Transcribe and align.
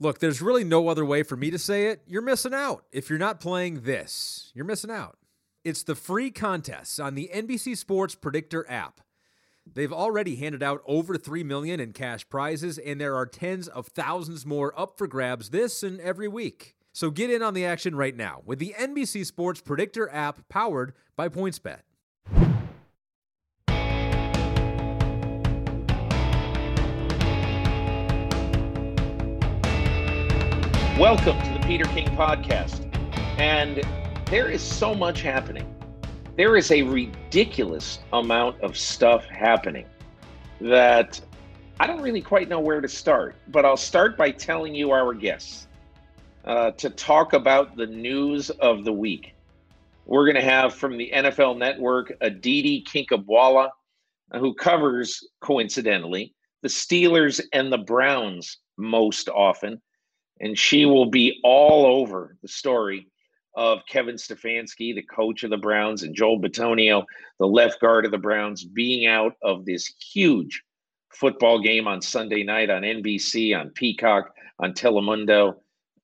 Look, 0.00 0.18
there's 0.18 0.42
really 0.42 0.64
no 0.64 0.88
other 0.88 1.04
way 1.04 1.22
for 1.22 1.36
me 1.36 1.50
to 1.50 1.58
say 1.58 1.86
it. 1.86 2.02
You're 2.06 2.22
missing 2.22 2.54
out. 2.54 2.84
If 2.90 3.08
you're 3.08 3.18
not 3.18 3.40
playing 3.40 3.82
this, 3.82 4.50
you're 4.54 4.64
missing 4.64 4.90
out. 4.90 5.18
It's 5.64 5.82
the 5.82 5.94
free 5.94 6.30
contests 6.30 6.98
on 6.98 7.14
the 7.14 7.30
NBC 7.32 7.76
Sports 7.76 8.14
Predictor 8.14 8.68
app. 8.68 9.00
They've 9.72 9.92
already 9.92 10.36
handed 10.36 10.62
out 10.62 10.82
over 10.84 11.16
3 11.16 11.42
million 11.42 11.80
in 11.80 11.92
cash 11.92 12.28
prizes 12.28 12.76
and 12.76 13.00
there 13.00 13.16
are 13.16 13.24
tens 13.24 13.66
of 13.68 13.86
thousands 13.86 14.44
more 14.44 14.78
up 14.78 14.98
for 14.98 15.06
grabs 15.06 15.50
this 15.50 15.82
and 15.82 16.00
every 16.00 16.28
week. 16.28 16.74
So 16.92 17.10
get 17.10 17.30
in 17.30 17.42
on 17.42 17.54
the 17.54 17.64
action 17.64 17.94
right 17.94 18.14
now 18.14 18.42
with 18.44 18.58
the 18.58 18.74
NBC 18.78 19.24
Sports 19.24 19.60
Predictor 19.60 20.12
app 20.12 20.48
powered 20.48 20.92
by 21.16 21.28
PointsBet. 21.28 21.80
Welcome 30.98 31.36
to 31.42 31.52
the 31.58 31.66
Peter 31.66 31.86
King 31.86 32.06
Podcast. 32.16 32.88
And 33.36 33.82
there 34.26 34.48
is 34.48 34.62
so 34.62 34.94
much 34.94 35.22
happening. 35.22 35.74
There 36.36 36.56
is 36.56 36.70
a 36.70 36.82
ridiculous 36.82 37.98
amount 38.12 38.60
of 38.60 38.76
stuff 38.76 39.24
happening 39.24 39.86
that 40.60 41.20
I 41.80 41.88
don't 41.88 42.00
really 42.00 42.22
quite 42.22 42.48
know 42.48 42.60
where 42.60 42.80
to 42.80 42.86
start. 42.86 43.34
But 43.48 43.64
I'll 43.64 43.76
start 43.76 44.16
by 44.16 44.30
telling 44.30 44.72
you 44.72 44.92
our 44.92 45.12
guests 45.14 45.66
uh, 46.44 46.70
to 46.70 46.90
talk 46.90 47.32
about 47.32 47.76
the 47.76 47.88
news 47.88 48.50
of 48.50 48.84
the 48.84 48.92
week. 48.92 49.34
We're 50.06 50.26
going 50.26 50.36
to 50.36 50.48
have 50.48 50.76
from 50.76 50.96
the 50.96 51.10
NFL 51.12 51.58
Network 51.58 52.12
Aditi 52.20 52.84
Kinkhabwala, 52.84 53.70
who 54.34 54.54
covers, 54.54 55.26
coincidentally, 55.40 56.36
the 56.62 56.68
Steelers 56.68 57.40
and 57.52 57.72
the 57.72 57.78
Browns 57.78 58.58
most 58.76 59.28
often 59.28 59.82
and 60.44 60.58
she 60.58 60.84
will 60.84 61.06
be 61.06 61.40
all 61.42 61.86
over 61.86 62.36
the 62.42 62.48
story 62.48 63.08
of 63.56 63.80
Kevin 63.88 64.16
Stefanski, 64.16 64.94
the 64.94 65.02
coach 65.02 65.42
of 65.42 65.48
the 65.48 65.56
Browns, 65.56 66.02
and 66.02 66.14
Joel 66.14 66.38
Bitonio, 66.38 67.04
the 67.38 67.46
left 67.46 67.80
guard 67.80 68.04
of 68.04 68.10
the 68.10 68.18
Browns, 68.18 68.62
being 68.62 69.06
out 69.06 69.36
of 69.42 69.64
this 69.64 69.90
huge 70.12 70.62
football 71.10 71.60
game 71.60 71.88
on 71.88 72.02
Sunday 72.02 72.42
night 72.42 72.68
on 72.68 72.82
NBC, 72.82 73.58
on 73.58 73.70
Peacock, 73.70 74.34
on 74.58 74.74
Telemundo. 74.74 75.54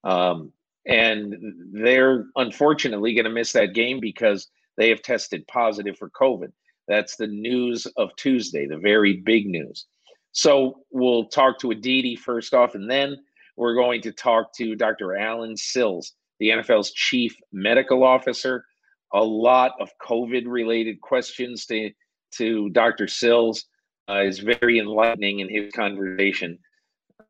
Um, 0.05 0.53
and 0.87 1.37
they're 1.72 2.25
unfortunately 2.37 3.12
going 3.12 3.25
to 3.25 3.31
miss 3.31 3.53
that 3.53 3.75
game 3.75 4.00
because 4.00 4.48
they 4.78 4.89
have 4.89 5.03
tested 5.03 5.47
positive 5.48 5.98
for 5.98 6.09
COVID. 6.11 6.50
That's 6.89 7.17
the 7.17 7.27
news 7.27 7.87
of 7.98 8.17
Tuesday, 8.17 8.67
the 8.67 8.78
very 8.78 9.19
big 9.19 9.47
news. 9.47 9.84
So 10.33 10.84
we'll 10.91 11.27
talk 11.27 11.59
to 11.59 11.72
Aditi 11.72 12.17
first 12.17 12.55
off, 12.55 12.75
and 12.75 12.91
then 12.91 13.19
we're 13.61 13.75
going 13.75 14.00
to 14.00 14.11
talk 14.11 14.55
to 14.55 14.75
Dr. 14.75 15.19
Allen 15.19 15.55
Sills, 15.55 16.14
the 16.39 16.48
NFL's 16.48 16.92
chief 16.92 17.36
medical 17.53 18.03
officer. 18.03 18.64
A 19.12 19.22
lot 19.22 19.72
of 19.78 19.91
COVID 20.03 20.44
related 20.47 20.98
questions 21.03 21.66
to, 21.66 21.91
to 22.36 22.70
Dr. 22.70 23.06
Sills 23.06 23.66
uh, 24.08 24.22
is 24.22 24.38
very 24.38 24.78
enlightening 24.78 25.41
in 25.41 25.50
his 25.50 25.70
conversation. 25.75 26.58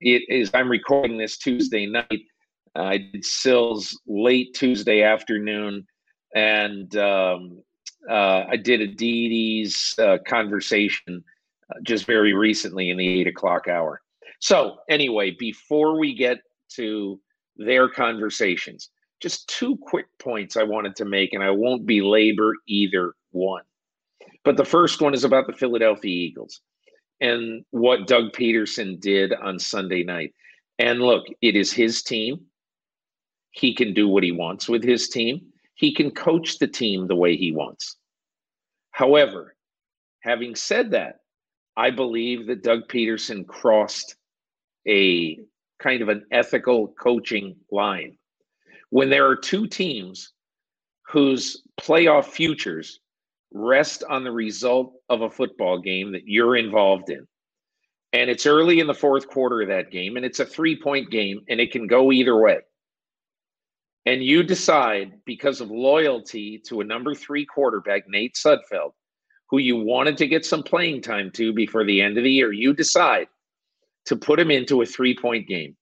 It 0.00 0.22
is, 0.28 0.52
I'm 0.54 0.70
recording 0.70 1.18
this 1.18 1.36
Tuesday 1.36 1.86
night. 1.86 2.22
I 2.76 2.98
did 2.98 3.24
Sills 3.24 4.00
late 4.06 4.54
Tuesday 4.54 5.02
afternoon, 5.02 5.84
and 6.36 6.94
um, 6.94 7.60
uh, 8.08 8.44
I 8.48 8.56
did 8.56 8.80
Aditi's 8.82 9.96
uh, 9.98 10.18
conversation 10.28 11.24
uh, 11.68 11.80
just 11.82 12.06
very 12.06 12.34
recently 12.34 12.90
in 12.90 12.98
the 12.98 13.20
eight 13.20 13.26
o'clock 13.26 13.66
hour. 13.66 14.00
So, 14.40 14.78
anyway, 14.88 15.36
before 15.38 15.98
we 15.98 16.14
get 16.14 16.38
to 16.76 17.20
their 17.56 17.88
conversations, 17.88 18.90
just 19.20 19.48
two 19.48 19.76
quick 19.82 20.06
points 20.18 20.56
I 20.56 20.62
wanted 20.62 20.96
to 20.96 21.04
make, 21.04 21.34
and 21.34 21.42
I 21.42 21.50
won't 21.50 21.86
belabor 21.86 22.54
either 22.66 23.12
one. 23.32 23.62
But 24.44 24.56
the 24.56 24.64
first 24.64 25.02
one 25.02 25.12
is 25.12 25.24
about 25.24 25.46
the 25.46 25.52
Philadelphia 25.52 26.10
Eagles 26.10 26.60
and 27.20 27.62
what 27.70 28.06
Doug 28.06 28.32
Pederson 28.32 28.98
did 28.98 29.34
on 29.34 29.58
Sunday 29.58 30.02
night. 30.02 30.32
And 30.78 31.00
look, 31.00 31.26
it 31.42 31.54
is 31.54 31.70
his 31.70 32.02
team. 32.02 32.40
He 33.50 33.74
can 33.74 33.92
do 33.92 34.08
what 34.08 34.22
he 34.22 34.32
wants 34.32 34.68
with 34.68 34.82
his 34.82 35.08
team, 35.08 35.40
he 35.74 35.94
can 35.94 36.10
coach 36.10 36.58
the 36.58 36.68
team 36.68 37.06
the 37.06 37.16
way 37.16 37.36
he 37.36 37.52
wants. 37.52 37.96
However, 38.92 39.54
having 40.20 40.54
said 40.54 40.92
that, 40.92 41.16
I 41.76 41.90
believe 41.90 42.46
that 42.46 42.62
Doug 42.62 42.88
Pederson 42.88 43.46
crossed 43.46 44.16
a 44.86 45.38
kind 45.78 46.02
of 46.02 46.08
an 46.08 46.24
ethical 46.30 46.88
coaching 46.88 47.56
line. 47.70 48.16
When 48.90 49.08
there 49.10 49.26
are 49.28 49.36
two 49.36 49.66
teams 49.66 50.32
whose 51.08 51.62
playoff 51.80 52.26
futures 52.26 53.00
rest 53.52 54.04
on 54.08 54.24
the 54.24 54.30
result 54.30 54.94
of 55.08 55.22
a 55.22 55.30
football 55.30 55.78
game 55.78 56.12
that 56.12 56.26
you're 56.26 56.56
involved 56.56 57.10
in, 57.10 57.26
and 58.12 58.28
it's 58.28 58.46
early 58.46 58.80
in 58.80 58.86
the 58.86 58.94
fourth 58.94 59.28
quarter 59.28 59.62
of 59.62 59.68
that 59.68 59.90
game, 59.90 60.16
and 60.16 60.24
it's 60.24 60.40
a 60.40 60.44
three 60.44 60.80
point 60.80 61.10
game, 61.10 61.40
and 61.48 61.60
it 61.60 61.72
can 61.72 61.86
go 61.86 62.12
either 62.12 62.36
way. 62.36 62.58
And 64.06 64.24
you 64.24 64.42
decide 64.42 65.12
because 65.24 65.60
of 65.60 65.70
loyalty 65.70 66.58
to 66.66 66.80
a 66.80 66.84
number 66.84 67.14
three 67.14 67.44
quarterback, 67.44 68.08
Nate 68.08 68.34
Sudfeld, 68.34 68.92
who 69.50 69.58
you 69.58 69.76
wanted 69.76 70.16
to 70.18 70.26
get 70.26 70.46
some 70.46 70.62
playing 70.62 71.02
time 71.02 71.30
to 71.32 71.52
before 71.52 71.84
the 71.84 72.00
end 72.00 72.16
of 72.16 72.24
the 72.24 72.32
year, 72.32 72.52
you 72.52 72.72
decide 72.72 73.28
to 74.06 74.16
put 74.16 74.40
him 74.40 74.50
into 74.50 74.82
a 74.82 74.86
three 74.86 75.16
point 75.16 75.46
game. 75.46 75.76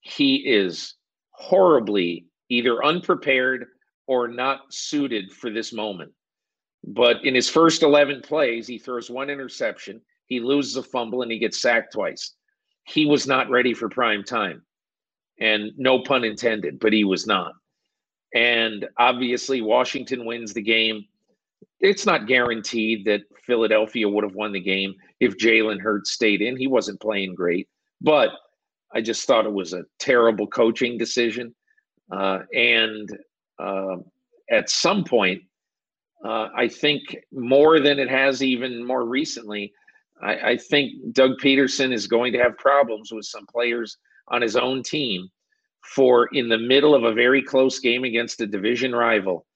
He 0.00 0.36
is 0.36 0.94
horribly 1.30 2.26
either 2.48 2.84
unprepared 2.84 3.66
or 4.06 4.28
not 4.28 4.72
suited 4.72 5.32
for 5.32 5.50
this 5.50 5.72
moment. 5.72 6.12
But 6.84 7.24
in 7.24 7.34
his 7.34 7.48
first 7.48 7.82
11 7.82 8.22
plays, 8.22 8.66
he 8.68 8.78
throws 8.78 9.10
one 9.10 9.28
interception, 9.28 10.00
he 10.26 10.40
loses 10.40 10.76
a 10.76 10.82
fumble, 10.82 11.22
and 11.22 11.32
he 11.32 11.38
gets 11.38 11.60
sacked 11.60 11.92
twice. 11.92 12.34
He 12.84 13.06
was 13.06 13.26
not 13.26 13.50
ready 13.50 13.74
for 13.74 13.88
prime 13.88 14.22
time. 14.22 14.62
And 15.40 15.72
no 15.76 16.02
pun 16.02 16.24
intended, 16.24 16.78
but 16.78 16.92
he 16.92 17.04
was 17.04 17.26
not. 17.26 17.52
And 18.34 18.86
obviously, 18.98 19.60
Washington 19.60 20.24
wins 20.24 20.54
the 20.54 20.62
game 20.62 21.04
it's 21.80 22.06
not 22.06 22.26
guaranteed 22.26 23.04
that 23.04 23.22
Philadelphia 23.44 24.08
would 24.08 24.24
have 24.24 24.34
won 24.34 24.52
the 24.52 24.60
game 24.60 24.94
if 25.20 25.36
Jalen 25.36 25.80
Hurts 25.80 26.10
stayed 26.10 26.42
in. 26.42 26.56
He 26.56 26.66
wasn't 26.66 27.00
playing 27.00 27.34
great, 27.34 27.68
but 28.00 28.30
I 28.92 29.00
just 29.00 29.26
thought 29.26 29.46
it 29.46 29.52
was 29.52 29.72
a 29.72 29.84
terrible 29.98 30.46
coaching 30.46 30.98
decision. 30.98 31.54
Uh, 32.10 32.40
and 32.54 33.08
uh, 33.58 33.96
at 34.50 34.70
some 34.70 35.04
point, 35.04 35.42
uh, 36.24 36.48
I 36.56 36.68
think 36.68 37.02
more 37.32 37.80
than 37.80 37.98
it 37.98 38.08
has 38.08 38.42
even 38.42 38.84
more 38.84 39.04
recently, 39.04 39.72
I, 40.22 40.50
I, 40.50 40.56
think 40.56 41.12
Doug 41.12 41.32
Pederson 41.42 41.92
is 41.92 42.06
going 42.06 42.32
to 42.32 42.38
have 42.38 42.56
problems 42.56 43.12
with 43.12 43.26
some 43.26 43.46
players 43.46 43.98
on 44.28 44.40
his 44.40 44.56
own 44.56 44.82
team 44.82 45.28
for 45.82 46.28
in 46.32 46.48
the 46.48 46.58
middle 46.58 46.94
of 46.94 47.04
a 47.04 47.12
very 47.12 47.42
close 47.42 47.78
game 47.80 48.04
against 48.04 48.40
a 48.40 48.46
division 48.46 48.94
rival 48.94 49.46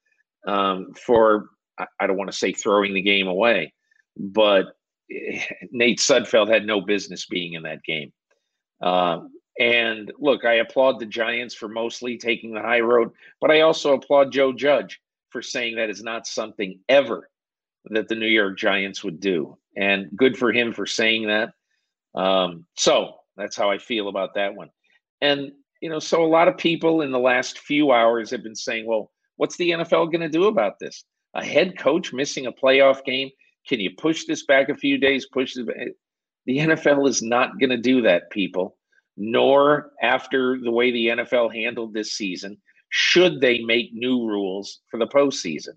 um, 0.47 0.93
for 0.93 1.49
I 1.99 2.07
don't 2.07 2.17
want 2.17 2.31
to 2.31 2.37
say 2.37 2.53
throwing 2.53 2.93
the 2.93 3.01
game 3.01 3.27
away, 3.27 3.73
but 4.17 4.67
Nate 5.71 5.99
Sudfeld 5.99 6.49
had 6.49 6.65
no 6.65 6.81
business 6.81 7.25
being 7.25 7.53
in 7.53 7.63
that 7.63 7.83
game. 7.83 8.11
Uh, 8.81 9.21
and 9.59 10.11
look, 10.17 10.45
I 10.45 10.55
applaud 10.55 10.99
the 10.99 11.05
Giants 11.05 11.53
for 11.53 11.67
mostly 11.67 12.17
taking 12.17 12.53
the 12.53 12.61
high 12.61 12.79
road, 12.79 13.11
but 13.39 13.51
I 13.51 13.61
also 13.61 13.93
applaud 13.93 14.31
Joe 14.31 14.53
Judge 14.53 14.99
for 15.29 15.41
saying 15.41 15.75
that 15.75 15.89
is 15.89 16.03
not 16.03 16.27
something 16.27 16.79
ever 16.89 17.29
that 17.85 18.07
the 18.07 18.15
New 18.15 18.27
York 18.27 18.57
Giants 18.57 19.03
would 19.03 19.19
do. 19.19 19.57
And 19.75 20.09
good 20.15 20.37
for 20.37 20.51
him 20.51 20.73
for 20.73 20.85
saying 20.85 21.27
that. 21.27 21.53
Um, 22.13 22.65
so 22.75 23.15
that's 23.37 23.55
how 23.55 23.71
I 23.71 23.77
feel 23.77 24.07
about 24.07 24.35
that 24.35 24.55
one. 24.55 24.69
And, 25.21 25.51
you 25.81 25.89
know, 25.89 25.99
so 25.99 26.23
a 26.23 26.27
lot 26.27 26.47
of 26.47 26.57
people 26.57 27.01
in 27.01 27.11
the 27.11 27.19
last 27.19 27.59
few 27.59 27.91
hours 27.91 28.29
have 28.31 28.43
been 28.43 28.55
saying, 28.55 28.85
well, 28.85 29.11
what's 29.37 29.57
the 29.57 29.71
NFL 29.71 30.11
going 30.11 30.21
to 30.21 30.29
do 30.29 30.45
about 30.45 30.79
this? 30.79 31.05
A 31.33 31.43
head 31.43 31.77
coach 31.77 32.13
missing 32.13 32.45
a 32.45 32.51
playoff 32.51 33.03
game. 33.03 33.29
Can 33.67 33.79
you 33.79 33.91
push 33.97 34.25
this 34.25 34.45
back 34.45 34.69
a 34.69 34.75
few 34.75 34.97
days? 34.97 35.27
Push 35.31 35.55
this 35.55 35.65
back? 35.65 35.87
The 36.45 36.57
NFL 36.57 37.07
is 37.07 37.21
not 37.21 37.59
going 37.59 37.69
to 37.69 37.77
do 37.77 38.01
that, 38.01 38.31
people, 38.31 38.77
nor 39.15 39.91
after 40.01 40.59
the 40.59 40.71
way 40.71 40.91
the 40.91 41.07
NFL 41.07 41.53
handled 41.53 41.93
this 41.93 42.13
season, 42.13 42.57
should 42.89 43.39
they 43.39 43.59
make 43.59 43.93
new 43.93 44.27
rules 44.27 44.81
for 44.89 44.97
the 44.97 45.07
postseason. 45.07 45.75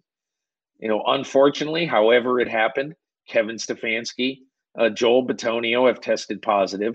You 0.78 0.88
know, 0.88 1.02
unfortunately, 1.06 1.86
however 1.86 2.40
it 2.40 2.48
happened, 2.48 2.94
Kevin 3.28 3.56
Stefanski, 3.56 4.40
uh, 4.78 4.88
Joel 4.88 5.26
Bitonio 5.26 5.86
have 5.86 6.00
tested 6.00 6.42
positive. 6.42 6.94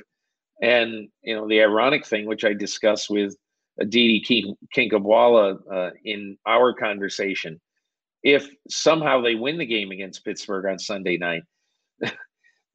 And, 0.62 1.08
you 1.24 1.36
know, 1.36 1.48
the 1.48 1.62
ironic 1.62 2.06
thing, 2.06 2.26
which 2.26 2.44
I 2.44 2.54
discussed 2.54 3.10
with 3.10 3.36
Aditi 3.80 4.54
Kinkhabwala 4.76 5.58
uh, 5.72 5.92
in 6.04 6.38
our 6.46 6.74
conversation, 6.74 7.62
if 8.24 8.50
somehow 8.70 9.22
they 9.22 9.36
win 9.36 9.58
the 9.58 9.66
game 9.66 9.92
against 9.92 10.26
Pittsburgh 10.26 10.66
on 10.66 10.80
Sunday 10.80 11.18
night, 11.18 11.44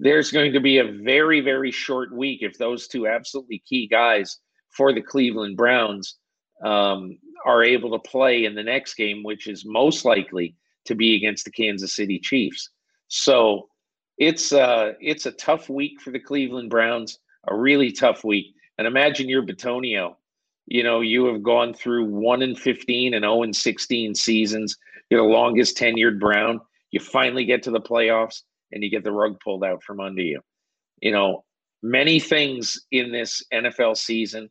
there's 0.00 0.30
going 0.30 0.52
to 0.52 0.60
be 0.60 0.78
a 0.78 0.92
very, 1.02 1.40
very 1.40 1.70
short 1.70 2.14
week 2.14 2.40
if 2.42 2.58
those 2.58 2.88
two 2.88 3.06
absolutely 3.06 3.62
key 3.68 3.86
guys 3.86 4.38
for 4.70 4.92
the 4.92 5.02
Cleveland 5.02 5.56
Browns 5.56 6.16
um, 6.64 7.18
are 7.44 7.62
able 7.62 7.90
to 7.92 8.10
play 8.10 8.44
in 8.44 8.54
the 8.54 8.62
next 8.62 8.94
game, 8.94 9.22
which 9.22 9.46
is 9.46 9.64
most 9.64 10.04
likely 10.04 10.56
to 10.86 10.94
be 10.94 11.16
against 11.16 11.44
the 11.44 11.50
Kansas 11.50 11.94
City 11.94 12.18
Chiefs. 12.18 12.70
So 13.08 13.68
it's 14.18 14.52
uh, 14.52 14.92
it's 15.00 15.26
a 15.26 15.32
tough 15.32 15.68
week 15.68 16.00
for 16.00 16.10
the 16.10 16.20
Cleveland 16.20 16.70
Browns, 16.70 17.18
a 17.48 17.54
really 17.54 17.92
tough 17.92 18.24
week. 18.24 18.54
And 18.78 18.86
imagine 18.86 19.28
you're 19.28 19.44
Bitonio. 19.44 20.16
You 20.66 20.82
know, 20.82 21.00
you 21.00 21.26
have 21.26 21.42
gone 21.42 21.74
through 21.74 22.06
one 22.06 22.42
and 22.42 22.58
fifteen 22.58 23.14
and 23.14 23.22
zero 23.22 23.42
and 23.42 23.54
sixteen 23.54 24.14
seasons. 24.14 24.76
You're 25.14 25.22
the 25.22 25.28
longest 25.28 25.78
tenured 25.78 26.18
Brown. 26.18 26.60
You 26.90 26.98
finally 26.98 27.44
get 27.44 27.62
to 27.62 27.70
the 27.70 27.80
playoffs 27.80 28.40
and 28.72 28.82
you 28.82 28.90
get 28.90 29.04
the 29.04 29.12
rug 29.12 29.38
pulled 29.38 29.62
out 29.62 29.80
from 29.84 30.00
under 30.00 30.22
you. 30.22 30.40
You 31.00 31.12
know, 31.12 31.44
many 31.84 32.18
things 32.18 32.80
in 32.90 33.12
this 33.12 33.40
NFL 33.54 33.96
season 33.96 34.50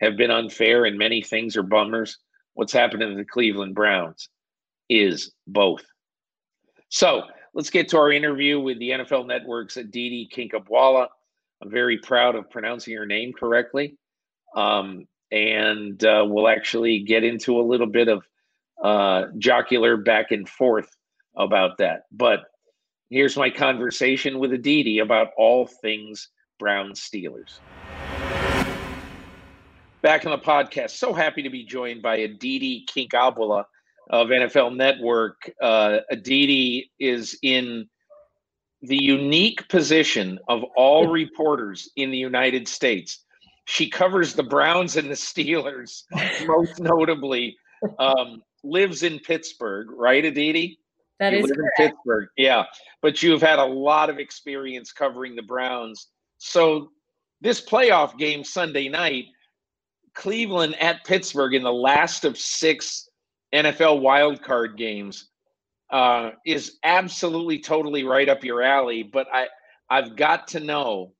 have 0.00 0.16
been 0.16 0.30
unfair 0.30 0.86
and 0.86 0.96
many 0.96 1.20
things 1.20 1.54
are 1.54 1.62
bummers. 1.62 2.16
What's 2.54 2.72
happening 2.72 3.10
to 3.10 3.14
the 3.14 3.26
Cleveland 3.26 3.74
Browns 3.74 4.30
is 4.88 5.32
both. 5.46 5.84
So 6.88 7.24
let's 7.52 7.68
get 7.68 7.88
to 7.88 7.98
our 7.98 8.10
interview 8.10 8.58
with 8.58 8.78
the 8.78 8.92
NFL 8.92 9.26
Network's 9.26 9.76
Aditi 9.76 10.30
Kinkhabwala. 10.34 11.08
I'm 11.62 11.70
very 11.70 11.98
proud 11.98 12.36
of 12.36 12.48
pronouncing 12.48 12.94
your 12.94 13.04
name 13.04 13.34
correctly. 13.38 13.98
Um, 14.56 15.06
and 15.30 16.02
uh, 16.02 16.24
we'll 16.26 16.48
actually 16.48 17.00
get 17.00 17.22
into 17.22 17.60
a 17.60 17.68
little 17.68 17.86
bit 17.86 18.08
of 18.08 18.24
uh, 18.82 19.24
jocular 19.38 19.96
back 19.96 20.30
and 20.30 20.48
forth 20.48 20.88
about 21.36 21.78
that. 21.78 22.02
But 22.12 22.40
here's 23.08 23.36
my 23.36 23.50
conversation 23.50 24.38
with 24.38 24.52
Aditi 24.52 24.98
about 24.98 25.28
all 25.36 25.66
things 25.66 26.28
Brown 26.58 26.92
Steelers. 26.92 27.58
Back 30.02 30.24
on 30.24 30.30
the 30.30 30.38
podcast, 30.38 30.90
so 30.90 31.12
happy 31.12 31.42
to 31.42 31.50
be 31.50 31.64
joined 31.64 32.00
by 32.02 32.16
Aditi 32.16 32.86
Kinkhabwala 32.88 33.64
of 34.10 34.28
NFL 34.28 34.76
Network. 34.76 35.50
Uh, 35.60 35.98
Aditi 36.10 36.90
is 36.98 37.38
in 37.42 37.86
the 38.82 39.02
unique 39.02 39.68
position 39.68 40.38
of 40.48 40.64
all 40.74 41.08
reporters 41.08 41.90
in 41.96 42.10
the 42.10 42.16
United 42.16 42.66
States. 42.66 43.24
She 43.66 43.90
covers 43.90 44.34
the 44.34 44.42
Browns 44.42 44.96
and 44.96 45.10
the 45.10 45.14
Steelers, 45.14 46.02
most 46.46 46.80
notably. 46.80 47.56
Um, 47.98 48.42
lives 48.62 49.02
in 49.02 49.18
Pittsburgh, 49.18 49.88
right, 49.90 50.24
Aditi? 50.24 50.78
That 51.18 51.32
you 51.32 51.40
is 51.40 51.52
correct. 51.52 51.76
Pittsburgh, 51.76 52.28
yeah. 52.36 52.64
But 53.02 53.22
you've 53.22 53.42
had 53.42 53.58
a 53.58 53.64
lot 53.64 54.10
of 54.10 54.18
experience 54.18 54.92
covering 54.92 55.36
the 55.36 55.42
Browns. 55.42 56.08
So 56.38 56.90
this 57.40 57.60
playoff 57.60 58.16
game 58.18 58.44
Sunday 58.44 58.88
night, 58.88 59.26
Cleveland 60.14 60.76
at 60.80 61.04
Pittsburgh 61.04 61.54
in 61.54 61.62
the 61.62 61.72
last 61.72 62.24
of 62.24 62.38
six 62.38 63.08
NFL 63.54 64.00
wildcard 64.00 64.76
games 64.76 65.28
uh, 65.90 66.30
is 66.46 66.78
absolutely 66.84 67.58
totally 67.58 68.04
right 68.04 68.28
up 68.28 68.44
your 68.44 68.62
alley. 68.62 69.02
But 69.02 69.26
I 69.32 69.48
I've 69.88 70.16
got 70.16 70.48
to 70.48 70.60
know 70.60 71.12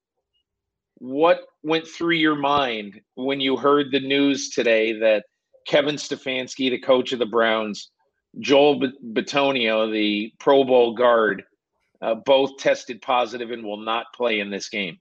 what 0.97 1.41
went 1.63 1.87
through 1.87 2.15
your 2.15 2.35
mind 2.35 3.01
when 3.15 3.41
you 3.41 3.57
heard 3.57 3.91
the 3.91 3.99
news 3.99 4.49
today 4.49 4.99
that 4.99 5.25
Kevin 5.67 5.95
Stefanski, 5.95 6.69
the 6.69 6.79
coach 6.79 7.11
of 7.11 7.19
the 7.19 7.25
Browns, 7.25 7.91
Joel 8.39 8.79
Bitonio, 9.13 9.91
the 9.91 10.33
Pro 10.39 10.63
Bowl 10.63 10.93
guard, 10.93 11.43
uh, 12.01 12.15
both 12.15 12.57
tested 12.57 13.01
positive 13.01 13.51
and 13.51 13.63
will 13.63 13.77
not 13.77 14.05
play 14.15 14.39
in 14.39 14.49
this 14.49 14.69
game. 14.69 14.99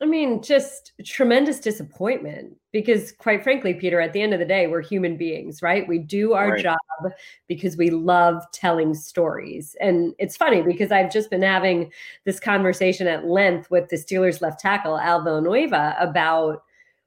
I 0.00 0.04
mean, 0.04 0.42
just 0.42 0.92
tremendous 1.04 1.60
disappointment 1.60 2.56
because, 2.72 3.12
quite 3.12 3.44
frankly, 3.44 3.72
Peter, 3.72 4.00
at 4.00 4.12
the 4.12 4.20
end 4.20 4.32
of 4.32 4.40
the 4.40 4.44
day, 4.44 4.66
we're 4.66 4.82
human 4.82 5.16
beings, 5.16 5.62
right? 5.62 5.86
We 5.86 6.00
do 6.00 6.32
our 6.32 6.52
right. 6.52 6.62
job 6.62 7.12
because 7.46 7.76
we 7.76 7.90
love 7.90 8.42
telling 8.52 8.94
stories. 8.94 9.76
And 9.80 10.12
it's 10.18 10.36
funny 10.36 10.60
because 10.60 10.90
I've 10.90 11.12
just 11.12 11.30
been 11.30 11.42
having 11.42 11.92
this 12.24 12.40
conversation 12.40 13.06
at 13.06 13.26
length 13.26 13.70
with 13.70 13.90
the 13.90 13.96
Steelers 13.96 14.40
left 14.40 14.58
tackle, 14.58 14.98
Al 14.98 15.22
Villanueva, 15.22 15.94
about 16.00 16.64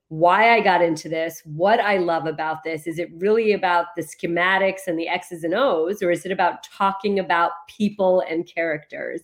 why 0.09 0.55
I 0.55 0.61
got 0.61 0.81
into 0.81 1.09
this, 1.09 1.41
what 1.45 1.79
I 1.79 1.97
love 1.97 2.25
about 2.25 2.63
this. 2.63 2.85
Is 2.85 2.99
it 2.99 3.09
really 3.17 3.53
about 3.53 3.87
the 3.95 4.03
schematics 4.03 4.81
and 4.87 4.99
the 4.99 5.07
X's 5.07 5.43
and 5.43 5.55
O's, 5.55 6.03
or 6.03 6.11
is 6.11 6.25
it 6.25 6.31
about 6.31 6.63
talking 6.63 7.17
about 7.17 7.51
people 7.67 8.23
and 8.29 8.45
characters? 8.45 9.21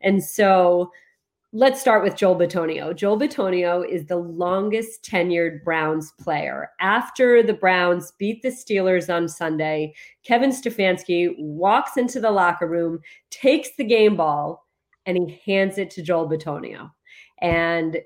And 0.00 0.22
so 0.22 0.92
let's 1.52 1.80
start 1.80 2.04
with 2.04 2.14
Joel 2.14 2.36
Bitonio. 2.36 2.94
Joel 2.94 3.18
Bitonio 3.18 3.84
is 3.88 4.06
the 4.06 4.16
longest 4.16 5.02
tenured 5.02 5.64
Browns 5.64 6.12
player. 6.20 6.70
After 6.80 7.42
the 7.42 7.54
Browns 7.54 8.12
beat 8.18 8.42
the 8.42 8.50
Steelers 8.50 9.12
on 9.12 9.26
Sunday, 9.26 9.94
Kevin 10.22 10.50
Stefanski 10.50 11.34
walks 11.38 11.96
into 11.96 12.20
the 12.20 12.30
locker 12.30 12.68
room, 12.68 13.00
takes 13.30 13.70
the 13.76 13.84
game 13.84 14.16
ball, 14.16 14.64
and 15.06 15.16
he 15.16 15.40
hands 15.44 15.76
it 15.76 15.90
to 15.90 16.02
Joel 16.02 16.30
Bitonio. 16.30 16.92
And 17.42 17.98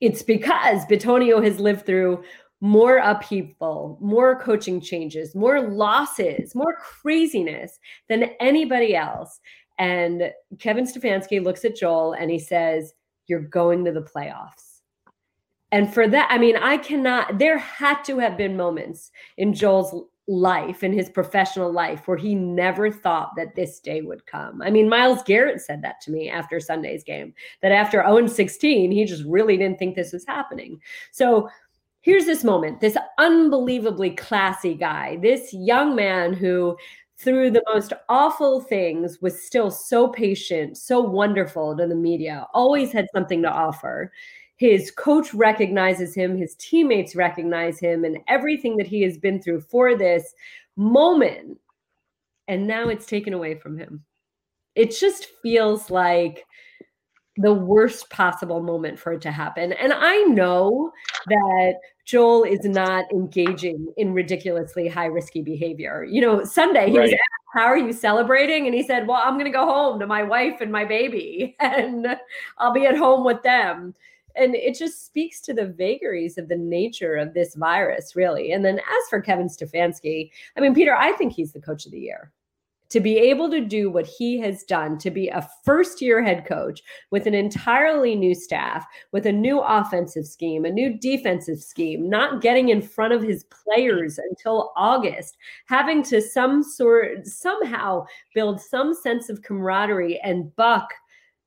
it's 0.00 0.22
because 0.22 0.84
Bitonio 0.86 1.42
has 1.42 1.58
lived 1.58 1.86
through 1.86 2.22
more 2.60 2.98
upheaval, 2.98 3.98
more 4.00 4.40
coaching 4.40 4.80
changes, 4.80 5.34
more 5.34 5.68
losses, 5.68 6.54
more 6.54 6.76
craziness 6.76 7.78
than 8.08 8.30
anybody 8.40 8.96
else. 8.96 9.40
And 9.78 10.32
Kevin 10.58 10.86
Stefanski 10.86 11.42
looks 11.42 11.64
at 11.64 11.76
Joel 11.76 12.14
and 12.14 12.30
he 12.30 12.38
says, 12.38 12.94
You're 13.26 13.40
going 13.40 13.84
to 13.84 13.92
the 13.92 14.02
playoffs. 14.02 14.80
And 15.72 15.92
for 15.92 16.08
that, 16.08 16.28
I 16.30 16.38
mean, 16.38 16.56
I 16.56 16.78
cannot, 16.78 17.38
there 17.38 17.58
had 17.58 18.02
to 18.04 18.18
have 18.18 18.36
been 18.36 18.56
moments 18.56 19.10
in 19.36 19.52
Joel's 19.52 20.06
life 20.28 20.82
in 20.82 20.92
his 20.92 21.08
professional 21.08 21.72
life 21.72 22.08
where 22.08 22.16
he 22.16 22.34
never 22.34 22.90
thought 22.90 23.30
that 23.36 23.54
this 23.54 23.78
day 23.78 24.02
would 24.02 24.26
come. 24.26 24.60
I 24.60 24.70
mean, 24.70 24.88
Myles 24.88 25.22
Garrett 25.22 25.60
said 25.60 25.82
that 25.82 26.00
to 26.02 26.10
me 26.10 26.28
after 26.28 26.58
Sunday's 26.58 27.04
game, 27.04 27.32
that 27.62 27.72
after 27.72 28.02
0 28.02 28.26
16, 28.26 28.90
he 28.90 29.04
just 29.04 29.24
really 29.24 29.56
didn't 29.56 29.78
think 29.78 29.94
this 29.94 30.12
was 30.12 30.26
happening. 30.26 30.80
So 31.12 31.48
here's 32.00 32.26
this 32.26 32.44
moment 32.44 32.80
this 32.80 32.96
unbelievably 33.18 34.10
classy 34.16 34.74
guy, 34.74 35.18
this 35.22 35.52
young 35.52 35.94
man 35.94 36.32
who 36.32 36.76
through 37.18 37.50
the 37.50 37.62
most 37.72 37.94
awful 38.08 38.60
things 38.60 39.22
was 39.22 39.42
still 39.42 39.70
so 39.70 40.08
patient, 40.08 40.76
so 40.76 41.00
wonderful 41.00 41.74
to 41.76 41.86
the 41.86 41.94
media, 41.94 42.46
always 42.52 42.92
had 42.92 43.06
something 43.14 43.40
to 43.42 43.50
offer 43.50 44.12
his 44.56 44.90
coach 44.90 45.34
recognizes 45.34 46.14
him, 46.14 46.36
his 46.36 46.54
teammates 46.56 47.14
recognize 47.14 47.78
him, 47.78 48.04
and 48.04 48.18
everything 48.26 48.76
that 48.78 48.86
he 48.86 49.02
has 49.02 49.18
been 49.18 49.40
through 49.40 49.60
for 49.60 49.96
this 49.96 50.34
moment. 50.76 51.60
And 52.48 52.66
now 52.66 52.88
it's 52.88 53.06
taken 53.06 53.34
away 53.34 53.56
from 53.56 53.76
him. 53.76 54.04
It 54.74 54.96
just 54.98 55.26
feels 55.42 55.90
like 55.90 56.46
the 57.36 57.52
worst 57.52 58.08
possible 58.08 58.62
moment 58.62 58.98
for 58.98 59.12
it 59.12 59.20
to 59.22 59.30
happen. 59.30 59.74
And 59.74 59.92
I 59.92 60.22
know 60.22 60.90
that 61.26 61.74
Joel 62.06 62.44
is 62.44 62.64
not 62.64 63.10
engaging 63.12 63.92
in 63.98 64.14
ridiculously 64.14 64.88
high 64.88 65.06
risky 65.06 65.42
behavior. 65.42 66.06
You 66.08 66.22
know, 66.22 66.44
Sunday 66.44 66.90
he 66.90 66.96
right. 66.96 67.04
was 67.04 67.12
asked, 67.12 67.52
How 67.52 67.64
are 67.64 67.76
you 67.76 67.92
celebrating? 67.92 68.64
And 68.64 68.74
he 68.74 68.82
said, 68.82 69.06
Well, 69.06 69.20
I'm 69.22 69.34
going 69.34 69.44
to 69.44 69.50
go 69.50 69.66
home 69.66 70.00
to 70.00 70.06
my 70.06 70.22
wife 70.22 70.62
and 70.62 70.72
my 70.72 70.86
baby, 70.86 71.56
and 71.60 72.06
I'll 72.56 72.72
be 72.72 72.86
at 72.86 72.96
home 72.96 73.22
with 73.22 73.42
them 73.42 73.92
and 74.36 74.54
it 74.54 74.76
just 74.78 75.06
speaks 75.06 75.40
to 75.42 75.54
the 75.54 75.66
vagaries 75.66 76.38
of 76.38 76.48
the 76.48 76.56
nature 76.56 77.16
of 77.16 77.34
this 77.34 77.54
virus, 77.54 78.14
really. 78.14 78.52
And 78.52 78.64
then 78.64 78.78
as 78.78 79.08
for 79.10 79.20
Kevin 79.20 79.48
Stefanski, 79.48 80.30
I 80.56 80.60
mean, 80.60 80.74
Peter, 80.74 80.94
I 80.94 81.12
think 81.12 81.32
he's 81.32 81.52
the 81.52 81.60
coach 81.60 81.86
of 81.86 81.92
the 81.92 82.00
year. 82.00 82.32
To 82.90 83.00
be 83.00 83.18
able 83.18 83.50
to 83.50 83.60
do 83.60 83.90
what 83.90 84.06
he 84.06 84.38
has 84.40 84.62
done, 84.62 84.96
to 84.98 85.10
be 85.10 85.28
a 85.28 85.48
first 85.64 86.00
year 86.00 86.22
head 86.22 86.46
coach 86.46 86.82
with 87.10 87.26
an 87.26 87.34
entirely 87.34 88.14
new 88.14 88.32
staff, 88.32 88.86
with 89.10 89.26
a 89.26 89.32
new 89.32 89.60
offensive 89.60 90.24
scheme, 90.24 90.64
a 90.64 90.70
new 90.70 90.96
defensive 90.96 91.58
scheme, 91.58 92.08
not 92.08 92.40
getting 92.40 92.68
in 92.68 92.80
front 92.80 93.12
of 93.12 93.24
his 93.24 93.44
players 93.44 94.18
until 94.18 94.72
August, 94.76 95.36
having 95.66 96.00
to 96.04 96.22
some 96.22 96.62
sort 96.62 97.26
somehow 97.26 98.06
build 98.34 98.60
some 98.60 98.94
sense 98.94 99.28
of 99.28 99.42
camaraderie 99.42 100.20
and 100.20 100.54
buck 100.54 100.94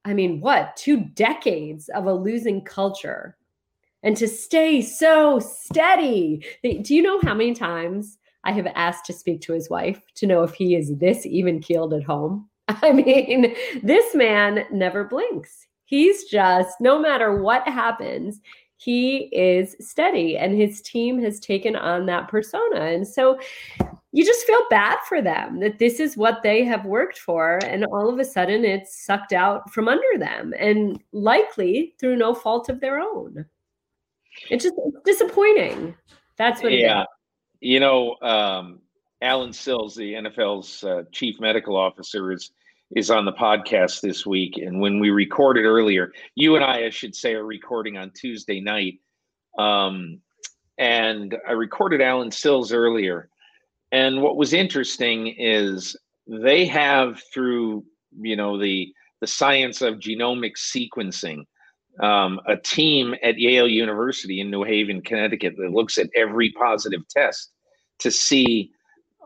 I 0.06 0.14
mean, 0.14 0.40
what, 0.40 0.76
two 0.76 1.02
decades 1.14 1.90
of 1.90 2.06
a 2.06 2.14
losing 2.14 2.64
culture 2.64 3.38
and 4.04 4.16
to 4.18 4.28
stay 4.28 4.82
so 4.82 5.40
steady. 5.40 6.46
Do 6.64 6.96
you 6.96 7.02
know 7.02 7.20
how 7.22 7.34
many 7.34 7.54
times 7.54 8.18
I 8.44 8.54
have 8.54 8.68
asked 8.76 9.06
to 9.06 9.14
speak 9.14 9.42
to 9.42 9.54
his 9.54 9.70
wife 9.70 10.02
to 10.16 10.28
know 10.28 10.44
if 10.44 10.54
he 10.54 10.76
is 10.76 10.98
this 10.98 11.26
even 11.26 11.60
keeled 11.60 11.94
at 11.94 12.04
home? 12.04 12.50
I 12.68 12.94
mean, 12.94 13.56
this 13.84 14.16
man 14.16 14.66
never 14.72 15.04
blinks. 15.04 15.68
He's 15.86 16.26
just, 16.26 16.80
no 16.80 17.00
matter 17.00 17.42
what 17.42 17.68
happens, 17.68 18.40
he 18.78 19.30
is 19.34 19.76
steady 19.82 20.38
and 20.38 20.56
his 20.56 20.82
team 20.82 21.22
has 21.22 21.40
taken 21.40 21.76
on 21.76 22.06
that 22.06 22.30
persona. 22.30 22.80
And 22.80 23.06
so 23.06 23.40
you 24.12 24.26
just 24.26 24.46
feel 24.46 24.62
bad 24.70 24.98
for 25.08 25.22
them 25.22 25.60
that 25.60 25.78
this 25.78 26.00
is 26.00 26.18
what 26.18 26.42
they 26.42 26.64
have 26.64 26.86
worked 26.86 27.20
for 27.20 27.60
and 27.64 27.86
all 27.86 28.10
of 28.10 28.20
a 28.20 28.26
sudden 28.26 28.66
it's 28.66 29.06
sucked 29.06 29.34
out 29.34 29.72
from 29.72 29.88
under 29.88 30.18
them 30.18 30.54
and 30.58 31.00
likely 31.12 31.94
through 32.00 32.16
no 32.16 32.34
fault 32.34 32.70
of 32.70 32.80
their 32.80 33.00
own 33.00 33.46
It's 34.50 34.64
just 34.64 34.76
it's 34.78 34.98
disappointing. 35.06 35.96
That's 36.38 36.64
what. 36.64 36.72
Yeah, 36.72 37.04
you 37.60 37.80
know, 37.80 38.16
um, 38.22 38.80
Allen 39.22 39.54
Sills, 39.54 39.96
the 39.96 40.14
NFL's 40.14 40.84
uh, 40.84 41.04
chief 41.12 41.40
medical 41.40 41.76
officer, 41.76 42.32
is 42.32 42.52
is 42.96 43.12
on 43.12 43.26
the 43.26 43.34
podcast 43.34 44.02
this 44.02 44.26
week. 44.26 44.58
And 44.58 44.80
when 44.80 45.00
we 45.00 45.12
recorded 45.12 45.66
earlier, 45.66 46.12
you 46.36 46.56
and 46.56 46.66
I, 46.66 46.86
I 46.86 46.90
should 46.90 47.16
say, 47.16 47.36
are 47.36 47.46
recording 47.46 47.98
on 47.98 48.12
Tuesday 48.12 48.60
night. 48.60 49.00
Um, 49.60 50.22
and 50.80 51.38
I 51.48 51.52
recorded 51.52 52.02
Allen 52.02 52.32
Sills 52.32 52.72
earlier. 52.74 53.30
And 53.92 54.22
what 54.22 54.38
was 54.38 54.54
interesting 54.54 55.28
is 55.38 55.96
they 56.28 56.66
have 56.66 57.22
through 57.34 57.84
you 58.20 58.36
know 58.36 58.60
the 58.60 58.94
the 59.22 59.28
science 59.28 59.82
of 59.82 59.96
genomic 59.96 60.54
sequencing 60.58 61.44
um, 62.00 62.40
a 62.48 62.56
team 62.56 63.16
at 63.24 63.38
Yale 63.38 63.68
University 63.68 64.40
in 64.40 64.50
New 64.50 64.64
Haven, 64.64 65.02
Connecticut, 65.02 65.56
that 65.58 65.72
looks 65.72 65.98
at 65.98 66.10
every 66.16 66.52
positive 66.52 67.02
test 67.10 67.52
to 68.00 68.10
see 68.10 68.72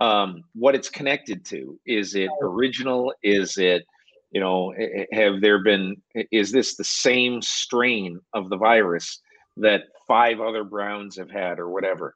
um, 0.02 0.44
what 0.56 0.74
it's 0.76 0.90
connected 0.90 1.46
to. 1.46 1.80
Is 1.86 2.16
it 2.16 2.30
original? 2.42 3.14
Is 3.22 3.58
it, 3.58 3.84
you 4.32 4.42
know, 4.42 4.74
have 5.12 5.42
there 5.42 5.64
been, 5.64 6.02
is 6.32 6.52
this 6.52 6.76
the 6.76 6.84
same 6.84 7.42
strain 7.42 8.20
of 8.34 8.50
the 8.50 8.58
virus 8.58 9.22
that 9.58 9.84
five 10.08 10.42
other 10.42 10.64
Browns 10.64 11.16
have 11.18 11.30
had 11.30 11.60
or 11.60 11.70
whatever? 11.70 12.16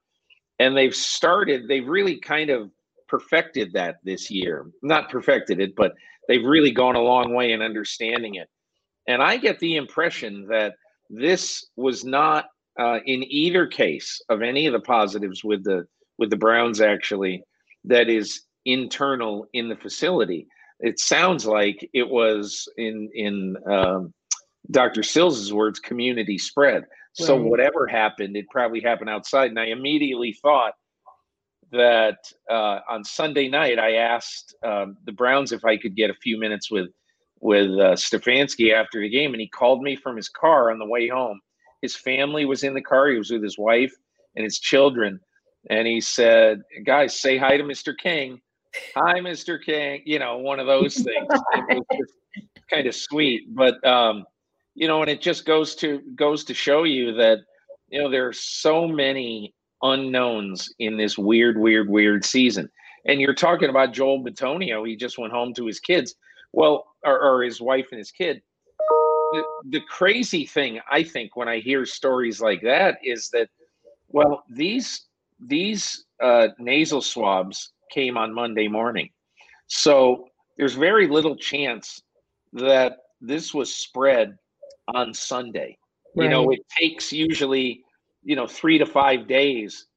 And 0.60 0.76
they've 0.76 0.96
started, 0.96 1.68
they've 1.68 1.88
really 1.88 2.20
kind 2.20 2.50
of 2.50 2.72
perfected 3.08 3.74
that 3.74 3.98
this 4.04 4.30
year. 4.30 4.66
Not 4.82 5.10
perfected 5.10 5.60
it, 5.60 5.76
but 5.76 5.94
they've 6.28 6.44
really 6.44 6.72
gone 6.72 6.96
a 6.96 7.02
long 7.02 7.34
way 7.34 7.52
in 7.52 7.62
understanding 7.62 8.36
it. 8.36 8.50
And 9.08 9.22
I 9.22 9.38
get 9.38 9.60
the 9.60 9.78
impression 9.78 10.48
that 10.50 10.76
this 11.10 11.66
was 11.76 12.04
not 12.04 12.48
uh, 12.80 13.00
in 13.06 13.24
either 13.28 13.66
case 13.66 14.22
of 14.30 14.42
any 14.42 14.68
of 14.68 14.74
the 14.74 14.80
positives 14.80 15.44
with 15.44 15.64
the 15.64 15.88
with 16.18 16.30
the 16.30 16.36
Browns 16.36 16.82
actually 16.82 17.44
that 17.86 18.10
is 18.10 18.42
internal 18.66 19.48
in 19.54 19.70
the 19.70 19.76
facility. 19.76 20.48
It 20.80 21.00
sounds 21.00 21.46
like 21.46 21.90
it 21.94 22.08
was 22.08 22.68
in 22.78 23.10
in 23.14 23.56
um, 23.70 24.14
Dr. 24.70 25.02
Sills's 25.02 25.54
words, 25.54 25.80
community 25.80 26.38
spread. 26.38 26.84
So 27.26 27.36
whatever 27.36 27.88
happened, 27.88 28.38
it 28.38 28.46
probably 28.50 28.80
happened 28.80 29.10
outside. 29.10 29.50
And 29.50 29.60
I 29.60 29.66
immediately 29.66 30.34
thought 30.34 30.74
that 31.72 32.18
uh, 32.50 32.80
on 32.90 33.04
Sunday 33.04 33.48
night, 33.50 33.80
I 33.80 33.96
asked 33.96 34.56
um, 34.64 34.98
the 35.06 35.12
Browns 35.12 35.52
if 35.52 35.66
I 35.66 35.78
could 35.78 35.96
get 35.96 36.10
a 36.10 36.16
few 36.16 36.40
minutes 36.40 36.72
with 36.72 36.90
with 37.40 37.70
uh, 37.70 37.94
Stefanski 37.94 38.74
after 38.74 39.00
the 39.00 39.10
game, 39.10 39.34
and 39.34 39.42
he 39.42 39.48
called 39.48 39.84
me 39.84 39.96
from 39.96 40.16
his 40.16 40.28
car 40.28 40.72
on 40.72 40.80
the 40.80 40.86
way 40.86 41.08
home. 41.08 41.40
His 41.84 41.96
family 41.96 42.46
was 42.46 42.64
in 42.64 42.74
the 42.74 42.82
car. 42.82 43.10
He 43.10 43.18
was 43.18 43.30
with 43.30 43.44
his 43.44 43.60
wife 43.60 43.94
and 44.36 44.44
his 44.44 44.60
children, 44.60 45.20
and 45.70 45.88
he 45.88 46.02
said, 46.02 46.62
"Guys, 46.86 47.20
say 47.20 47.38
hi 47.38 47.58
to 47.58 47.64
Mr. 47.64 47.96
King." 47.98 48.42
Hi, 48.96 49.20
Mr. 49.20 49.64
King. 49.64 50.02
You 50.06 50.20
know, 50.20 50.38
one 50.38 50.60
of 50.60 50.68
those 50.68 50.96
things. 50.96 51.28
it 51.70 51.84
was 51.90 52.08
kind 52.70 52.88
of 52.88 52.96
sweet, 52.96 53.56
but 53.56 53.84
um, 53.86 54.26
you 54.78 54.88
know, 54.88 55.02
and 55.02 55.10
it 55.10 55.22
just 55.22 55.44
goes 55.44 55.74
to 55.78 56.02
goes 56.16 56.44
to 56.44 56.54
show 56.54 56.84
you 56.84 57.12
that 57.14 57.40
you 57.90 58.00
know 58.00 58.12
there 58.12 58.28
are 58.28 58.34
so 58.34 58.88
many 58.88 59.56
unknowns 59.82 60.72
in 60.78 60.98
this 60.98 61.18
weird, 61.18 61.58
weird, 61.58 61.90
weird 61.90 62.24
season. 62.24 62.70
And 63.06 63.20
you're 63.20 63.34
talking 63.34 63.70
about 63.70 63.92
Joel 63.92 64.24
Bitonio. 64.24 64.88
He 64.88 64.96
just 64.96 65.18
went 65.18 65.34
home 65.34 65.54
to 65.56 65.66
his 65.66 65.80
kids. 65.80 66.14
Well, 66.54 66.86
or, 67.04 67.20
or 67.20 67.44
his 67.44 67.60
wife 67.60 67.88
and 67.92 67.98
his 67.98 68.12
kid. 68.12 68.42
The, 69.32 69.44
the 69.70 69.82
crazy 69.90 70.46
thing, 70.46 70.80
I 70.92 71.04
think, 71.04 71.36
when 71.36 71.48
I 71.48 71.60
hear 71.60 71.86
stories 71.86 72.40
like 72.40 72.62
that 72.62 73.00
is 73.04 73.30
that, 73.34 73.50
well, 74.10 74.44
these 74.48 75.08
these 75.40 76.06
uh, 76.22 76.50
nasal 76.60 77.02
swabs 77.02 77.72
came 77.92 78.16
on 78.16 78.32
Monday 78.32 78.68
morning. 78.68 79.10
So 79.66 80.28
there's 80.56 80.76
very 80.76 81.08
little 81.08 81.36
chance 81.36 82.00
that 82.54 82.98
this 83.22 83.56
was 83.56 83.74
spread 83.74 84.38
on 84.94 85.14
Sunday. 85.14 85.78
Right. 86.16 86.26
You 86.26 86.30
know, 86.30 86.50
it 86.52 86.62
takes 86.80 87.12
usually 87.12 87.84
you 88.24 88.36
know 88.36 88.48
three 88.48 88.78
to 88.78 88.86
five 88.86 89.28
days 89.28 89.88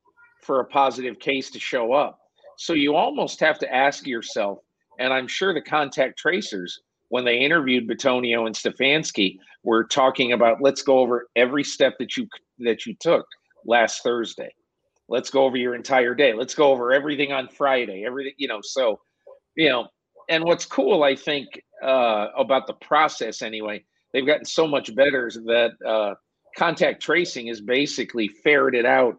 for 0.42 0.60
a 0.60 0.64
positive 0.64 1.18
case 1.18 1.50
to 1.50 1.58
show 1.58 1.92
up 1.92 2.18
so 2.56 2.72
you 2.72 2.94
almost 2.94 3.40
have 3.40 3.58
to 3.58 3.74
ask 3.74 4.06
yourself 4.06 4.58
and 4.98 5.12
i'm 5.12 5.26
sure 5.26 5.52
the 5.52 5.60
contact 5.60 6.18
tracers 6.18 6.80
when 7.10 7.24
they 7.24 7.38
interviewed 7.38 7.88
Bitonio 7.88 8.46
and 8.46 8.54
Stefanski 8.54 9.38
were 9.64 9.84
talking 9.84 10.32
about 10.32 10.62
let's 10.62 10.80
go 10.80 11.00
over 11.00 11.28
every 11.36 11.64
step 11.64 11.98
that 11.98 12.16
you 12.16 12.26
that 12.60 12.86
you 12.86 12.94
took 13.00 13.26
last 13.66 14.02
Thursday. 14.02 14.54
Let's 15.08 15.28
go 15.28 15.44
over 15.44 15.56
your 15.56 15.74
entire 15.74 16.14
day. 16.14 16.32
Let's 16.32 16.54
go 16.54 16.70
over 16.70 16.92
everything 16.92 17.32
on 17.32 17.48
Friday. 17.48 18.04
Everything, 18.06 18.34
you 18.38 18.46
know. 18.46 18.60
So, 18.62 19.00
you 19.56 19.68
know, 19.68 19.88
and 20.28 20.44
what's 20.44 20.64
cool, 20.64 21.02
I 21.02 21.16
think, 21.16 21.48
uh, 21.82 22.28
about 22.38 22.68
the 22.68 22.74
process 22.74 23.42
anyway, 23.42 23.84
they've 24.12 24.26
gotten 24.26 24.44
so 24.44 24.66
much 24.66 24.94
better 24.94 25.30
that 25.46 25.72
uh, 25.86 26.14
contact 26.56 27.02
tracing 27.02 27.46
has 27.48 27.60
basically 27.60 28.28
ferreted 28.28 28.86
out 28.86 29.16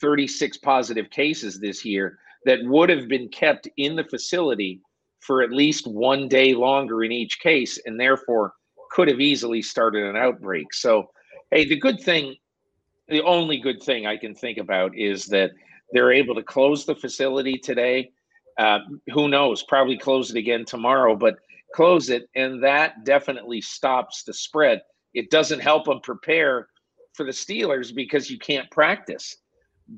36 0.00 0.58
positive 0.58 1.10
cases 1.10 1.58
this 1.58 1.84
year 1.84 2.18
that 2.44 2.58
would 2.64 2.90
have 2.90 3.08
been 3.08 3.28
kept 3.28 3.68
in 3.76 3.96
the 3.96 4.04
facility 4.04 4.80
for 5.20 5.42
at 5.42 5.50
least 5.50 5.86
one 5.86 6.28
day 6.28 6.52
longer 6.52 7.02
in 7.04 7.12
each 7.12 7.40
case 7.40 7.80
and 7.86 7.98
therefore 7.98 8.52
could 8.90 9.08
have 9.08 9.20
easily 9.20 9.62
started 9.62 10.04
an 10.04 10.16
outbreak. 10.16 10.72
So, 10.74 11.10
hey, 11.50 11.66
the 11.66 11.78
good 11.78 12.00
thing, 12.00 12.36
the 13.08 13.22
only 13.22 13.56
good 13.56 13.82
thing 13.82 14.06
I 14.06 14.16
can 14.16 14.34
think 14.34 14.58
about 14.58 14.96
is 14.96 15.26
that 15.26 15.52
they're 15.92 16.12
able 16.12 16.34
to 16.34 16.42
close 16.42 16.84
the 16.84 16.94
facility 16.94 17.56
today. 17.56 18.10
Uh, 18.58 18.80
who 19.12 19.28
knows? 19.28 19.62
Probably 19.62 19.96
close 19.96 20.30
it 20.30 20.36
again 20.36 20.64
tomorrow, 20.64 21.16
but 21.16 21.36
close 21.74 22.08
it. 22.08 22.28
And 22.34 22.62
that 22.62 23.04
definitely 23.04 23.60
stops 23.60 24.22
the 24.22 24.32
spread 24.32 24.80
it 25.14 25.30
doesn't 25.30 25.60
help 25.60 25.86
them 25.86 26.00
prepare 26.00 26.68
for 27.14 27.24
the 27.24 27.32
Steelers 27.32 27.94
because 27.94 28.30
you 28.30 28.38
can't 28.38 28.70
practice, 28.70 29.36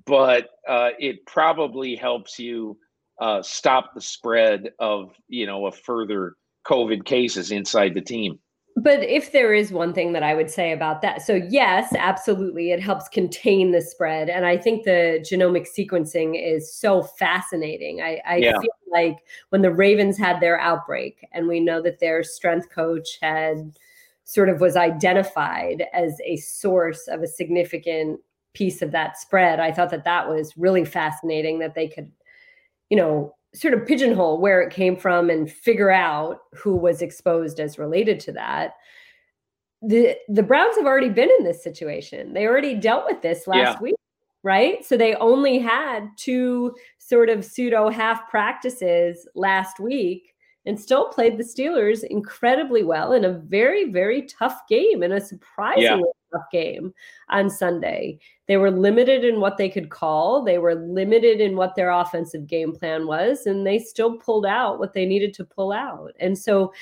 but 0.04 0.50
uh, 0.68 0.90
it 0.98 1.26
probably 1.26 1.96
helps 1.96 2.38
you 2.38 2.78
uh, 3.20 3.40
stop 3.42 3.94
the 3.94 4.00
spread 4.00 4.70
of 4.78 5.12
you 5.28 5.46
know 5.46 5.66
a 5.66 5.72
further 5.72 6.34
COVID 6.66 7.06
cases 7.06 7.50
inside 7.50 7.94
the 7.94 8.02
team. 8.02 8.38
But 8.78 9.02
if 9.02 9.32
there 9.32 9.54
is 9.54 9.72
one 9.72 9.94
thing 9.94 10.12
that 10.12 10.22
I 10.22 10.34
would 10.34 10.50
say 10.50 10.72
about 10.72 11.00
that, 11.00 11.22
so 11.22 11.40
yes, 11.48 11.94
absolutely, 11.96 12.72
it 12.72 12.80
helps 12.80 13.08
contain 13.08 13.72
the 13.72 13.80
spread, 13.80 14.28
and 14.28 14.44
I 14.44 14.58
think 14.58 14.84
the 14.84 15.24
genomic 15.26 15.66
sequencing 15.66 16.34
is 16.38 16.76
so 16.76 17.02
fascinating. 17.02 18.02
I, 18.02 18.20
I 18.26 18.36
yeah. 18.36 18.60
feel 18.60 18.70
like 18.90 19.18
when 19.50 19.62
the 19.62 19.72
Ravens 19.72 20.18
had 20.18 20.40
their 20.40 20.58
outbreak, 20.58 21.26
and 21.32 21.48
we 21.48 21.60
know 21.60 21.82
that 21.82 22.00
their 22.00 22.22
strength 22.22 22.70
coach 22.70 23.18
had 23.20 23.76
sort 24.24 24.48
of 24.48 24.60
was 24.60 24.76
identified 24.76 25.84
as 25.92 26.18
a 26.24 26.36
source 26.36 27.06
of 27.06 27.22
a 27.22 27.28
significant 27.28 28.20
piece 28.54 28.82
of 28.82 28.90
that 28.90 29.18
spread. 29.18 29.60
I 29.60 29.70
thought 29.70 29.90
that 29.90 30.04
that 30.04 30.28
was 30.28 30.56
really 30.56 30.84
fascinating 30.84 31.58
that 31.60 31.74
they 31.74 31.86
could, 31.88 32.10
you 32.90 32.96
know, 32.96 33.34
sort 33.54 33.74
of 33.74 33.86
pigeonhole 33.86 34.40
where 34.40 34.60
it 34.60 34.72
came 34.72 34.96
from 34.96 35.30
and 35.30 35.50
figure 35.50 35.90
out 35.90 36.40
who 36.54 36.74
was 36.76 37.02
exposed 37.02 37.60
as 37.60 37.78
related 37.78 38.18
to 38.20 38.32
that. 38.32 38.74
The 39.82 40.16
the 40.28 40.42
Browns 40.42 40.76
have 40.76 40.86
already 40.86 41.10
been 41.10 41.30
in 41.38 41.44
this 41.44 41.62
situation. 41.62 42.32
They 42.32 42.46
already 42.46 42.74
dealt 42.74 43.04
with 43.06 43.22
this 43.22 43.46
last 43.46 43.76
yeah. 43.76 43.80
week, 43.80 43.96
right? 44.46 44.86
So 44.86 44.96
they 44.96 45.16
only 45.16 45.58
had 45.58 46.08
two 46.16 46.72
sort 46.98 47.28
of 47.28 47.44
pseudo 47.44 47.90
half 47.90 48.30
practices 48.30 49.28
last 49.34 49.80
week 49.80 50.34
and 50.66 50.80
still 50.80 51.08
played 51.08 51.36
the 51.36 51.42
Steelers 51.42 52.04
incredibly 52.04 52.84
well 52.84 53.12
in 53.12 53.24
a 53.24 53.32
very, 53.32 53.90
very 53.90 54.22
tough 54.22 54.60
game 54.68 55.02
and 55.02 55.12
a 55.12 55.20
surprisingly 55.20 56.04
yeah. 56.04 56.38
tough 56.38 56.46
game 56.52 56.94
on 57.28 57.50
Sunday. 57.50 58.20
They 58.46 58.56
were 58.56 58.70
limited 58.70 59.24
in 59.24 59.40
what 59.40 59.56
they 59.56 59.68
could 59.68 59.90
call, 59.90 60.44
they 60.44 60.58
were 60.58 60.76
limited 60.76 61.40
in 61.40 61.56
what 61.56 61.74
their 61.74 61.90
offensive 61.90 62.46
game 62.46 62.72
plan 62.72 63.08
was, 63.08 63.46
and 63.46 63.66
they 63.66 63.80
still 63.80 64.16
pulled 64.16 64.46
out 64.46 64.78
what 64.78 64.92
they 64.92 65.06
needed 65.06 65.34
to 65.34 65.44
pull 65.44 65.72
out. 65.72 66.12
And 66.20 66.38
so, 66.38 66.72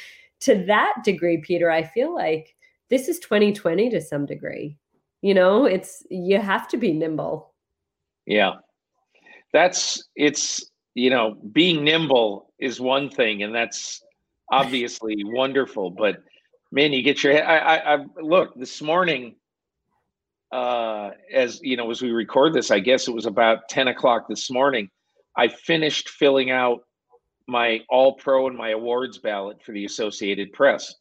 to 0.40 0.62
that 0.66 0.96
degree, 1.02 1.38
Peter, 1.38 1.70
I 1.70 1.82
feel 1.82 2.14
like 2.14 2.54
this 2.90 3.08
is 3.08 3.18
2020 3.20 3.88
to 3.88 4.00
some 4.02 4.26
degree. 4.26 4.76
You 5.22 5.32
know, 5.32 5.64
it's 5.64 6.02
you 6.10 6.38
have 6.38 6.68
to 6.68 6.76
be 6.76 6.92
nimble. 6.92 7.53
Yeah. 8.26 8.54
That's 9.52 10.08
it's 10.16 10.70
you 10.94 11.10
know, 11.10 11.36
being 11.52 11.84
nimble 11.84 12.52
is 12.58 12.80
one 12.80 13.10
thing, 13.10 13.42
and 13.42 13.54
that's 13.54 14.02
obviously 14.50 15.16
wonderful. 15.24 15.90
But 15.90 16.22
man, 16.72 16.92
you 16.92 17.02
get 17.02 17.22
your 17.22 17.32
head. 17.32 17.44
I, 17.44 17.58
I, 17.58 17.94
I 17.94 18.04
look 18.20 18.54
this 18.54 18.80
morning. 18.80 19.36
Uh, 20.52 21.10
as 21.32 21.60
you 21.62 21.76
know, 21.76 21.90
as 21.90 22.00
we 22.00 22.12
record 22.12 22.54
this, 22.54 22.70
I 22.70 22.78
guess 22.78 23.08
it 23.08 23.14
was 23.14 23.26
about 23.26 23.68
ten 23.68 23.88
o'clock 23.88 24.28
this 24.28 24.50
morning. 24.50 24.88
I 25.36 25.48
finished 25.48 26.10
filling 26.10 26.52
out 26.52 26.82
my 27.48 27.80
All 27.88 28.14
Pro 28.14 28.46
and 28.46 28.56
my 28.56 28.70
awards 28.70 29.18
ballot 29.18 29.62
for 29.64 29.72
the 29.72 29.84
Associated 29.84 30.52
Press. 30.52 30.94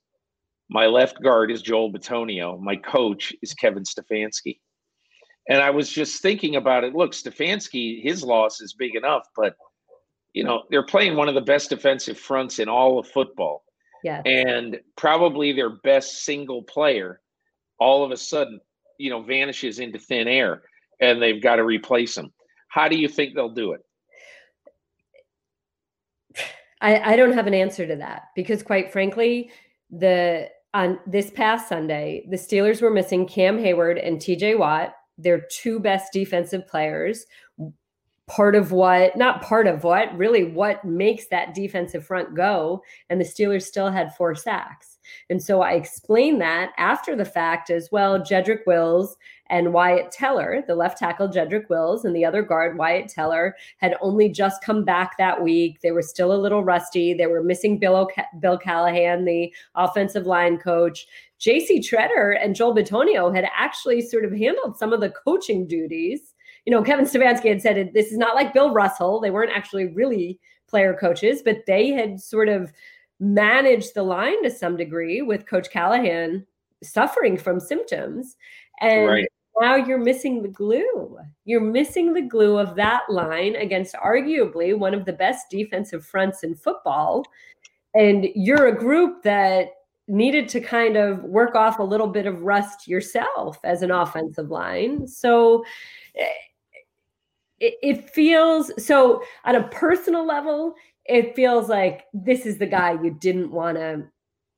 My 0.70 0.88
left 0.88 1.22
guard 1.22 1.51
is 1.51 1.62
Joel 1.62 1.94
Bitonio. 1.94 2.60
My 2.60 2.75
coach 2.75 3.32
is 3.44 3.53
Kevin 3.53 3.84
Stefanski. 3.84 4.58
And 5.50 5.62
I 5.62 5.69
was 5.71 5.89
just 5.89 6.21
thinking 6.21 6.55
about 6.55 6.83
it. 6.83 6.95
Look, 6.95 7.12
Stefanski, 7.12 8.01
his 8.01 8.23
loss 8.23 8.62
is 8.62 8.73
big 8.73 8.95
enough, 8.95 9.27
but 9.35 9.55
you 10.33 10.43
know, 10.43 10.63
they're 10.69 10.85
playing 10.85 11.15
one 11.15 11.29
of 11.29 11.35
the 11.35 11.41
best 11.41 11.69
defensive 11.69 12.17
fronts 12.17 12.59
in 12.59 12.67
all 12.67 12.97
of 12.97 13.07
football. 13.07 13.63
Yeah. 14.03 14.21
And 14.25 14.79
probably 14.95 15.53
their 15.53 15.69
best 15.69 16.23
single 16.25 16.63
player 16.63 17.21
all 17.79 18.03
of 18.03 18.12
a 18.12 18.17
sudden, 18.17 18.59
you 18.97 19.09
know, 19.09 19.21
vanishes 19.21 19.79
into 19.79 20.00
thin 20.00 20.27
air 20.27 20.63
and 21.00 21.21
they've 21.21 21.41
got 21.41 21.57
to 21.57 21.63
replace 21.63 22.17
him. 22.17 22.31
How 22.69 22.88
do 22.88 22.95
you 22.97 23.07
think 23.07 23.35
they'll 23.35 23.50
do 23.50 23.73
it? 23.73 23.81
I, 26.81 27.13
I 27.13 27.15
don't 27.15 27.33
have 27.33 27.47
an 27.47 27.53
answer 27.53 27.88
to 27.88 27.95
that 27.97 28.23
because 28.35 28.63
quite 28.63 28.91
frankly, 28.91 29.51
the 29.89 30.50
on 30.73 31.00
this 31.05 31.29
past 31.29 31.69
Sunday, 31.69 32.25
the 32.29 32.38
Steelers 32.38 32.81
were 32.81 32.89
missing 32.89 33.27
Cam 33.27 33.57
Heyward 33.57 34.05
and 34.05 34.17
TJ 34.17 34.57
Watt, 34.57 34.95
their 35.17 35.41
two 35.51 35.79
best 35.79 36.12
defensive 36.13 36.67
players. 36.67 37.25
Part 38.27 38.55
of 38.55 38.72
what, 38.72 39.17
not 39.17 39.41
part 39.41 39.67
of 39.67 39.84
what, 39.84 40.17
really 40.17 40.43
what 40.46 40.84
makes 40.86 41.27
that 41.27 41.53
defensive 41.53 42.05
front 42.05 42.36
go. 42.36 42.82
And 43.10 43.20
the 43.20 43.25
Steelers 43.25 43.63
still 43.63 43.91
had 43.91 44.15
four 44.15 44.34
sacks. 44.34 44.92
And 45.29 45.41
so 45.41 45.62
I 45.62 45.74
explained 45.74 46.41
that 46.41 46.72
after 46.77 47.15
the 47.15 47.25
fact 47.25 47.69
as 47.69 47.89
well. 47.91 48.19
Jedrick 48.19 48.65
Wills 48.65 49.17
and 49.50 49.74
Wyatt 49.74 50.12
Teller, 50.12 50.63
the 50.67 50.75
left 50.75 50.98
tackle 50.98 51.27
Jedrick 51.27 51.69
Wills, 51.69 52.05
and 52.05 52.15
the 52.15 52.25
other 52.25 52.41
guard 52.41 52.77
Wyatt 52.77 53.10
Teller 53.10 53.55
had 53.77 53.95
only 54.01 54.29
just 54.29 54.63
come 54.63 54.83
back 54.83 55.17
that 55.17 55.43
week. 55.43 55.81
They 55.81 55.91
were 55.91 56.01
still 56.01 56.33
a 56.33 56.41
little 56.41 56.63
rusty. 56.63 57.13
They 57.13 57.27
were 57.27 57.43
missing 57.43 57.77
Bill, 57.79 58.10
Bill 58.39 58.57
Callahan, 58.57 59.25
the 59.25 59.53
offensive 59.75 60.25
line 60.25 60.57
coach. 60.57 61.05
JC 61.39 61.79
Tretter 61.79 62.38
and 62.41 62.55
Joel 62.55 62.75
Bitonio 62.75 63.36
had 63.36 63.45
actually 63.55 64.01
sort 64.01 64.25
of 64.25 64.31
handled 64.31 64.77
some 64.77 64.93
of 64.93 65.01
the 65.01 65.10
coaching 65.10 65.67
duties. 65.67 66.33
You 66.65 66.72
know, 66.72 66.81
Kevin 66.81 67.05
Stefanski 67.05 67.50
had 67.50 67.62
said 67.62 67.91
this 67.93 68.12
is 68.12 68.17
not 68.17 68.36
like 68.36 68.53
Bill 68.53 68.74
Russell. 68.74 69.19
They 69.19 69.31
weren't 69.31 69.51
actually 69.53 69.88
really 69.88 70.39
player 70.67 70.95
coaches, 71.00 71.41
but 71.43 71.57
they 71.67 71.89
had 71.89 72.19
sort 72.19 72.50
of 72.50 72.72
managed 73.24 73.94
the 73.94 74.03
line 74.03 74.44
to 74.44 74.51
some 74.51 74.75
degree 74.75 75.22
with 75.22 75.48
Coach 75.48 75.70
Callahan 75.72 76.46
suffering 76.84 77.38
from 77.38 77.60
symptoms. 77.60 78.36
And 78.82 79.08
right. 79.08 79.27
now 79.62 79.75
you're 79.75 79.98
missing 79.98 80.42
the 80.42 80.50
glue. 80.50 81.18
You're 81.46 81.62
missing 81.62 82.13
the 82.13 82.22
glue 82.22 82.58
of 82.58 82.75
that 82.75 83.03
line 83.10 83.56
against 83.56 83.96
arguably 83.96 84.77
one 84.77 84.94
of 84.94 85.06
the 85.06 85.13
best 85.13 85.50
defensive 85.50 86.06
fronts 86.06 86.44
in 86.44 86.56
football. 86.56 87.24
And 87.96 88.27
you're 88.36 88.68
a 88.68 88.77
group 88.77 89.24
that 89.24 89.70
needed 90.08 90.50
to 90.50 90.60
kind 90.60 90.98
of 90.98 91.24
work 91.24 91.56
off 91.56 91.80
a 91.80 91.84
little 91.84 92.08
bit 92.08 92.25
of 92.25 92.42
rust 92.42 92.88
yourself 92.88 93.58
as 93.63 93.82
an 93.84 93.92
offensive 93.92 94.51
line. 94.51 95.08
So 95.08 95.63
eh, 96.15 96.25
it, 97.60 97.75
it 97.82 98.10
feels 98.10 98.72
so 98.86 99.24
on 99.46 99.56
a 99.56 99.68
personal 99.70 100.25
level, 100.25 100.75
it 101.05 101.36
feels 101.36 101.69
like 101.69 102.05
this 102.13 102.45
is 102.45 102.57
the 102.57 102.65
guy 102.65 102.93
you 102.93 103.12
didn't 103.19 103.51
want 103.51 103.77
to 103.77 104.03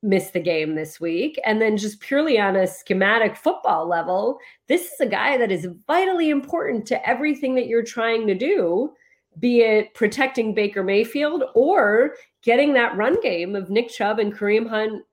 miss 0.03 0.29
the 0.29 0.39
game 0.39 0.75
this 0.75 0.99
week. 0.99 1.39
And 1.45 1.61
then 1.61 1.77
just 1.77 1.99
purely 1.99 2.39
on 2.39 2.55
a 2.55 2.67
schematic 2.67 3.35
football 3.35 3.87
level, 3.87 4.37
this 4.67 4.91
is 4.91 4.99
a 4.99 5.07
guy 5.07 5.37
that 5.37 5.51
is 5.51 5.67
vitally 5.87 6.29
important 6.29 6.85
to 6.87 7.09
everything 7.09 7.55
that 7.55 7.67
you're 7.67 7.83
trying 7.83 8.27
to 8.27 8.35
do, 8.35 8.93
be 9.39 9.61
it 9.61 9.93
protecting 9.93 10.53
Baker 10.53 10.83
Mayfield 10.83 11.45
or 11.55 12.15
getting 12.43 12.73
that 12.73 12.95
run 12.95 13.19
game 13.21 13.55
of 13.55 13.69
Nick 13.69 13.89
Chubb 13.89 14.19
and 14.19 14.33
Kareem 14.33 14.69
Hunt 14.69 15.03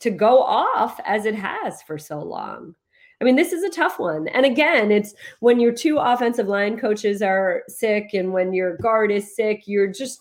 to 0.00 0.10
go 0.10 0.42
off 0.42 0.98
as 1.04 1.26
it 1.26 1.34
has 1.34 1.82
for 1.82 1.98
so 1.98 2.20
long. 2.20 2.74
I 3.20 3.24
mean, 3.24 3.36
this 3.36 3.52
is 3.52 3.64
a 3.64 3.70
tough 3.70 3.98
one. 3.98 4.28
And 4.28 4.46
again, 4.46 4.92
it's 4.92 5.12
when 5.40 5.58
your 5.58 5.72
two 5.72 5.98
offensive 5.98 6.46
line 6.46 6.78
coaches 6.78 7.20
are 7.20 7.64
sick 7.66 8.10
and 8.14 8.32
when 8.32 8.52
your 8.52 8.76
guard 8.76 9.10
is 9.10 9.34
sick, 9.34 9.64
you're 9.66 9.92
just 9.92 10.20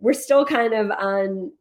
we're 0.00 0.12
still 0.12 0.44
kind 0.44 0.74
of 0.74 0.90
on 0.90 1.52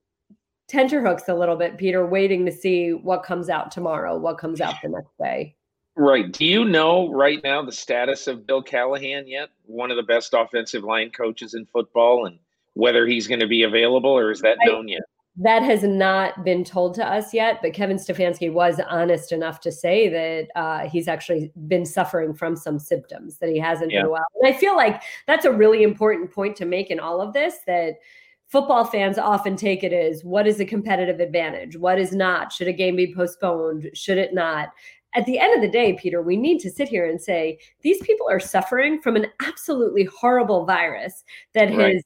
tenterhooks 0.67 1.29
a 1.29 1.33
little 1.33 1.55
bit, 1.55 1.77
Peter, 1.77 2.05
waiting 2.05 2.45
to 2.45 2.51
see 2.51 2.91
what 2.91 3.23
comes 3.23 3.49
out 3.49 3.71
tomorrow, 3.71 4.17
what 4.17 4.37
comes 4.37 4.61
out 4.61 4.75
the 4.83 4.89
next 4.89 5.17
day. 5.17 5.55
Right. 5.95 6.31
Do 6.31 6.45
you 6.45 6.63
know 6.63 7.11
right 7.11 7.41
now 7.43 7.63
the 7.63 7.71
status 7.71 8.27
of 8.27 8.45
Bill 8.45 8.61
Callahan 8.61 9.27
yet? 9.27 9.49
One 9.65 9.89
of 9.89 9.97
the 9.97 10.03
best 10.03 10.33
offensive 10.33 10.83
line 10.83 11.09
coaches 11.09 11.55
in 11.55 11.65
football, 11.65 12.25
and 12.25 12.37
whether 12.73 13.07
he's 13.07 13.27
going 13.27 13.39
to 13.39 13.47
be 13.47 13.63
available 13.63 14.11
or 14.11 14.29
is 14.29 14.41
that 14.41 14.57
known 14.63 14.87
yet? 14.87 15.01
That 15.37 15.63
has 15.63 15.83
not 15.83 16.43
been 16.43 16.63
told 16.63 16.93
to 16.95 17.05
us 17.05 17.33
yet, 17.33 17.59
but 17.61 17.73
Kevin 17.73 17.97
Stefanski 17.97 18.51
was 18.51 18.79
honest 18.89 19.31
enough 19.31 19.59
to 19.61 19.71
say 19.71 20.09
that 20.09 20.59
uh, 20.59 20.89
he's 20.89 21.07
actually 21.07 21.51
been 21.67 21.85
suffering 21.85 22.33
from 22.33 22.55
some 22.55 22.77
symptoms, 22.77 23.37
that 23.37 23.49
he 23.49 23.57
hasn't 23.57 23.91
yeah. 23.91 24.01
been 24.01 24.11
well. 24.11 24.25
And 24.41 24.53
I 24.53 24.57
feel 24.57 24.75
like 24.75 25.01
that's 25.27 25.45
a 25.45 25.51
really 25.51 25.83
important 25.83 26.31
point 26.31 26.55
to 26.57 26.65
make 26.65 26.91
in 26.91 26.99
all 26.99 27.21
of 27.21 27.33
this 27.33 27.55
that– 27.65 27.95
football 28.47 28.85
fans 28.85 29.17
often 29.17 29.55
take 29.55 29.83
it 29.83 29.93
as 29.93 30.23
what 30.23 30.47
is 30.47 30.59
a 30.59 30.65
competitive 30.65 31.19
advantage? 31.19 31.77
What 31.77 31.99
is 31.99 32.13
not? 32.13 32.51
Should 32.51 32.67
a 32.67 32.73
game 32.73 32.95
be 32.95 33.13
postponed? 33.13 33.89
Should 33.93 34.17
it 34.17 34.33
not? 34.33 34.69
At 35.15 35.25
the 35.25 35.39
end 35.39 35.55
of 35.55 35.61
the 35.61 35.71
day, 35.71 35.93
Peter, 35.93 36.21
we 36.21 36.37
need 36.37 36.59
to 36.59 36.69
sit 36.69 36.87
here 36.87 37.09
and 37.09 37.21
say 37.21 37.59
these 37.81 38.01
people 38.03 38.27
are 38.29 38.39
suffering 38.39 39.01
from 39.01 39.15
an 39.15 39.27
absolutely 39.45 40.05
horrible 40.05 40.65
virus 40.65 41.23
that 41.53 41.69
right. 41.75 41.95
has 41.95 42.03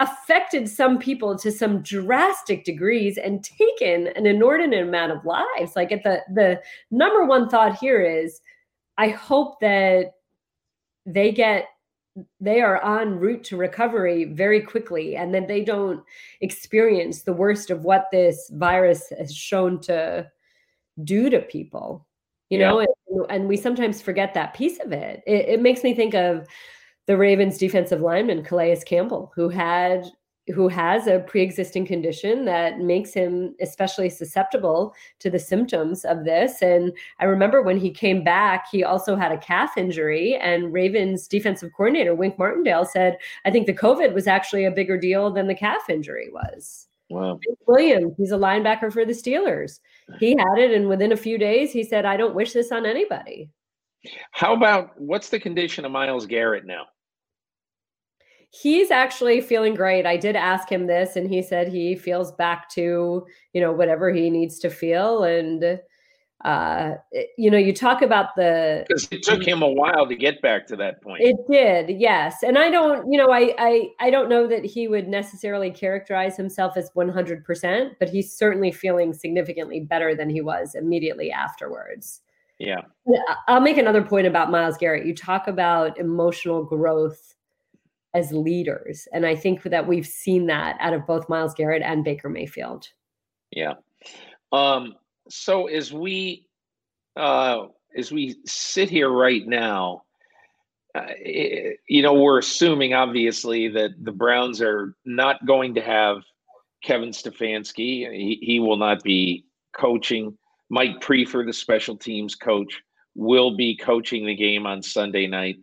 affected 0.00 0.68
some 0.68 0.98
people 0.98 1.38
to 1.38 1.50
some 1.50 1.82
drastic 1.82 2.64
degrees 2.64 3.16
and 3.16 3.44
taken 3.44 4.08
an 4.08 4.26
inordinate 4.26 4.86
amount 4.86 5.12
of 5.12 5.24
lives. 5.24 5.74
Like 5.74 5.92
at 5.92 6.02
the 6.02 6.22
the 6.34 6.60
number 6.90 7.24
one 7.24 7.48
thought 7.48 7.78
here 7.78 8.02
is 8.02 8.40
I 8.98 9.08
hope 9.08 9.60
that 9.60 10.12
they 11.06 11.32
get 11.32 11.68
they 12.40 12.60
are 12.60 13.00
en 13.00 13.18
route 13.18 13.44
to 13.44 13.56
recovery 13.56 14.24
very 14.24 14.60
quickly 14.60 15.16
and 15.16 15.34
then 15.34 15.46
they 15.46 15.62
don't 15.62 16.02
experience 16.40 17.22
the 17.22 17.32
worst 17.32 17.70
of 17.70 17.84
what 17.84 18.06
this 18.10 18.50
virus 18.54 19.12
has 19.18 19.34
shown 19.34 19.80
to 19.80 20.26
do 21.04 21.28
to 21.28 21.40
people 21.40 22.06
you 22.48 22.58
yeah. 22.58 22.68
know 22.68 22.78
and, 22.80 23.26
and, 23.28 23.48
we 23.48 23.56
sometimes 23.56 24.00
forget 24.00 24.32
that 24.34 24.54
piece 24.54 24.78
of 24.80 24.92
it. 24.92 25.22
it 25.26 25.48
it 25.48 25.60
makes 25.60 25.82
me 25.82 25.94
think 25.94 26.14
of 26.14 26.46
the 27.06 27.16
ravens 27.16 27.58
defensive 27.58 28.00
lineman 28.00 28.42
calais 28.42 28.80
campbell 28.86 29.32
who 29.34 29.48
had 29.48 30.06
who 30.54 30.68
has 30.68 31.06
a 31.06 31.20
pre-existing 31.20 31.86
condition 31.86 32.44
that 32.44 32.78
makes 32.78 33.12
him 33.12 33.54
especially 33.60 34.08
susceptible 34.08 34.94
to 35.18 35.28
the 35.28 35.38
symptoms 35.38 36.04
of 36.04 36.24
this. 36.24 36.62
And 36.62 36.92
i 37.20 37.24
remember 37.24 37.62
when 37.62 37.78
he 37.78 37.90
came 37.90 38.22
back 38.22 38.66
he 38.70 38.84
also 38.84 39.16
had 39.16 39.32
a 39.32 39.38
calf 39.38 39.76
injury 39.76 40.36
and 40.36 40.72
ravens 40.72 41.26
defensive 41.26 41.72
coordinator 41.76 42.14
wink 42.14 42.38
martindale 42.38 42.84
said 42.84 43.18
i 43.44 43.50
think 43.50 43.66
the 43.66 43.74
covid 43.74 44.14
was 44.14 44.26
actually 44.26 44.64
a 44.64 44.70
bigger 44.70 44.98
deal 44.98 45.30
than 45.30 45.46
the 45.46 45.54
calf 45.54 45.88
injury 45.88 46.28
was. 46.32 46.88
Wow. 47.08 47.38
Williams 47.66 48.14
he's 48.16 48.32
a 48.32 48.36
linebacker 48.36 48.92
for 48.92 49.04
the 49.04 49.12
steelers. 49.12 49.80
He 50.18 50.30
had 50.30 50.58
it 50.58 50.72
and 50.72 50.88
within 50.88 51.12
a 51.12 51.16
few 51.16 51.38
days 51.38 51.72
he 51.72 51.82
said 51.82 52.04
i 52.04 52.16
don't 52.16 52.34
wish 52.34 52.52
this 52.52 52.72
on 52.72 52.86
anybody. 52.86 53.50
How 54.30 54.54
about 54.54 55.00
what's 55.00 55.30
the 55.30 55.40
condition 55.40 55.84
of 55.84 55.90
Myles 55.90 56.26
Garrett 56.26 56.64
now 56.64 56.86
he's 58.50 58.90
actually 58.90 59.40
feeling 59.40 59.74
great. 59.74 60.06
I 60.06 60.16
did 60.16 60.36
ask 60.36 60.70
him 60.70 60.86
this, 60.86 61.16
and 61.16 61.28
he 61.28 61.42
said 61.42 61.68
he 61.68 61.94
feels 61.94 62.32
back 62.32 62.68
to 62.70 63.26
you 63.52 63.60
know 63.60 63.72
whatever 63.72 64.12
he 64.12 64.30
needs 64.30 64.58
to 64.60 64.70
feel. 64.70 65.24
And 65.24 65.80
uh, 66.44 66.92
you 67.38 67.50
know, 67.50 67.58
you 67.58 67.72
talk 67.72 68.02
about 68.02 68.36
the 68.36 68.84
because 68.86 69.08
it 69.10 69.22
took 69.22 69.42
him 69.42 69.62
a 69.62 69.68
while 69.68 70.06
to 70.06 70.14
get 70.14 70.42
back 70.42 70.66
to 70.66 70.76
that 70.76 71.02
point. 71.02 71.22
It 71.22 71.36
did, 71.50 71.98
yes. 71.98 72.42
And 72.42 72.58
I 72.58 72.70
don't, 72.70 73.10
you 73.10 73.18
know, 73.18 73.30
I 73.30 73.54
I 73.58 73.88
I 74.00 74.10
don't 74.10 74.28
know 74.28 74.46
that 74.46 74.64
he 74.64 74.86
would 74.86 75.08
necessarily 75.08 75.70
characterize 75.70 76.36
himself 76.36 76.76
as 76.76 76.90
one 76.94 77.08
hundred 77.08 77.44
percent, 77.44 77.94
but 77.98 78.10
he's 78.10 78.36
certainly 78.36 78.70
feeling 78.70 79.12
significantly 79.12 79.80
better 79.80 80.14
than 80.14 80.28
he 80.28 80.42
was 80.42 80.74
immediately 80.74 81.32
afterwards. 81.32 82.20
Yeah. 82.58 82.82
I'll 83.48 83.60
make 83.60 83.76
another 83.76 84.02
point 84.02 84.26
about 84.26 84.50
Myles 84.50 84.78
Garrett. 84.78 85.06
You 85.06 85.14
talk 85.14 85.46
about 85.46 85.98
emotional 85.98 86.64
growth 86.64 87.34
as 88.16 88.32
leaders. 88.32 89.06
And 89.12 89.26
I 89.26 89.36
think 89.36 89.62
that 89.64 89.86
we've 89.86 90.06
seen 90.06 90.46
that 90.46 90.76
out 90.80 90.94
of 90.94 91.06
both 91.06 91.28
Myles 91.28 91.54
Garrett 91.54 91.82
and 91.82 92.02
Baker 92.02 92.30
Mayfield. 92.30 92.88
Yeah. 93.50 93.74
Um, 94.52 94.94
so 95.28 95.66
as 95.66 95.92
we 95.92 96.46
uh, 97.16 97.66
as 97.96 98.10
we 98.10 98.36
sit 98.46 98.88
here 98.88 99.10
right 99.10 99.46
now, 99.46 100.02
uh, 100.94 101.06
you 101.88 102.02
know, 102.02 102.14
we're 102.14 102.38
assuming 102.38 102.94
obviously 102.94 103.68
that 103.68 103.90
the 104.02 104.12
Browns 104.12 104.62
are 104.62 104.94
not 105.04 105.44
going 105.46 105.74
to 105.74 105.82
have 105.82 106.18
Kevin 106.82 107.10
Stefanski. 107.10 108.10
He, 108.10 108.38
he 108.40 108.60
will 108.60 108.76
not 108.78 109.02
be 109.02 109.44
coaching. 109.78 110.36
Mike 110.70 111.00
Priefer, 111.00 111.44
the 111.44 111.52
special 111.52 111.96
teams 111.96 112.34
coach, 112.34 112.80
will 113.14 113.56
be 113.56 113.76
coaching 113.76 114.26
the 114.26 114.34
game 114.34 114.66
on 114.66 114.82
Sunday 114.82 115.26
night 115.26 115.56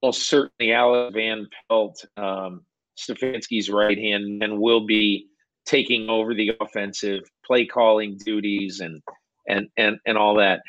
almost 0.00 0.28
certainly 0.28 0.72
Alex 0.72 1.14
Van 1.14 1.46
Pelt, 1.68 2.04
um, 2.16 2.64
Stefanski's 2.98 3.70
right 3.70 3.98
hand, 3.98 4.42
and 4.42 4.60
will 4.60 4.86
be 4.86 5.26
taking 5.66 6.08
over 6.08 6.34
the 6.34 6.52
offensive 6.60 7.22
play 7.44 7.66
calling 7.66 8.18
duties 8.24 8.80
and 8.80 9.02
and 9.48 9.68
and 9.76 9.98
and 10.06 10.18
all 10.18 10.34
that. 10.36 10.60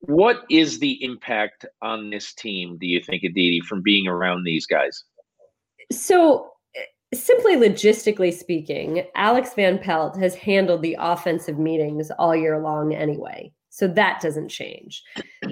What 0.00 0.44
is 0.48 0.78
the 0.78 1.02
impact 1.04 1.66
on 1.82 2.08
this 2.08 2.32
team, 2.32 2.78
do 2.78 2.86
you 2.86 3.02
think, 3.02 3.22
Aditi, 3.22 3.60
from 3.60 3.82
being 3.82 4.08
around 4.08 4.44
these 4.44 4.64
guys? 4.64 5.04
So, 5.92 6.52
simply 7.12 7.56
logistically 7.56 8.32
speaking, 8.32 9.04
Alex 9.14 9.52
Van 9.54 9.78
Pelt 9.78 10.16
has 10.16 10.34
handled 10.34 10.80
the 10.80 10.96
offensive 10.98 11.58
meetings 11.58 12.10
all 12.18 12.34
year 12.34 12.58
long 12.58 12.94
anyway. 12.94 13.52
So 13.80 13.88
that 13.88 14.20
doesn't 14.20 14.50
change. 14.50 15.02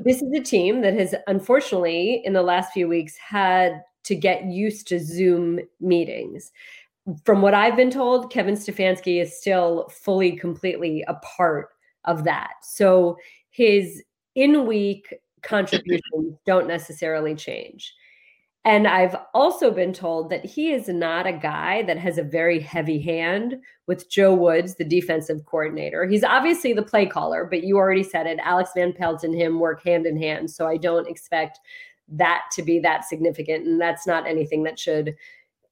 This 0.05 0.21
is 0.21 0.31
a 0.35 0.43
team 0.43 0.83
that 0.83 0.93
has, 0.93 1.15
unfortunately, 1.29 2.21
in 2.27 2.35
the 2.35 2.43
last 2.43 2.75
few 2.75 2.87
weeks, 2.87 3.17
had 3.17 3.83
to 4.05 4.15
get 4.15 4.45
used 4.45 4.87
to 4.89 5.01
Zoom 5.01 5.61
meetings. 5.81 6.53
From 7.25 7.41
what 7.41 7.55
I've 7.55 7.75
been 7.75 7.91
told, 7.91 8.31
Kevin 8.31 8.55
Stefanski 8.55 9.23
is 9.23 9.35
still 9.35 9.89
fully, 9.89 10.37
completely 10.37 11.03
a 11.09 11.15
part 11.15 11.71
of 12.05 12.25
that. 12.25 12.51
So 12.63 13.17
his 13.49 14.03
in 14.35 14.67
week 14.67 15.15
contributions 15.41 16.37
don't 16.45 16.69
necessarily 16.69 17.35
change. 17.35 17.95
And 18.65 18.87
I've 18.87 19.17
also 19.35 19.71
been 19.71 19.93
told 19.93 20.31
that 20.31 20.45
he 20.45 20.73
is 20.73 20.89
not 20.89 21.27
a 21.27 21.33
guy 21.33 21.83
that 21.85 21.97
has 21.99 22.19
a 22.19 22.23
very 22.23 22.61
heavy 22.61 23.01
hand 23.01 23.57
with 23.87 24.11
Joe 24.11 24.35
Woods, 24.35 24.75
the 24.75 24.85
defensive 24.85 25.47
coordinator. 25.47 26.07
He's 26.07 26.25
obviously 26.25 26.73
the 26.73 26.83
play 26.83 27.07
caller, 27.07 27.47
but 27.49 27.63
you 27.63 27.77
already 27.77 28.03
said 28.03 28.27
it. 28.27 28.39
Alex 28.43 28.71
Van 28.77 28.93
Pelt 28.93 29.25
and 29.25 29.35
him 29.35 29.61
work 29.61 29.83
hand 29.83 30.07
in 30.07 30.21
hand. 30.21 30.51
So 30.51 30.67
I 30.67 30.77
don't 30.77 31.09
expect 31.09 31.61
that 32.09 32.43
to 32.53 32.63
be 32.63 32.79
that 32.81 33.05
significant. 33.05 33.67
And 33.67 33.81
that's 33.81 34.07
not 34.07 34.27
anything 34.27 34.65
that 34.65 34.79
should 34.79 35.15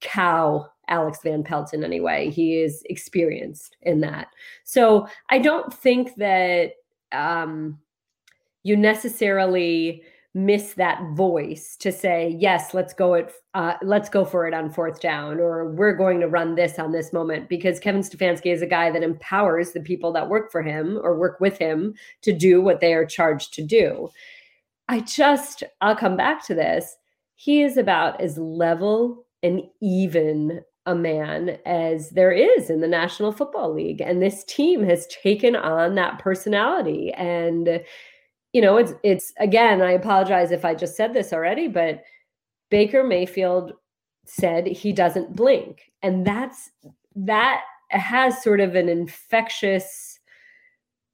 cow 0.01 0.66
Alex 0.88 1.18
Van 1.22 1.42
Pelt 1.42 1.75
in 1.75 1.83
any 1.83 2.01
way. 2.01 2.31
He 2.31 2.61
is 2.61 2.83
experienced 2.87 3.77
in 3.83 4.01
that. 4.03 4.29
So 4.64 5.09
I 5.31 5.38
don't 5.38 5.72
think 5.72 6.14
that 6.16 6.72
um, 7.12 7.79
you 8.62 8.77
necessarily 8.77 10.03
miss 10.37 10.75
that 10.75 11.03
voice 11.14 11.79
to 11.79 11.90
say 11.90 12.37
yes 12.38 12.75
let's 12.75 12.92
go 12.92 13.14
it 13.14 13.33
uh, 13.55 13.72
let's 13.81 14.11
go 14.11 14.22
for 14.22 14.46
it 14.46 14.53
on 14.53 14.70
fourth 14.70 15.01
down 15.01 15.40
or 15.40 15.70
we're 15.70 15.94
going 15.94 16.20
to 16.20 16.29
run 16.29 16.57
this 16.57 16.79
on 16.79 16.92
this 16.92 17.11
moment 17.11 17.49
because 17.49 17.81
kevin 17.81 18.03
stefanski 18.03 18.53
is 18.53 18.61
a 18.61 18.66
guy 18.66 18.90
that 18.90 19.03
empowers 19.03 19.72
the 19.72 19.81
people 19.81 20.12
that 20.12 20.29
work 20.29 20.53
for 20.53 20.61
him 20.61 21.01
or 21.03 21.18
work 21.18 21.40
with 21.40 21.57
him 21.57 21.94
to 22.20 22.35
do 22.35 22.61
what 22.61 22.81
they 22.81 22.92
are 22.92 23.07
charged 23.07 23.55
to 23.55 23.62
do. 23.62 24.11
I 24.90 25.01
just 25.01 25.62
i'll 25.81 25.96
come 25.96 26.18
back 26.18 26.44
to 26.46 26.55
this. 26.55 26.96
He 27.37 27.62
is 27.62 27.79
about 27.79 28.20
as 28.20 28.37
level 28.37 29.25
and 29.42 29.62
even 29.81 30.61
a 30.85 30.94
man 30.94 31.57
as 31.64 32.11
there 32.11 32.31
is 32.31 32.68
in 32.68 32.83
the 32.83 32.88
national 32.88 33.33
football 33.33 33.72
league 33.72 34.03
and 34.03 34.20
this 34.20 34.44
team 34.44 34.85
has 34.85 35.07
taken 35.07 35.57
on 35.57 35.94
that 35.94 36.18
personality 36.18 37.11
and 37.12 37.81
you 38.57 38.62
know, 38.62 38.79
it's 38.79 38.95
it's 39.03 39.35
again, 39.38 39.83
I 39.83 39.90
apologize 39.90 40.51
if 40.51 40.64
I 40.64 40.75
just 40.75 40.97
said 40.97 41.12
this 41.12 41.35
already, 41.35 41.69
but 41.69 42.03
Baker 42.71 43.05
Mayfield 43.05 43.75
said 44.25 44.66
he 44.66 44.95
doesn't 44.95 45.37
blink. 45.37 45.92
And 46.01 46.27
that's 46.27 46.71
that 47.16 47.64
has 47.90 48.42
sort 48.42 48.61
of 48.61 48.75
an 48.75 48.88
infectious 48.88 50.19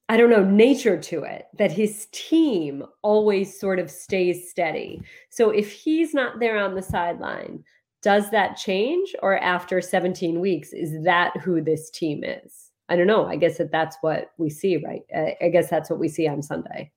I 0.08 0.16
don't 0.16 0.30
know, 0.30 0.44
nature 0.44 0.96
to 0.96 1.24
it 1.24 1.46
that 1.58 1.72
his 1.72 2.06
team 2.12 2.84
always 3.02 3.58
sort 3.58 3.80
of 3.80 3.90
stays 3.90 4.48
steady. 4.48 5.02
So 5.30 5.50
if 5.50 5.72
he's 5.72 6.14
not 6.14 6.38
there 6.38 6.58
on 6.58 6.76
the 6.76 6.82
sideline, 6.82 7.64
does 8.02 8.30
that 8.30 8.56
change 8.56 9.16
or 9.20 9.36
after 9.38 9.80
17 9.80 10.38
weeks 10.38 10.72
is 10.72 11.02
that 11.02 11.36
who 11.38 11.60
this 11.60 11.90
team 11.90 12.22
is? 12.22 12.70
I 12.88 12.94
don't 12.94 13.08
know. 13.08 13.26
I 13.26 13.34
guess 13.34 13.58
that 13.58 13.72
that's 13.72 13.96
what 14.00 14.30
we 14.38 14.48
see, 14.48 14.76
right? 14.76 15.02
I 15.42 15.48
guess 15.48 15.68
that's 15.68 15.90
what 15.90 15.98
we 15.98 16.08
see 16.08 16.28
on 16.28 16.40
Sunday 16.40 16.92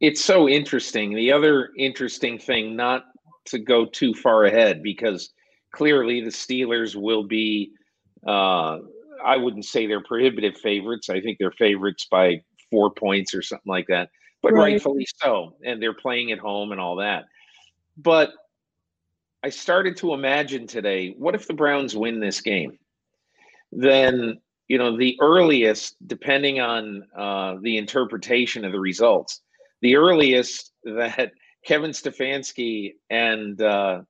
it's 0.00 0.24
so 0.24 0.48
interesting. 0.48 1.14
The 1.14 1.32
other 1.32 1.70
interesting 1.76 2.38
thing, 2.38 2.76
not 2.76 3.04
to 3.46 3.58
go 3.58 3.86
too 3.86 4.14
far 4.14 4.44
ahead, 4.44 4.82
because 4.82 5.30
clearly 5.72 6.20
the 6.20 6.30
Steelers 6.30 6.94
will 6.94 7.24
be, 7.24 7.72
uh, 8.26 8.78
I 9.24 9.36
wouldn't 9.36 9.64
say 9.64 9.86
they're 9.86 10.02
prohibitive 10.02 10.56
favorites. 10.56 11.10
I 11.10 11.20
think 11.20 11.38
they're 11.38 11.50
favorites 11.52 12.06
by 12.10 12.42
four 12.70 12.90
points 12.92 13.34
or 13.34 13.42
something 13.42 13.70
like 13.70 13.86
that, 13.88 14.10
but 14.42 14.52
right. 14.52 14.72
rightfully 14.72 15.06
so. 15.16 15.56
And 15.64 15.82
they're 15.82 15.94
playing 15.94 16.32
at 16.32 16.38
home 16.38 16.72
and 16.72 16.80
all 16.80 16.96
that. 16.96 17.24
But 17.96 18.32
I 19.42 19.48
started 19.50 19.96
to 19.98 20.14
imagine 20.14 20.66
today 20.66 21.14
what 21.18 21.34
if 21.34 21.46
the 21.46 21.54
Browns 21.54 21.96
win 21.96 22.20
this 22.20 22.40
game? 22.40 22.78
Then, 23.72 24.40
you 24.68 24.78
know, 24.78 24.96
the 24.96 25.16
earliest, 25.20 25.96
depending 26.06 26.60
on 26.60 27.04
uh, 27.16 27.56
the 27.62 27.76
interpretation 27.76 28.64
of 28.64 28.72
the 28.72 28.80
results, 28.80 29.42
the 29.82 29.96
earliest 29.96 30.72
that 30.84 31.32
Kevin 31.66 31.90
Stefanski 31.90 32.92
and 33.10 33.60
uh, 33.60 34.02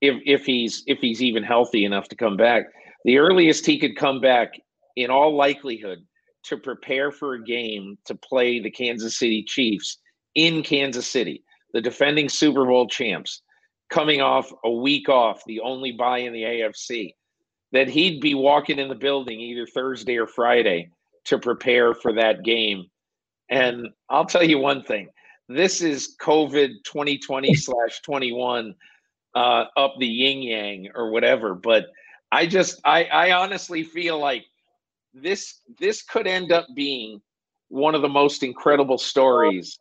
if 0.00 0.20
if 0.24 0.44
he's 0.44 0.82
if 0.86 0.98
he's 0.98 1.22
even 1.22 1.42
healthy 1.42 1.84
enough 1.84 2.08
to 2.08 2.16
come 2.16 2.36
back, 2.36 2.64
the 3.04 3.18
earliest 3.18 3.66
he 3.66 3.78
could 3.78 3.96
come 3.96 4.20
back 4.20 4.52
in 4.96 5.10
all 5.10 5.34
likelihood 5.34 5.98
to 6.44 6.56
prepare 6.56 7.10
for 7.10 7.34
a 7.34 7.44
game 7.44 7.96
to 8.04 8.14
play 8.14 8.60
the 8.60 8.70
Kansas 8.70 9.18
City 9.18 9.44
Chiefs 9.44 9.98
in 10.34 10.62
Kansas 10.62 11.08
City, 11.08 11.44
the 11.72 11.80
defending 11.80 12.28
Super 12.28 12.64
Bowl 12.64 12.88
champs, 12.88 13.42
coming 13.90 14.20
off 14.20 14.52
a 14.64 14.70
week 14.70 15.08
off, 15.08 15.42
the 15.46 15.60
only 15.60 15.92
bye 15.92 16.18
in 16.18 16.32
the 16.32 16.42
AFC, 16.42 17.14
that 17.72 17.88
he'd 17.88 18.20
be 18.20 18.34
walking 18.34 18.78
in 18.78 18.88
the 18.88 18.94
building 18.94 19.40
either 19.40 19.66
Thursday 19.66 20.16
or 20.16 20.26
Friday 20.26 20.90
to 21.26 21.38
prepare 21.38 21.94
for 21.94 22.12
that 22.14 22.42
game 22.42 22.86
and 23.52 23.88
I'll 24.08 24.24
tell 24.24 24.42
you 24.42 24.58
one 24.58 24.82
thing 24.82 25.08
this 25.48 25.82
is 25.82 26.16
COVID 26.20 26.84
2020 26.84 27.54
slash 27.54 28.00
21 28.00 28.74
uh, 29.34 29.64
up 29.76 29.94
the 29.98 30.06
yin 30.06 30.42
yang 30.42 30.88
or 30.94 31.10
whatever. 31.10 31.54
But 31.54 31.86
I 32.30 32.46
just, 32.46 32.80
I, 32.84 33.04
I 33.04 33.32
honestly 33.32 33.82
feel 33.82 34.18
like 34.18 34.44
this, 35.12 35.60
this 35.78 36.02
could 36.02 36.26
end 36.26 36.52
up 36.52 36.66
being 36.74 37.20
one 37.68 37.94
of 37.94 38.02
the 38.02 38.08
most 38.08 38.42
incredible 38.42 38.98
stories 38.98 39.78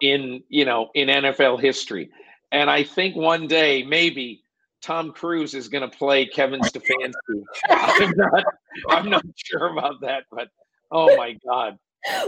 in, 0.00 0.42
you 0.48 0.64
know, 0.64 0.88
in 0.94 1.08
NFL 1.08 1.60
history. 1.60 2.10
And 2.52 2.70
I 2.70 2.82
think 2.82 3.16
one 3.16 3.46
day, 3.46 3.82
maybe 3.82 4.42
Tom 4.80 5.12
Cruise 5.12 5.54
is 5.54 5.68
going 5.68 5.88
to 5.88 5.96
play 5.96 6.24
Kevin 6.26 6.60
Stefanski. 6.60 7.44
I'm 7.68 8.12
not, 8.16 8.44
I'm 8.88 9.10
not 9.10 9.24
sure 9.36 9.68
about 9.68 10.00
that, 10.00 10.24
but 10.30 10.48
oh 10.90 11.14
my 11.16 11.36
God 11.46 11.78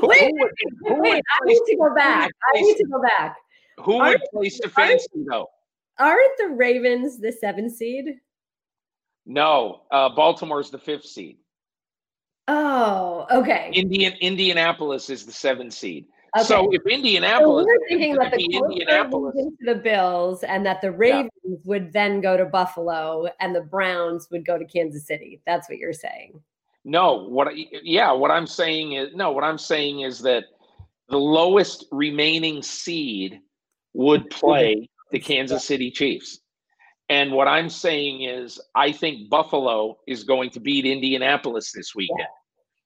wait, 0.03 0.33
would, 0.35 0.51
wait, 0.83 1.01
wait 1.01 1.23
I 1.41 1.47
need 1.47 1.61
to 1.67 1.77
go 1.77 1.95
back. 1.95 2.31
I 2.55 2.61
need 2.61 2.77
to 2.77 2.85
go 2.85 3.01
back. 3.01 3.37
Who 3.79 3.99
would 3.99 4.21
play 4.33 4.49
Stefanski 4.49 5.25
though? 5.29 5.49
Aren't 5.99 6.37
the 6.39 6.49
Ravens 6.49 7.19
the 7.19 7.33
seven 7.33 7.71
seed? 7.71 8.17
No, 9.25 9.83
uh, 9.91 10.09
Baltimore's 10.11 10.71
the 10.71 10.79
fifth 10.79 11.05
seed. 11.05 11.39
Oh, 12.49 13.27
okay. 13.31 13.71
Indian 13.73 14.15
Indianapolis 14.21 15.11
is 15.11 15.25
the 15.25 15.33
seven 15.33 15.71
seed. 15.71 16.07
Okay. 16.37 16.45
So 16.45 16.69
if 16.73 16.83
Indianapolis, 16.87 17.65
so 17.65 17.67
we 17.67 17.73
are 17.73 17.89
thinking 17.89 18.15
that 18.17 18.33
the 18.33 18.45
Indianapolis 18.45 19.35
into 19.37 19.57
the 19.61 19.75
Bills, 19.75 20.43
and 20.43 20.65
that 20.65 20.81
the 20.81 20.91
Ravens 20.91 21.31
yeah. 21.45 21.57
would 21.65 21.93
then 21.93 22.21
go 22.21 22.37
to 22.37 22.47
Buffalo, 22.47 23.27
and 23.41 23.55
the 23.55 23.61
Browns 23.61 24.29
would 24.31 24.45
go 24.45 24.59
to 24.59 24.65
Kansas 24.65 25.07
City. 25.07 25.43
That's 25.47 25.69
what 25.69 25.79
you're 25.79 25.93
saying. 25.93 26.41
No, 26.85 27.29
what? 27.29 27.49
I, 27.49 27.67
Yeah, 27.83 28.13
what 28.13 28.31
I'm 28.31 28.47
saying 28.47 28.93
is 28.93 29.15
no. 29.15 29.33
What 29.33 29.45
I'm 29.45 29.59
saying 29.59 30.01
is 30.01 30.21
that 30.21 30.45
the 31.09 31.19
lowest 31.19 31.87
remaining 31.93 32.63
seed 32.63 33.41
would 33.95 34.31
play 34.31 34.89
the 35.11 35.19
Kansas 35.19 35.65
City 35.65 35.91
Chiefs. 35.91 36.41
And 37.09 37.33
what 37.33 37.47
I'm 37.47 37.69
saying 37.69 38.23
is, 38.23 38.61
I 38.75 38.91
think 38.91 39.29
Buffalo 39.29 39.99
is 40.07 40.25
going 40.25 40.51
to 40.51 40.61
beat 40.61 40.87
Indianapolis 40.87 41.71
this 41.73 41.95
weekend. 41.95 42.29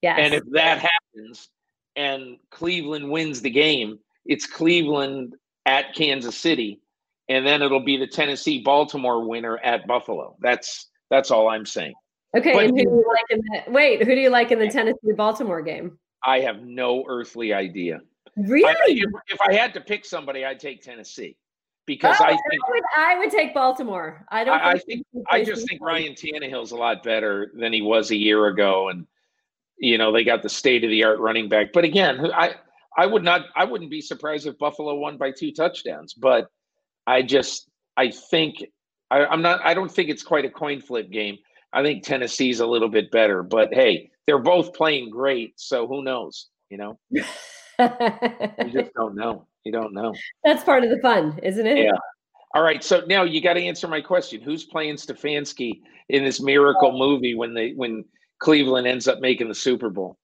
Yes. 0.03 0.19
And 0.21 0.35
if 0.35 0.43
that 0.53 0.79
happens 0.79 1.49
and 1.95 2.37
Cleveland 2.51 3.11
wins 3.11 3.41
the 3.41 3.51
game, 3.51 3.99
it's 4.25 4.47
Cleveland 4.47 5.35
at 5.65 5.95
Kansas 5.95 6.37
City, 6.37 6.81
and 7.29 7.47
then 7.47 7.63
it'll 7.63 7.85
be 7.85 7.97
the 7.97 8.07
Tennessee 8.07 8.63
Baltimore 8.63 9.27
winner 9.27 9.59
at 9.59 9.87
Buffalo. 9.87 10.37
That's 10.41 10.91
that's 11.11 11.31
all 11.31 11.49
I'm 11.49 11.67
saying. 11.67 11.95
Okay, 12.35 12.53
but, 12.53 12.65
and 12.65 12.79
who 12.79 12.85
do 12.85 12.91
you 12.91 13.05
like 13.09 13.25
in 13.31 13.39
the 13.39 13.73
wait? 13.73 14.03
Who 14.03 14.15
do 14.15 14.21
you 14.21 14.31
like 14.31 14.51
in 14.51 14.59
the 14.59 14.69
Tennessee 14.69 15.13
Baltimore 15.17 15.63
game? 15.63 15.99
I 16.25 16.41
have 16.41 16.63
no 16.63 17.05
earthly 17.09 17.53
idea. 17.53 18.01
Really? 18.37 18.69
I, 18.69 18.77
if, 18.89 19.11
if, 19.29 19.41
I 19.41 19.55
had 19.55 19.73
to 19.75 19.81
pick 19.81 20.05
somebody, 20.05 20.45
I'd 20.45 20.61
take 20.61 20.83
Tennessee 20.83 21.37
because 21.87 22.17
oh, 22.21 22.25
I 22.25 22.31
think 22.31 22.43
I 22.53 22.71
would, 22.71 22.83
I 22.97 23.19
would, 23.19 23.31
take 23.31 23.55
Baltimore. 23.55 24.27
I 24.31 24.45
don't. 24.45 24.61
I, 24.61 24.73
I 24.73 24.79
think 24.79 25.07
I 25.31 25.45
just 25.45 25.67
think 25.69 25.81
Ryan 25.81 26.15
Tannehill's 26.15 26.73
a 26.73 26.77
lot 26.77 27.03
better 27.03 27.53
than 27.55 27.73
he 27.73 27.81
was 27.81 28.11
a 28.11 28.17
year 28.17 28.47
ago, 28.49 28.89
and 28.89 29.07
you 29.79 29.97
know 29.97 30.13
they 30.13 30.25
got 30.25 30.43
the 30.43 30.49
state 30.49 30.85
of 30.85 30.91
the 30.91 31.05
art 31.05 31.21
running 31.21 31.49
back. 31.49 31.73
But 31.73 31.85
again, 31.85 32.31
I 32.35 32.57
I 32.97 33.07
would 33.07 33.23
not 33.23 33.47
I 33.55 33.65
wouldn't 33.65 33.91
be 33.91 34.01
surprised 34.01 34.47
if 34.47 34.59
Buffalo 34.59 34.95
won 34.97 35.17
by 35.17 35.31
two 35.31 35.53
touchdowns. 35.53 36.13
But 36.13 36.49
I 37.07 37.23
just 37.23 37.71
I 37.97 38.11
think 38.11 38.65
I, 39.11 39.25
I'm 39.25 39.43
not 39.43 39.65
I 39.65 39.75
don't 39.75 39.91
think 39.91 40.11
it's 40.11 40.23
quite 40.23 40.45
a 40.45 40.51
coin 40.51 40.81
flip 40.81 41.11
game. 41.11 41.39
I 41.77 41.83
think 41.83 42.03
Tennessee's 42.03 42.61
a 42.61 42.67
little 42.67 42.89
bit 42.89 43.11
better, 43.11 43.43
but 43.43 43.73
hey, 43.73 44.11
they're 44.27 44.39
both 44.39 44.73
playing 44.73 45.11
great, 45.11 45.61
so 45.61 45.87
who 45.87 46.03
knows? 46.03 46.49
You 46.71 46.79
know. 46.79 46.99
you 47.11 48.73
just 48.73 48.95
don't 48.95 49.15
know. 49.15 49.47
You 49.63 49.73
don't 49.73 49.93
know. 49.93 50.15
That's 50.43 50.65
part 50.65 50.85
of 50.85 50.91
the 50.91 50.99
fun, 51.01 51.39
isn't 51.43 51.67
it? 51.67 51.85
Yeah. 51.85 51.99
All 52.55 52.63
right. 52.63 52.83
So 52.83 53.03
now 53.07 53.25
you 53.25 53.43
got 53.43 53.55
to 53.55 53.63
answer 53.63 53.87
my 53.89 54.01
question. 54.01 54.41
Who's 54.41 54.65
playing 54.65 54.95
Stefanski 54.95 55.81
in 56.09 56.25
this 56.25 56.41
miracle 56.41 56.97
movie 56.97 57.35
when 57.35 57.53
they 57.53 57.73
when 57.73 58.07
Cleveland 58.39 58.87
ends 58.87 59.07
up 59.07 59.21
making 59.21 59.49
the 59.49 59.55
Super 59.55 59.91
Bowl? 59.91 60.17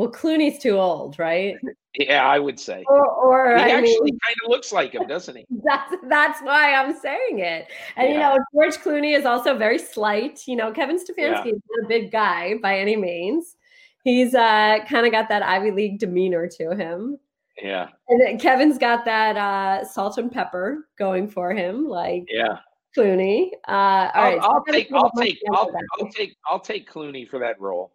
Well, 0.00 0.10
Clooney's 0.10 0.58
too 0.58 0.78
old, 0.78 1.18
right? 1.18 1.56
Yeah, 1.94 2.26
I 2.26 2.38
would 2.38 2.58
say. 2.58 2.82
Or, 2.88 3.06
or 3.06 3.58
he 3.58 3.64
I 3.64 3.68
actually 3.68 4.12
kind 4.12 4.36
of 4.42 4.48
looks 4.48 4.72
like 4.72 4.92
him, 4.92 5.06
doesn't 5.06 5.36
he? 5.36 5.44
That's 5.62 5.94
that's 6.08 6.40
why 6.40 6.72
I'm 6.72 6.98
saying 6.98 7.40
it. 7.40 7.66
And 7.96 8.08
yeah. 8.08 8.14
you 8.14 8.18
know, 8.18 8.44
George 8.54 8.76
Clooney 8.76 9.14
is 9.14 9.26
also 9.26 9.58
very 9.58 9.78
slight. 9.78 10.48
You 10.48 10.56
know, 10.56 10.72
Kevin 10.72 10.96
Stefanski 10.96 11.18
yeah. 11.18 11.52
is 11.52 11.60
not 11.68 11.84
a 11.84 11.86
big 11.86 12.10
guy 12.10 12.54
by 12.62 12.78
any 12.78 12.96
means. 12.96 13.56
He's 14.02 14.34
uh 14.34 14.78
kind 14.88 15.04
of 15.04 15.12
got 15.12 15.28
that 15.28 15.42
Ivy 15.42 15.70
League 15.70 15.98
demeanor 15.98 16.48
to 16.48 16.74
him. 16.74 17.18
Yeah. 17.62 17.88
And 18.08 18.40
Kevin's 18.40 18.78
got 18.78 19.04
that 19.04 19.36
uh 19.36 19.84
salt 19.84 20.16
and 20.16 20.32
pepper 20.32 20.88
going 20.96 21.28
for 21.28 21.52
him, 21.52 21.86
like 21.86 22.24
yeah. 22.30 22.60
Clooney. 22.96 23.50
Uh, 23.68 23.70
all 23.70 24.10
I'll, 24.14 24.22
right, 24.22 24.38
I'll 24.40 24.64
take, 24.64 24.90
I'll 24.94 25.10
take, 25.10 25.38
I'll, 25.52 25.70
I'll 26.00 26.10
take, 26.10 26.36
I'll 26.46 26.60
take 26.60 26.90
Clooney 26.90 27.28
for 27.28 27.38
that 27.40 27.60
role. 27.60 27.92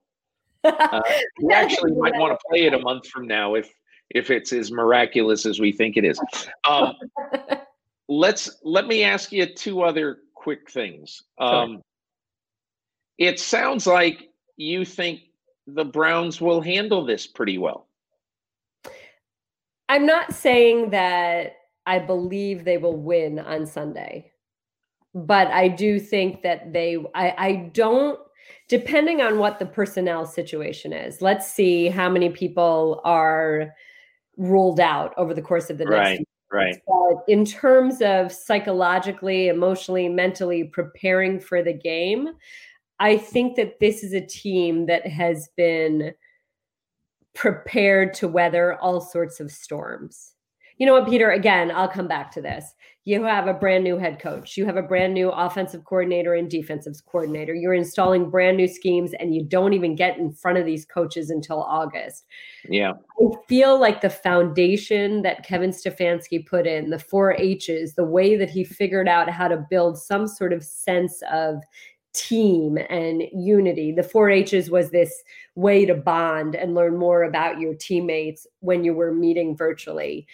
Uh, 0.66 1.02
we 1.42 1.54
actually 1.54 1.92
might 1.94 2.16
want 2.16 2.34
to 2.34 2.40
play 2.50 2.66
it 2.66 2.74
a 2.74 2.80
month 2.80 3.08
from 3.08 3.28
now 3.28 3.56
if 3.56 3.72
if 4.12 4.30
it's 4.30 4.54
as 4.54 4.72
miraculous 4.72 5.46
as 5.46 5.60
we 5.60 5.72
think 5.72 5.98
it 5.98 6.06
is. 6.06 6.20
Um, 6.68 6.94
let's 8.10 8.60
let 8.64 8.88
me 8.88 9.04
ask 9.04 9.32
you 9.32 9.46
two 9.46 9.82
other 9.82 10.20
quick 10.36 10.70
things. 10.70 11.24
Um, 11.40 11.72
sure. 11.74 11.82
It 13.18 13.40
sounds 13.40 13.88
like 13.88 14.30
you 14.58 14.86
think 14.86 15.22
the 15.68 15.86
Browns 15.86 16.40
will 16.40 16.62
handle 16.62 17.06
this 17.06 17.26
pretty 17.26 17.58
well. 17.58 17.88
I'm 19.90 20.06
not 20.06 20.34
saying 20.34 20.92
that 20.92 21.58
I 21.86 22.00
believe 22.00 22.64
they 22.66 22.78
will 22.78 22.98
win 22.98 23.40
on 23.40 23.66
Sunday, 23.66 24.32
but 25.14 25.48
I 25.48 25.68
do 25.68 26.00
think 26.00 26.42
that 26.44 26.74
they. 26.74 26.98
I, 27.14 27.36
I 27.38 27.56
don't 27.74 28.20
depending 28.68 29.22
on 29.22 29.38
what 29.40 29.60
the 29.60 29.66
personnel 29.66 30.26
situation 30.26 30.92
is. 30.92 31.22
Let's 31.22 31.52
see 31.52 31.88
how 31.88 32.10
many 32.10 32.30
people 32.30 33.02
are 33.04 33.74
ruled 34.38 34.80
out 34.80 35.14
over 35.18 35.34
the 35.34 35.42
course 35.42 35.70
of 35.70 35.78
the 35.78 35.86
next 35.86 35.94
right, 35.96 36.28
right. 36.52 36.82
But 36.88 37.24
in 37.28 37.46
terms 37.46 38.02
of 38.02 38.32
psychologically, 38.32 39.48
emotionally, 39.48 40.10
mentally 40.10 40.66
preparing 40.66 41.40
for 41.40 41.62
the 41.64 41.74
game, 41.74 42.30
I 43.00 43.18
think 43.18 43.56
that 43.58 43.80
this 43.80 44.04
is 44.04 44.14
a 44.14 44.26
team 44.26 44.86
that 44.88 45.06
has 45.08 45.50
been 45.56 46.14
prepared 47.34 48.14
to 48.16 48.28
weather 48.28 48.76
all 48.76 49.02
sorts 49.02 49.40
of 49.40 49.52
storms. 49.52 50.35
You 50.78 50.86
know 50.86 50.94
what, 50.94 51.08
Peter? 51.08 51.32
Again, 51.32 51.72
I'll 51.72 51.88
come 51.88 52.08
back 52.08 52.32
to 52.34 52.42
this. 52.42 52.74
You 53.08 53.24
have 53.24 53.48
a 53.48 53.54
brand 53.54 53.84
new 53.84 53.98
head 53.98 54.20
coach. 54.20 54.58
You 54.58 54.66
have 54.66 54.78
a 54.78 54.82
brand 54.82 55.14
new 55.14 55.30
offensive 55.30 55.86
coordinator 55.86 56.34
and 56.34 56.50
defensive 56.50 56.96
coordinator. 57.06 57.54
You're 57.54 57.76
installing 57.76 58.32
brand 58.32 58.58
new 58.58 58.68
schemes, 58.68 59.12
and 59.20 59.34
you 59.34 59.44
don't 59.44 59.74
even 59.74 59.96
get 59.96 60.18
in 60.18 60.34
front 60.34 60.58
of 60.58 60.66
these 60.66 60.86
coaches 60.86 61.30
until 61.30 61.62
August. 61.62 62.26
Yeah. 62.68 62.94
I 63.22 63.26
feel 63.48 63.80
like 63.80 64.02
the 64.02 64.10
foundation 64.10 65.22
that 65.22 65.46
Kevin 65.46 65.70
Stefanski 65.70 66.46
put 66.46 66.66
in, 66.66 66.90
the 66.90 67.00
four 67.00 67.34
H's, 67.34 67.94
the 67.94 68.04
way 68.04 68.36
that 68.36 68.50
he 68.50 68.64
figured 68.64 69.08
out 69.08 69.30
how 69.30 69.48
to 69.48 69.66
build 69.70 70.00
some 70.00 70.28
sort 70.28 70.52
of 70.52 70.64
sense 70.64 71.22
of 71.32 71.62
team 72.14 72.80
and 72.90 73.24
unity. 73.34 73.92
The 73.92 74.02
four 74.02 74.30
H's 74.30 74.72
was 74.72 74.90
this 74.90 75.24
way 75.54 75.86
to 75.86 75.94
bond 75.94 76.56
and 76.56 76.74
learn 76.74 76.98
more 76.98 77.24
about 77.24 77.60
your 77.60 77.76
teammates 77.76 78.48
when 78.62 78.84
you 78.84 78.94
were 78.94 79.14
meeting 79.14 79.56
virtually. 79.56 80.26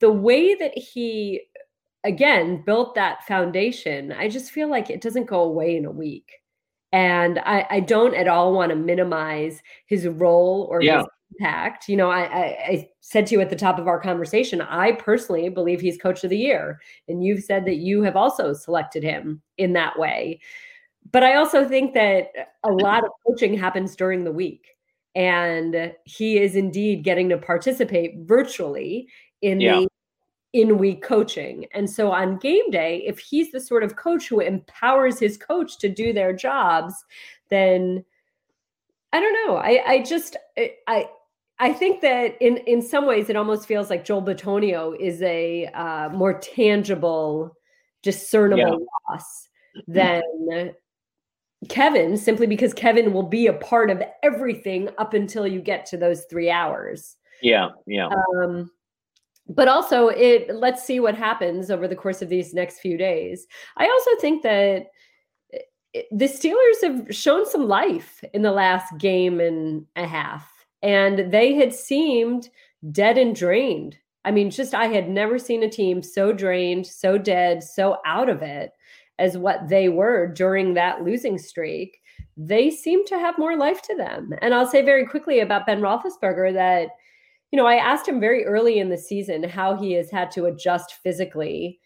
The 0.00 0.12
way 0.12 0.54
that 0.54 0.76
he 0.76 1.42
again 2.04 2.62
built 2.64 2.94
that 2.94 3.24
foundation 3.24 4.12
i 4.12 4.28
just 4.28 4.52
feel 4.52 4.68
like 4.70 4.88
it 4.88 5.00
doesn't 5.00 5.26
go 5.26 5.40
away 5.42 5.76
in 5.76 5.84
a 5.84 5.90
week. 5.90 6.32
And 6.92 7.38
i, 7.40 7.66
I 7.70 7.80
don't 7.80 8.14
at 8.14 8.28
all 8.28 8.52
want 8.52 8.70
to 8.70 8.76
minimize 8.76 9.60
his 9.86 10.06
role 10.06 10.68
or 10.70 10.80
yeah. 10.82 10.98
his 10.98 11.06
impact. 11.32 11.88
You 11.88 11.96
know 11.96 12.10
I, 12.10 12.20
I, 12.20 12.44
I 12.44 12.88
said 13.00 13.26
to 13.26 13.34
you 13.34 13.40
at 13.40 13.50
the 13.50 13.56
top 13.56 13.78
of 13.78 13.88
our 13.88 14.00
conversation 14.00 14.60
i 14.60 14.92
personally 14.92 15.48
believe 15.48 15.80
he's 15.80 15.98
coach 15.98 16.24
of 16.24 16.30
the 16.30 16.38
year. 16.38 16.80
And 17.08 17.24
you've 17.24 17.44
said 17.44 17.64
that 17.66 17.76
you 17.76 18.02
have 18.02 18.16
also 18.16 18.52
selected 18.52 19.02
him 19.02 19.42
in 19.58 19.72
that 19.74 19.98
way. 19.98 20.40
But 21.10 21.24
i 21.24 21.34
also 21.34 21.68
think 21.68 21.94
that 21.94 22.28
a 22.64 22.72
lot 22.72 23.04
of 23.04 23.10
coaching 23.26 23.58
happens 23.58 23.96
during 23.96 24.24
the 24.24 24.32
week. 24.32 24.66
And 25.14 25.92
he 26.04 26.38
is 26.38 26.54
indeed 26.54 27.02
getting 27.02 27.28
to 27.30 27.38
participate 27.38 28.20
virtually 28.20 29.08
in 29.42 29.60
yeah. 29.60 29.80
the 29.80 29.88
in 30.52 30.78
week 30.78 31.02
coaching. 31.02 31.66
And 31.72 31.88
so 31.88 32.10
on 32.10 32.38
game 32.38 32.70
day, 32.70 33.02
if 33.06 33.18
he's 33.18 33.52
the 33.52 33.60
sort 33.60 33.82
of 33.82 33.96
coach 33.96 34.28
who 34.28 34.40
empowers 34.40 35.18
his 35.18 35.36
coach 35.36 35.78
to 35.78 35.88
do 35.88 36.12
their 36.12 36.32
jobs, 36.32 36.94
then 37.50 38.04
I 39.12 39.20
don't 39.20 39.46
know. 39.46 39.56
I 39.56 39.82
I 39.86 40.02
just 40.02 40.36
I 40.86 41.08
I 41.58 41.72
think 41.72 42.00
that 42.02 42.36
in 42.40 42.58
in 42.58 42.82
some 42.82 43.06
ways 43.06 43.28
it 43.28 43.36
almost 43.36 43.66
feels 43.66 43.90
like 43.90 44.04
Joel 44.04 44.22
Bitonio 44.22 44.98
is 44.98 45.22
a 45.22 45.66
uh, 45.66 46.08
more 46.10 46.38
tangible, 46.38 47.56
discernible 48.02 48.80
yeah. 48.80 49.12
loss 49.14 49.48
than 49.86 50.74
Kevin, 51.68 52.16
simply 52.16 52.46
because 52.46 52.72
Kevin 52.72 53.12
will 53.12 53.24
be 53.24 53.46
a 53.48 53.52
part 53.52 53.90
of 53.90 54.02
everything 54.22 54.88
up 54.98 55.14
until 55.14 55.46
you 55.46 55.60
get 55.60 55.86
to 55.86 55.96
those 55.96 56.24
three 56.24 56.50
hours. 56.50 57.16
Yeah, 57.42 57.70
yeah. 57.86 58.08
Um, 58.08 58.70
but 59.48 59.68
also 59.68 60.08
it 60.08 60.54
let's 60.54 60.84
see 60.84 61.00
what 61.00 61.14
happens 61.14 61.70
over 61.70 61.88
the 61.88 61.96
course 61.96 62.22
of 62.22 62.28
these 62.28 62.54
next 62.54 62.80
few 62.80 62.96
days. 62.96 63.46
I 63.76 63.86
also 63.86 64.10
think 64.20 64.42
that 64.42 64.86
eh, 65.52 66.02
the 66.10 66.26
Steelers 66.26 66.82
have 66.82 67.14
shown 67.14 67.48
some 67.48 67.66
life 67.66 68.22
in 68.34 68.42
the 68.42 68.52
last 68.52 68.98
game 68.98 69.40
and 69.40 69.86
a 69.96 70.06
half, 70.06 70.50
and 70.82 71.32
they 71.32 71.54
had 71.54 71.74
seemed 71.74 72.50
dead 72.92 73.18
and 73.18 73.34
drained. 73.34 73.96
I 74.24 74.30
mean, 74.30 74.50
just 74.50 74.74
I 74.74 74.86
had 74.86 75.08
never 75.08 75.38
seen 75.38 75.62
a 75.62 75.70
team 75.70 76.02
so 76.02 76.32
drained, 76.32 76.86
so 76.86 77.16
dead, 77.16 77.62
so 77.62 77.98
out 78.04 78.28
of 78.28 78.42
it 78.42 78.72
as 79.18 79.38
what 79.38 79.68
they 79.68 79.88
were 79.88 80.26
during 80.26 80.74
that 80.74 81.02
losing 81.02 81.38
streak. 81.38 81.98
They 82.36 82.70
seem 82.70 83.04
to 83.06 83.18
have 83.18 83.38
more 83.38 83.56
life 83.56 83.82
to 83.82 83.96
them. 83.96 84.32
And 84.42 84.54
I'll 84.54 84.66
say 84.68 84.82
very 84.82 85.06
quickly 85.06 85.40
about 85.40 85.66
Ben 85.66 85.80
Roethlisberger 85.80 86.52
that 86.54 86.90
you 87.50 87.56
know, 87.56 87.66
I 87.66 87.76
asked 87.76 88.06
him 88.06 88.20
very 88.20 88.44
early 88.44 88.78
in 88.78 88.90
the 88.90 88.98
season 88.98 89.42
how 89.42 89.76
he 89.76 89.92
has 89.92 90.10
had 90.10 90.30
to 90.32 90.46
adjust 90.46 90.94
physically 91.02 91.80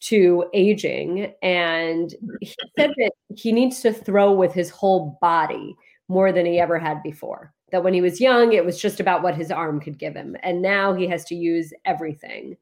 to 0.00 0.44
aging. 0.52 1.32
And 1.42 2.14
he 2.40 2.54
said 2.78 2.92
that 2.96 3.12
he 3.34 3.52
needs 3.52 3.80
to 3.80 3.92
throw 3.92 4.32
with 4.32 4.52
his 4.52 4.70
whole 4.70 5.18
body 5.20 5.74
more 6.08 6.32
than 6.32 6.46
he 6.46 6.60
ever 6.60 6.78
had 6.78 7.02
before. 7.02 7.52
That 7.72 7.82
when 7.82 7.94
he 7.94 8.02
was 8.02 8.20
young, 8.20 8.52
it 8.52 8.64
was 8.64 8.80
just 8.80 9.00
about 9.00 9.22
what 9.22 9.34
his 9.34 9.50
arm 9.50 9.80
could 9.80 9.98
give 9.98 10.14
him. 10.14 10.36
And 10.42 10.62
now 10.62 10.94
he 10.94 11.06
has 11.08 11.24
to 11.26 11.34
use 11.34 11.72
everything. 11.84 12.56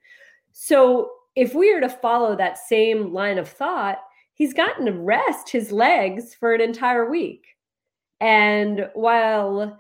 So 0.53 1.11
if 1.35 1.55
we 1.55 1.73
are 1.73 1.81
to 1.81 1.89
follow 1.89 2.37
that 2.37 2.59
same 2.59 3.13
line 3.13 3.39
of 3.39 3.49
thought, 3.49 3.99
he's 4.35 4.55
gotten 4.55 4.87
to 4.87 4.93
rest 4.93 5.51
his 5.51 5.73
legs 5.73 6.35
for 6.35 6.55
an 6.55 6.61
entire 6.61 7.11
week. 7.11 7.45
And 8.21 8.89
while 8.95 9.77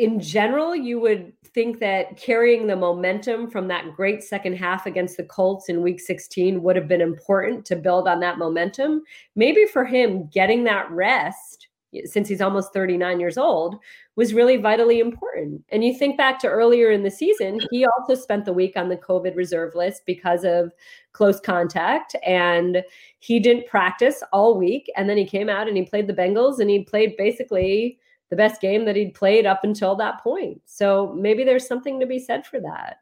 in 0.00 0.18
general, 0.18 0.74
you 0.74 0.98
would 0.98 1.30
think 1.44 1.78
that 1.80 2.16
carrying 2.16 2.66
the 2.66 2.74
momentum 2.74 3.50
from 3.50 3.68
that 3.68 3.94
great 3.94 4.24
second 4.24 4.54
half 4.54 4.86
against 4.86 5.18
the 5.18 5.24
Colts 5.24 5.68
in 5.68 5.82
week 5.82 6.00
16 6.00 6.62
would 6.62 6.74
have 6.74 6.88
been 6.88 7.02
important 7.02 7.66
to 7.66 7.76
build 7.76 8.08
on 8.08 8.18
that 8.20 8.38
momentum. 8.38 9.02
Maybe 9.36 9.66
for 9.66 9.84
him, 9.84 10.26
getting 10.28 10.64
that 10.64 10.90
rest, 10.90 11.68
since 12.06 12.30
he's 12.30 12.40
almost 12.40 12.72
39 12.72 13.20
years 13.20 13.36
old, 13.36 13.76
was 14.16 14.32
really 14.32 14.56
vitally 14.56 15.00
important. 15.00 15.62
And 15.68 15.84
you 15.84 15.92
think 15.92 16.16
back 16.16 16.38
to 16.38 16.48
earlier 16.48 16.92
in 16.92 17.02
the 17.02 17.10
season, 17.10 17.60
he 17.70 17.84
also 17.84 18.14
spent 18.14 18.46
the 18.46 18.54
week 18.54 18.78
on 18.78 18.88
the 18.88 18.96
COVID 18.96 19.36
reserve 19.36 19.74
list 19.74 20.06
because 20.06 20.44
of 20.44 20.72
close 21.12 21.40
contact. 21.40 22.16
And 22.24 22.82
he 23.18 23.38
didn't 23.38 23.66
practice 23.66 24.22
all 24.32 24.56
week. 24.56 24.90
And 24.96 25.10
then 25.10 25.18
he 25.18 25.26
came 25.26 25.50
out 25.50 25.68
and 25.68 25.76
he 25.76 25.82
played 25.82 26.06
the 26.06 26.14
Bengals 26.14 26.58
and 26.58 26.70
he 26.70 26.84
played 26.84 27.18
basically 27.18 27.98
the 28.30 28.36
best 28.36 28.60
game 28.60 28.84
that 28.84 28.96
he'd 28.96 29.14
played 29.14 29.44
up 29.44 29.64
until 29.64 29.96
that 29.96 30.22
point. 30.22 30.60
So 30.64 31.12
maybe 31.18 31.44
there's 31.44 31.66
something 31.66 32.00
to 32.00 32.06
be 32.06 32.18
said 32.18 32.46
for 32.46 32.60
that. 32.60 32.98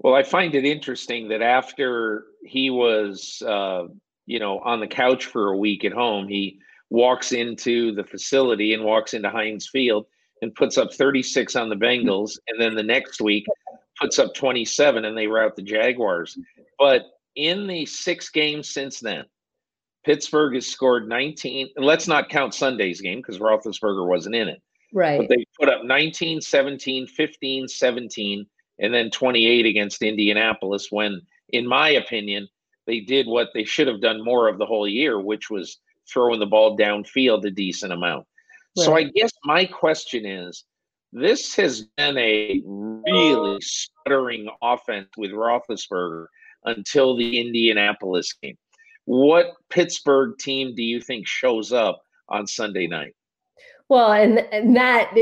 Well, 0.00 0.14
I 0.14 0.24
find 0.24 0.54
it 0.54 0.64
interesting 0.64 1.28
that 1.28 1.42
after 1.42 2.24
he 2.44 2.70
was, 2.70 3.40
uh, 3.46 3.84
you 4.26 4.40
know, 4.40 4.58
on 4.58 4.80
the 4.80 4.88
couch 4.88 5.26
for 5.26 5.52
a 5.52 5.56
week 5.56 5.84
at 5.84 5.92
home, 5.92 6.26
he 6.26 6.58
walks 6.90 7.32
into 7.32 7.94
the 7.94 8.04
facility 8.04 8.74
and 8.74 8.84
walks 8.84 9.14
into 9.14 9.30
Heinz 9.30 9.68
Field 9.68 10.06
and 10.42 10.54
puts 10.56 10.76
up 10.76 10.92
36 10.92 11.54
on 11.54 11.68
the 11.68 11.76
Bengals, 11.76 12.32
and 12.48 12.60
then 12.60 12.74
the 12.74 12.82
next 12.82 13.20
week 13.20 13.46
puts 14.00 14.18
up 14.18 14.34
27 14.34 15.04
and 15.04 15.16
they 15.16 15.28
rout 15.28 15.54
the 15.54 15.62
Jaguars. 15.62 16.36
But 16.80 17.02
in 17.36 17.68
the 17.68 17.86
six 17.86 18.28
games 18.28 18.68
since 18.68 18.98
then, 18.98 19.24
Pittsburgh 20.04 20.54
has 20.54 20.66
scored 20.66 21.08
19. 21.08 21.70
And 21.76 21.84
let's 21.84 22.08
not 22.08 22.28
count 22.28 22.54
Sunday's 22.54 23.00
game 23.00 23.18
because 23.18 23.38
Roethlisberger 23.38 24.06
wasn't 24.06 24.34
in 24.34 24.48
it. 24.48 24.60
Right. 24.92 25.18
But 25.18 25.28
they 25.28 25.44
put 25.58 25.68
up 25.68 25.84
19, 25.84 26.40
17, 26.40 27.06
15, 27.06 27.68
17, 27.68 28.46
and 28.80 28.94
then 28.94 29.10
28 29.10 29.66
against 29.66 30.02
Indianapolis 30.02 30.88
when, 30.90 31.20
in 31.50 31.66
my 31.66 31.90
opinion, 31.90 32.48
they 32.86 33.00
did 33.00 33.26
what 33.26 33.50
they 33.54 33.64
should 33.64 33.86
have 33.86 34.00
done 34.00 34.24
more 34.24 34.48
of 34.48 34.58
the 34.58 34.66
whole 34.66 34.88
year, 34.88 35.20
which 35.20 35.50
was 35.50 35.78
throwing 36.12 36.40
the 36.40 36.46
ball 36.46 36.76
downfield 36.76 37.44
a 37.46 37.50
decent 37.50 37.92
amount. 37.92 38.26
Right. 38.76 38.84
So 38.84 38.96
I 38.96 39.04
guess 39.04 39.30
my 39.44 39.64
question 39.64 40.26
is 40.26 40.64
this 41.12 41.54
has 41.56 41.82
been 41.96 42.18
a 42.18 42.62
really 42.64 43.60
stuttering 43.60 44.48
offense 44.62 45.08
with 45.16 45.30
Roethlisberger 45.30 46.26
until 46.64 47.16
the 47.16 47.38
Indianapolis 47.40 48.32
game. 48.42 48.56
What 49.04 49.54
Pittsburgh 49.68 50.38
team 50.38 50.74
do 50.74 50.82
you 50.82 51.00
think 51.00 51.26
shows 51.26 51.72
up 51.72 52.02
on 52.28 52.46
Sunday 52.46 52.86
night? 52.86 53.14
Well, 53.88 54.12
and, 54.12 54.38
and 54.52 54.74
that 54.76 55.12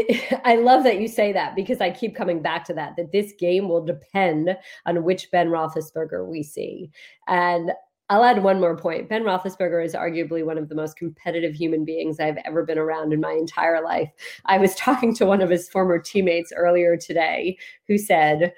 I 0.45 0.57
love 0.57 0.85
that 0.85 1.01
you 1.01 1.09
say 1.09 1.33
that 1.33 1.57
because 1.57 1.81
I 1.81 1.91
keep 1.91 2.15
coming 2.15 2.43
back 2.43 2.65
to 2.67 2.75
that. 2.75 2.95
That 2.97 3.13
this 3.13 3.33
game 3.39 3.69
will 3.69 3.85
depend 3.85 4.57
on 4.87 5.03
which 5.03 5.31
Ben 5.33 5.49
Roethlisberger 5.49 6.27
we 6.27 6.43
see, 6.43 6.91
and 7.27 7.73
I'll 8.11 8.25
add 8.25 8.43
one 8.43 8.61
more 8.61 8.77
point. 8.77 9.09
Ben 9.09 9.23
Roethlisberger 9.23 9.85
is 9.85 9.95
arguably 9.95 10.45
one 10.45 10.59
of 10.59 10.69
the 10.69 10.75
most 10.75 10.97
competitive 10.97 11.55
human 11.55 11.85
beings 11.85 12.19
I've 12.19 12.39
ever 12.45 12.65
been 12.65 12.77
around 12.77 13.13
in 13.13 13.21
my 13.21 13.33
entire 13.33 13.83
life. 13.83 14.11
I 14.47 14.59
was 14.59 14.75
talking 14.77 15.15
to 15.15 15.27
one 15.27 15.41
of 15.41 15.49
his 15.49 15.69
former 15.69 15.99
teammates 15.99 16.53
earlier 16.55 16.97
today 16.97 17.57
who 17.87 17.99
said, 17.99 18.53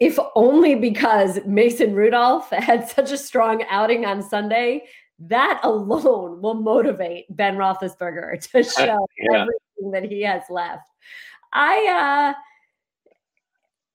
if 0.00 0.18
only 0.34 0.74
because 0.74 1.38
Mason 1.46 1.94
Rudolph 1.94 2.50
had 2.50 2.88
such 2.88 3.12
a 3.12 3.18
strong 3.18 3.64
outing 3.68 4.04
on 4.04 4.22
Sunday, 4.22 4.84
that 5.18 5.60
alone 5.62 6.42
will 6.42 6.54
motivate 6.54 7.24
Ben 7.30 7.56
Roethlisberger 7.56 8.40
to 8.52 8.62
show 8.62 9.06
yeah. 9.18 9.42
everything 9.42 9.90
that 9.92 10.04
he 10.04 10.22
has 10.22 10.42
left. 10.50 10.88
I, 11.52 12.34
uh, 12.34 13.14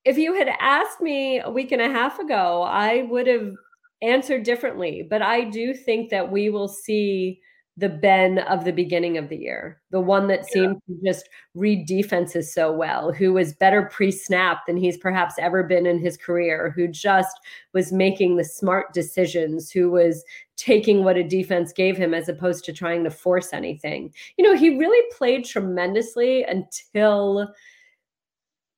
if 0.05 0.17
you 0.17 0.33
had 0.33 0.49
asked 0.59 1.01
me 1.01 1.39
a 1.39 1.49
week 1.49 1.71
and 1.71 1.81
a 1.81 1.89
half 1.89 2.19
ago, 2.19 2.63
I 2.63 3.03
would 3.03 3.27
have 3.27 3.53
answered 4.01 4.43
differently. 4.43 5.05
But 5.07 5.21
I 5.21 5.43
do 5.43 5.73
think 5.73 6.09
that 6.09 6.31
we 6.31 6.49
will 6.49 6.69
see 6.69 7.41
the 7.79 7.89
Ben 7.89 8.39
of 8.39 8.65
the 8.65 8.73
beginning 8.73 9.17
of 9.17 9.29
the 9.29 9.37
year, 9.37 9.81
the 9.89 10.01
one 10.01 10.27
that 10.27 10.45
seemed 10.45 10.81
yeah. 10.87 10.95
to 10.95 11.01
just 11.05 11.29
read 11.55 11.87
defenses 11.87 12.53
so 12.53 12.73
well, 12.73 13.13
who 13.13 13.31
was 13.31 13.53
better 13.53 13.83
pre 13.83 14.11
snap 14.11 14.65
than 14.67 14.75
he's 14.75 14.97
perhaps 14.97 15.35
ever 15.39 15.63
been 15.63 15.85
in 15.85 15.97
his 15.97 16.17
career, 16.17 16.73
who 16.75 16.89
just 16.89 17.39
was 17.73 17.93
making 17.93 18.35
the 18.35 18.43
smart 18.43 18.93
decisions, 18.93 19.71
who 19.71 19.89
was 19.89 20.25
taking 20.57 21.05
what 21.05 21.15
a 21.15 21.23
defense 21.23 21.71
gave 21.71 21.95
him 21.95 22.13
as 22.13 22.27
opposed 22.27 22.65
to 22.65 22.73
trying 22.73 23.03
to 23.05 23.09
force 23.09 23.53
anything. 23.53 24.13
You 24.37 24.43
know, 24.43 24.57
he 24.57 24.77
really 24.77 25.05
played 25.17 25.45
tremendously 25.45 26.43
until 26.43 27.53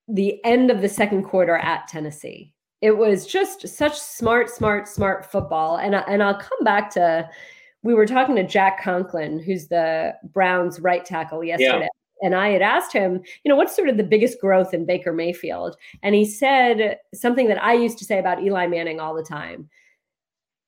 the 0.07 0.43
end 0.45 0.69
of 0.69 0.81
the 0.81 0.89
second 0.89 1.23
quarter 1.23 1.57
at 1.57 1.87
Tennessee. 1.87 2.53
It 2.81 2.97
was 2.97 3.25
just 3.25 3.67
such 3.67 3.97
smart, 3.97 4.49
smart, 4.49 4.87
smart 4.87 5.25
football. 5.25 5.77
And, 5.77 5.95
and 5.95 6.21
I'll 6.21 6.39
come 6.39 6.63
back 6.63 6.91
to 6.91 7.27
we 7.83 7.93
were 7.93 8.05
talking 8.05 8.35
to 8.35 8.47
Jack 8.47 8.81
Conklin, 8.81 9.39
who's 9.39 9.67
the 9.67 10.15
Browns 10.23 10.79
right 10.79 11.03
tackle 11.03 11.43
yesterday. 11.43 11.81
Yeah. 11.81 11.87
And 12.23 12.35
I 12.35 12.49
had 12.49 12.61
asked 12.61 12.93
him, 12.93 13.21
you 13.43 13.49
know, 13.49 13.55
what's 13.55 13.75
sort 13.75 13.89
of 13.89 13.97
the 13.97 14.03
biggest 14.03 14.39
growth 14.39 14.73
in 14.73 14.85
Baker 14.85 15.11
Mayfield? 15.11 15.75
And 16.03 16.13
he 16.13 16.23
said 16.25 16.99
something 17.15 17.47
that 17.47 17.63
I 17.63 17.73
used 17.73 17.97
to 17.97 18.05
say 18.05 18.19
about 18.19 18.43
Eli 18.43 18.67
Manning 18.67 18.99
all 18.99 19.15
the 19.15 19.23
time 19.23 19.69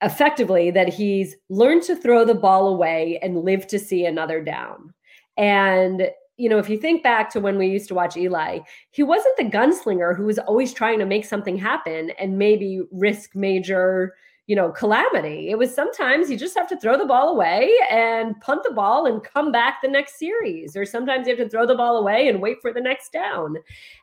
effectively, 0.04 0.70
that 0.70 0.90
he's 0.90 1.36
learned 1.50 1.84
to 1.84 1.96
throw 1.96 2.26
the 2.26 2.36
ball 2.36 2.68
away 2.68 3.20
and 3.22 3.44
live 3.44 3.66
to 3.68 3.80
see 3.80 4.06
another 4.06 4.44
down. 4.44 4.94
And 5.38 6.10
you 6.38 6.50
know, 6.50 6.58
if 6.58 6.68
you 6.68 6.78
think 6.78 7.04
back 7.04 7.30
to 7.30 7.40
when 7.40 7.58
we 7.58 7.68
used 7.68 7.88
to 7.88 7.94
watch 7.94 8.18
Eli, 8.18 8.60
he 8.90 9.04
wasn't 9.04 9.38
the 9.38 9.44
gunslinger 9.44 10.18
who 10.18 10.26
was 10.26 10.40
always 10.40 10.74
trying 10.74 10.98
to 11.00 11.06
make 11.06 11.26
something 11.26 11.58
happen 11.58 12.10
and 12.20 12.40
maybe 12.40 12.82
risk 12.92 13.36
major 13.36 14.16
you 14.48 14.56
know, 14.56 14.70
calamity. 14.70 15.50
It 15.50 15.58
was 15.58 15.74
sometimes 15.74 16.30
you 16.30 16.38
just 16.38 16.58
have 16.58 16.68
to 16.68 16.78
throw 16.78 16.98
the 16.98 17.06
ball 17.06 17.30
away 17.30 17.72
and 17.90 18.40
punt 18.42 18.64
the 18.64 18.74
ball 18.74 19.06
and 19.06 19.24
come 19.24 19.52
back 19.52 19.82
the 19.82 19.88
next 19.88 20.20
series. 20.20 20.76
Or 20.76 20.86
sometimes 20.86 21.28
you 21.28 21.36
have 21.36 21.46
to 21.46 21.50
throw 21.50 21.66
the 21.66 21.76
ball 21.76 21.98
away 21.98 22.28
and 22.28 22.42
wait 22.42 22.58
for 22.62 22.74
the 22.74 22.82
next 22.82 23.14
down. 23.14 23.56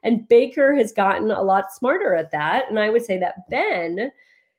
And 0.03 0.27
Baker 0.29 0.75
has 0.75 0.93
gotten 0.93 1.31
a 1.31 1.43
lot 1.43 1.73
smarter 1.73 2.15
at 2.15 2.31
that. 2.31 2.71
And 2.71 2.79
I 2.79 2.89
would 2.89 3.05
say 3.05 3.19
that 3.19 3.51
Ben, 3.51 4.11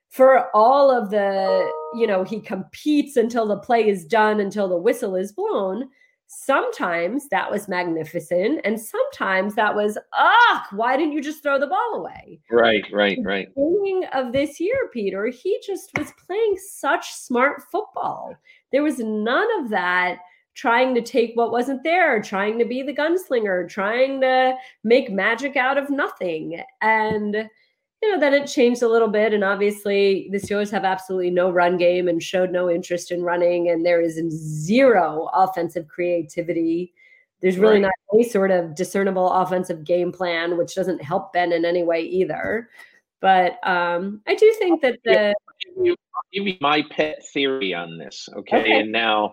for 0.10 0.56
all 0.56 0.92
of 0.92 1.10
the, 1.10 1.72
you 1.96 2.06
know, 2.06 2.24
he 2.24 2.42
competes 2.42 3.18
until 3.18 3.48
the 3.48 3.58
play 3.58 3.88
is 3.88 4.06
done, 4.06 4.40
until 4.40 4.68
the 4.68 4.78
whistle 4.78 5.16
is 5.16 5.32
blown 5.32 5.90
sometimes 6.34 7.28
that 7.28 7.52
was 7.52 7.68
magnificent 7.68 8.62
and 8.64 8.80
sometimes 8.80 9.54
that 9.56 9.76
was 9.76 9.98
ugh, 10.18 10.62
why 10.72 10.96
didn't 10.96 11.12
you 11.12 11.22
just 11.22 11.44
throw 11.44 11.60
the 11.60 11.68
ball 11.68 11.96
away? 11.96 12.40
Right 12.50 12.86
right 12.92 13.20
right. 13.24 13.50
beginning 13.54 14.06
of 14.14 14.32
this 14.32 14.60
year 14.60 14.90
peter 14.94 15.28
he 15.28 15.60
just 15.66 15.92
was 15.98 16.14
playing 16.26 16.58
such 16.58 17.12
smart 17.12 17.62
football. 17.70 18.34
There 18.72 18.84
was 18.84 19.00
none 19.00 19.48
of 19.60 19.70
that 19.72 20.20
trying 20.54 20.96
to 20.96 21.02
take 21.02 21.32
what 21.36 21.52
wasn't 21.52 21.84
there 21.84 22.22
trying 22.22 22.58
to 22.60 22.66
be 22.66 22.82
the 22.82 22.96
gunslinger 22.96 23.68
trying 23.70 24.22
to 24.22 24.54
make 24.86 25.12
magic 25.12 25.58
out 25.58 25.78
of 25.78 25.90
nothing. 25.90 26.62
And 26.82 27.50
you 28.02 28.12
know, 28.12 28.20
then 28.20 28.34
it 28.34 28.48
changed 28.48 28.82
a 28.82 28.88
little 28.88 29.08
bit. 29.08 29.34
And 29.34 29.44
obviously, 29.44 30.28
the 30.32 30.40
Steelers 30.40 30.72
have 30.72 30.84
absolutely 30.84 31.30
no 31.30 31.52
run 31.52 31.78
game 31.78 32.08
and 32.08 32.22
showed 32.22 32.52
no 32.52 32.70
interest 32.70 33.12
in 33.12 33.22
running. 33.22 33.70
And 33.70 33.86
there 33.86 34.02
is 34.02 34.20
zero 34.30 35.30
offensive 35.34 35.88
creativity. 35.88 36.94
There's 37.42 37.58
really 37.58 37.76
right. 37.76 37.84
not 37.84 37.94
any 38.14 38.28
sort 38.28 38.52
of 38.52 38.76
discernible 38.76 39.32
offensive 39.32 39.84
game 39.84 40.12
plan, 40.12 40.58
which 40.58 40.76
doesn't 40.76 41.04
help 41.04 41.34
Ben 41.34 41.52
in 41.52 41.66
any 41.66 41.84
way 41.84 42.02
either. 42.02 42.70
But 43.20 43.66
um, 43.68 44.22
I 44.28 44.36
do 44.36 44.54
think 44.58 44.82
that 44.82 45.00
the. 45.06 45.36
I'll 45.78 45.96
give 46.34 46.48
you 46.48 46.58
my 46.60 46.84
pet 46.90 47.20
theory 47.34 47.74
on 47.74 47.98
this, 47.98 48.28
okay? 48.36 48.62
okay. 48.62 48.80
And 48.80 48.92
now, 48.92 49.32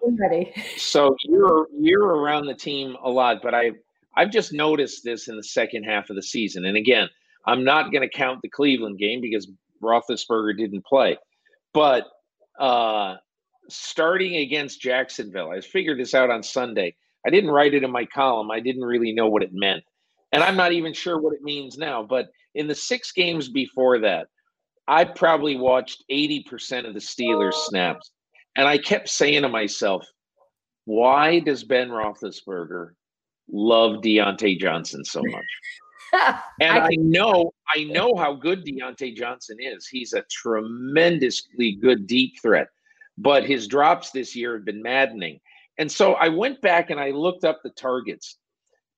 so 0.77 1.17
you're 1.25 1.67
you're 1.79 2.07
around 2.07 2.47
the 2.47 2.55
team 2.55 2.97
a 3.03 3.09
lot, 3.09 3.39
but 3.43 3.55
I 3.55 3.73
I've 4.15 4.31
just 4.31 4.53
noticed 4.53 5.05
this 5.05 5.29
in 5.29 5.37
the 5.37 5.43
second 5.43 5.85
half 5.85 6.11
of 6.11 6.17
the 6.17 6.23
season. 6.23 6.67
And 6.67 6.77
again, 6.77 7.09
I'm 7.49 7.65
not 7.65 7.91
going 7.91 8.03
to 8.03 8.15
count 8.15 8.41
the 8.43 8.51
Cleveland 8.51 8.99
game 8.99 9.23
because 9.23 9.51
Roethlisberger 9.83 10.55
didn't 10.59 10.85
play. 10.85 11.17
But 11.73 12.05
uh, 12.61 13.17
starting 13.71 14.37
against 14.37 14.83
Jacksonville, 14.83 15.51
I 15.51 15.63
figured 15.63 15.99
this 15.99 16.13
out 16.13 16.29
on 16.29 16.43
Sunday. 16.43 16.95
I 17.27 17.31
didn't 17.31 17.51
write 17.51 17.73
it 17.73 17.83
in 17.83 17.91
my 17.91 18.05
column. 18.05 18.51
I 18.51 18.61
didn't 18.61 18.85
really 18.85 19.13
know 19.13 19.29
what 19.29 19.43
it 19.43 19.51
meant. 19.55 19.83
And 20.31 20.43
I'm 20.43 20.57
not 20.57 20.73
even 20.73 20.93
sure 20.93 21.19
what 21.19 21.33
it 21.33 21.41
means 21.41 21.79
now. 21.79 22.03
But 22.03 22.27
in 22.55 22.67
the 22.67 22.75
six 22.75 23.13
games 23.13 23.49
before 23.49 23.99
that, 24.01 24.27
I 24.87 25.05
probably 25.05 25.57
watched 25.57 26.05
80% 26.11 26.87
of 26.87 26.93
the 26.93 27.01
Steelers 27.01 27.55
snaps. 27.55 28.11
And 28.57 28.69
I 28.69 28.77
kept 28.77 29.09
saying 29.09 29.41
to 29.41 29.49
myself, 29.49 30.07
why 30.85 31.41
does 31.41 31.65
Ben 31.65 31.89
Roethlisberger 31.89 32.91
love 33.51 34.03
Diontae 34.03 34.59
Johnson 34.59 35.03
so 35.03 35.23
much? 35.25 35.45
and 36.61 36.79
I, 36.79 36.87
I, 36.87 36.97
know, 36.97 37.53
I 37.75 37.85
know 37.85 38.15
how 38.17 38.35
good 38.35 38.65
Diontae 38.65 39.17
Johnson 39.17 39.59
is. 39.61 39.87
He's 39.87 40.13
a 40.13 40.23
tremendously 40.31 41.73
good 41.73 42.07
deep 42.07 42.41
threat, 42.41 42.69
but 43.17 43.45
his 43.45 43.67
drops 43.67 44.11
this 44.11 44.35
year 44.35 44.55
have 44.55 44.65
been 44.65 44.83
maddening. 44.83 45.41
And 45.79 45.91
so 45.91 46.15
I 46.15 46.29
went 46.29 46.61
back 46.61 46.91
and 46.91 46.99
I 46.99 47.11
looked 47.11 47.45
up 47.45 47.61
the 47.63 47.71
targets, 47.71 48.39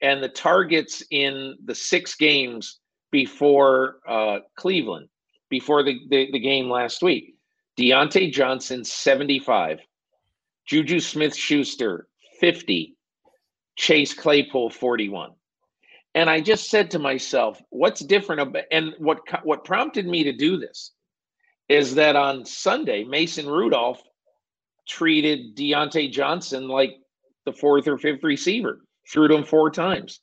and 0.01 0.23
the 0.23 0.29
targets 0.29 1.03
in 1.11 1.57
the 1.64 1.75
six 1.75 2.14
games 2.14 2.81
before 3.11 3.96
uh, 4.09 4.38
Cleveland, 4.57 5.09
before 5.51 5.83
the, 5.83 5.99
the, 6.09 6.31
the 6.33 6.38
game 6.38 6.70
last 6.70 7.03
week. 7.03 7.35
Diontae 7.79 8.33
Johnson, 8.33 8.85
75. 8.85 9.81
Juju 10.66 11.01
Smith 11.01 11.37
Schuster, 11.37 12.09
50. 12.40 12.96
Chase 13.77 14.14
Claypool, 14.14 14.70
41. 14.70 15.31
And 16.15 16.29
I 16.29 16.40
just 16.40 16.71
said 16.71 16.90
to 16.90 16.98
myself, 16.98 17.63
what's 17.71 18.00
different 18.00 18.40
about, 18.40 18.65
and 18.73 18.94
what 18.98 19.21
what 19.44 19.65
prompted 19.65 20.06
me 20.06 20.25
to 20.25 20.33
do 20.33 20.58
this 20.58 20.92
is 21.69 21.94
that 21.94 22.17
on 22.17 22.44
Sunday, 22.44 23.04
Mason 23.04 23.46
Rudolph 23.46 24.02
treated 24.88 25.56
Diontae 25.56 26.11
Johnson 26.11 26.69
like 26.69 26.96
the 27.46 27.52
fourth 27.52 27.87
or 27.87 27.96
fifth 27.96 28.25
receiver, 28.25 28.81
threw 29.08 29.29
to 29.29 29.37
him 29.37 29.44
four 29.44 29.71
times. 29.71 30.21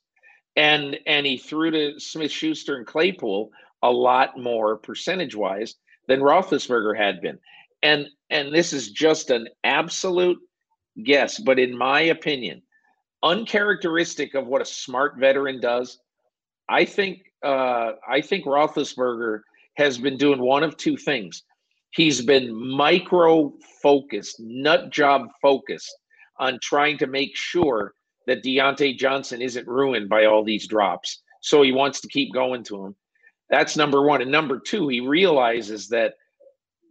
And 0.56 0.98
and 1.06 1.24
he 1.24 1.38
threw 1.38 1.70
to 1.70 1.98
Smith 1.98 2.30
Schuster 2.30 2.76
and 2.76 2.86
Claypool 2.86 3.50
a 3.82 3.90
lot 3.90 4.38
more 4.38 4.76
percentage 4.76 5.34
wise 5.34 5.76
than 6.06 6.20
Roethlisberger 6.20 6.96
had 6.96 7.20
been. 7.22 7.38
And 7.82 8.08
and 8.28 8.54
this 8.54 8.72
is 8.72 8.90
just 8.90 9.30
an 9.30 9.48
absolute 9.64 10.38
guess, 11.02 11.38
but 11.38 11.58
in 11.58 11.78
my 11.78 12.00
opinion, 12.00 12.62
uncharacteristic 13.22 14.34
of 14.34 14.46
what 14.46 14.62
a 14.62 14.66
smart 14.66 15.16
veteran 15.18 15.60
does. 15.60 15.98
I 16.68 16.84
think 16.84 17.22
uh, 17.44 17.92
I 18.08 18.20
think 18.20 18.44
Roethlisberger 18.44 19.40
has 19.76 19.98
been 19.98 20.16
doing 20.16 20.40
one 20.40 20.64
of 20.64 20.76
two 20.76 20.96
things. 20.96 21.42
He's 21.90 22.20
been 22.20 22.54
micro 22.54 23.52
focused, 23.82 24.40
nut 24.40 24.90
job 24.90 25.28
focused 25.40 25.96
on 26.38 26.58
trying 26.62 26.98
to 26.98 27.06
make 27.06 27.36
sure 27.36 27.94
that 28.26 28.42
Diontae 28.42 28.98
Johnson 28.98 29.40
isn't 29.40 29.66
ruined 29.66 30.08
by 30.08 30.26
all 30.26 30.44
these 30.44 30.66
drops. 30.66 31.22
So 31.40 31.62
he 31.62 31.72
wants 31.72 32.00
to 32.00 32.08
keep 32.08 32.32
going 32.34 32.62
to 32.64 32.86
him. 32.86 32.96
That's 33.48 33.76
number 33.76 34.02
one. 34.02 34.20
And 34.20 34.30
number 34.30 34.58
two, 34.58 34.88
he 34.88 35.00
realizes 35.00 35.88
that 35.88 36.14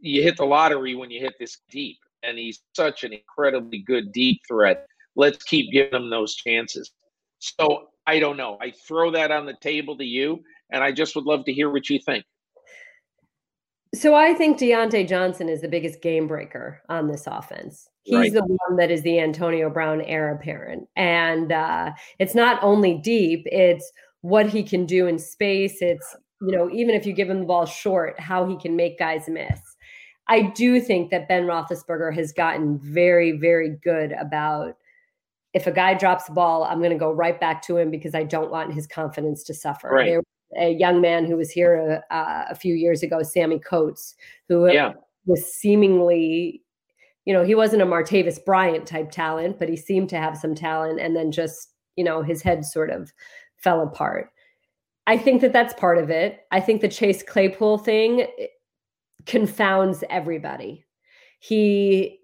you 0.01 0.23
hit 0.23 0.37
the 0.37 0.45
lottery 0.45 0.95
when 0.95 1.11
you 1.11 1.19
hit 1.19 1.35
this 1.39 1.57
deep. 1.69 1.97
And 2.23 2.37
he's 2.37 2.61
such 2.73 3.03
an 3.03 3.13
incredibly 3.13 3.79
good 3.79 4.11
deep 4.11 4.41
threat. 4.47 4.87
Let's 5.17 5.43
keep 5.43 5.71
giving 5.73 5.91
them 5.91 6.09
those 6.09 6.35
chances. 6.35 6.91
So 7.39 7.89
I 8.05 8.19
don't 8.19 8.37
know. 8.37 8.57
I 8.61 8.71
throw 8.71 9.11
that 9.11 9.31
on 9.31 9.45
the 9.45 9.55
table 9.59 9.97
to 9.97 10.05
you, 10.05 10.41
and 10.71 10.81
I 10.83 10.93
just 10.93 11.15
would 11.15 11.25
love 11.25 11.43
to 11.45 11.53
hear 11.53 11.69
what 11.69 11.89
you 11.89 11.99
think. 11.99 12.23
So 13.95 14.15
I 14.15 14.33
think 14.33 14.59
Diontae 14.59 15.07
Johnson 15.07 15.49
is 15.49 15.61
the 15.61 15.67
biggest 15.67 16.01
game 16.01 16.27
breaker 16.27 16.81
on 16.89 17.07
this 17.07 17.25
offense. 17.25 17.89
He's 18.03 18.15
right. 18.15 18.33
the 18.33 18.43
one 18.43 18.77
that 18.77 18.91
is 18.91 19.01
the 19.01 19.19
Antonio 19.19 19.69
Brown 19.69 20.01
heir 20.01 20.33
apparent. 20.33 20.87
And 20.95 21.51
uh, 21.51 21.91
it's 22.19 22.35
not 22.35 22.61
only 22.61 22.95
deep, 22.95 23.43
it's 23.45 23.91
what 24.21 24.47
he 24.47 24.61
can 24.61 24.85
do 24.85 25.07
in 25.07 25.17
space. 25.17 25.77
It's, 25.81 26.15
you 26.41 26.55
know, 26.55 26.69
even 26.69 26.95
if 26.95 27.05
you 27.05 27.13
give 27.13 27.29
him 27.29 27.39
the 27.39 27.45
ball 27.45 27.65
short, 27.65 28.19
how 28.19 28.45
he 28.45 28.57
can 28.57 28.75
make 28.75 28.99
guys 28.99 29.27
miss. 29.27 29.59
I 30.27 30.41
do 30.41 30.81
think 30.81 31.09
that 31.11 31.29
Ben 31.29 31.43
Roethlisberger 31.43 32.13
has 32.13 32.33
gotten 32.33 32.79
very, 32.79 33.31
very 33.31 33.77
good 33.83 34.11
about 34.11 34.75
if 35.57 35.65
a 35.65 35.71
guy 35.71 35.95
drops 35.95 36.25
the 36.25 36.33
ball, 36.33 36.63
I'm 36.63 36.77
going 36.77 36.91
to 36.91 36.97
go 36.97 37.11
right 37.11 37.39
back 37.39 37.63
to 37.63 37.77
him 37.77 37.89
because 37.89 38.13
I 38.13 38.23
don't 38.23 38.51
want 38.51 38.73
his 38.73 38.85
confidence 38.85 39.43
to 39.45 39.53
suffer. 39.53 39.89
Right. 39.89 40.05
There 40.05 40.21
a 40.55 40.71
young 40.71 41.01
man 41.01 41.25
who 41.25 41.35
was 41.35 41.51
here 41.51 42.03
uh, 42.09 42.45
a 42.49 42.55
few 42.55 42.75
years 42.75 43.03
ago, 43.03 43.23
Sammy 43.23 43.59
Coates, 43.59 44.15
who 44.47 44.71
yeah. 44.71 44.93
was 45.25 45.43
seemingly, 45.53 46.61
you 47.25 47.33
know, 47.33 47.43
he 47.43 47.55
wasn't 47.55 47.81
a 47.81 47.85
Martavis 47.85 48.43
Bryant 48.45 48.85
type 48.85 49.11
talent, 49.11 49.59
but 49.59 49.67
he 49.67 49.75
seemed 49.75 50.09
to 50.09 50.17
have 50.17 50.37
some 50.37 50.55
talent, 50.55 50.99
and 51.01 51.15
then 51.15 51.31
just, 51.31 51.73
you 51.95 52.03
know, 52.03 52.21
his 52.21 52.41
head 52.41 52.63
sort 52.63 52.89
of 52.89 53.11
fell 53.57 53.81
apart. 53.81 54.29
I 55.05 55.17
think 55.17 55.41
that 55.41 55.53
that's 55.53 55.73
part 55.73 55.97
of 55.97 56.09
it. 56.09 56.39
I 56.51 56.59
think 56.61 56.81
the 56.81 56.87
Chase 56.87 57.23
Claypool 57.23 57.79
thing 57.79 58.27
confounds 59.25 60.03
everybody. 60.09 60.85
He 61.39 62.19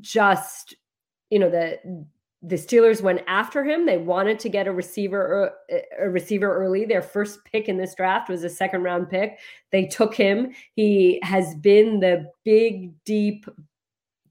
just, 0.00 0.74
you 1.30 1.38
know, 1.38 1.50
the 1.50 1.78
the 2.42 2.56
Steelers 2.56 3.02
went 3.02 3.22
after 3.26 3.62
him. 3.62 3.84
They 3.84 3.98
wanted 3.98 4.38
to 4.40 4.48
get 4.48 4.66
a 4.66 4.72
receiver 4.72 5.52
a 5.98 6.08
receiver 6.08 6.54
early. 6.54 6.86
Their 6.86 7.02
first 7.02 7.44
pick 7.44 7.68
in 7.68 7.76
this 7.76 7.94
draft 7.94 8.30
was 8.30 8.44
a 8.44 8.48
second 8.48 8.82
round 8.82 9.10
pick. 9.10 9.38
They 9.72 9.86
took 9.86 10.14
him. 10.14 10.52
He 10.74 11.20
has 11.22 11.54
been 11.56 12.00
the 12.00 12.30
big, 12.44 12.92
deep, 13.04 13.46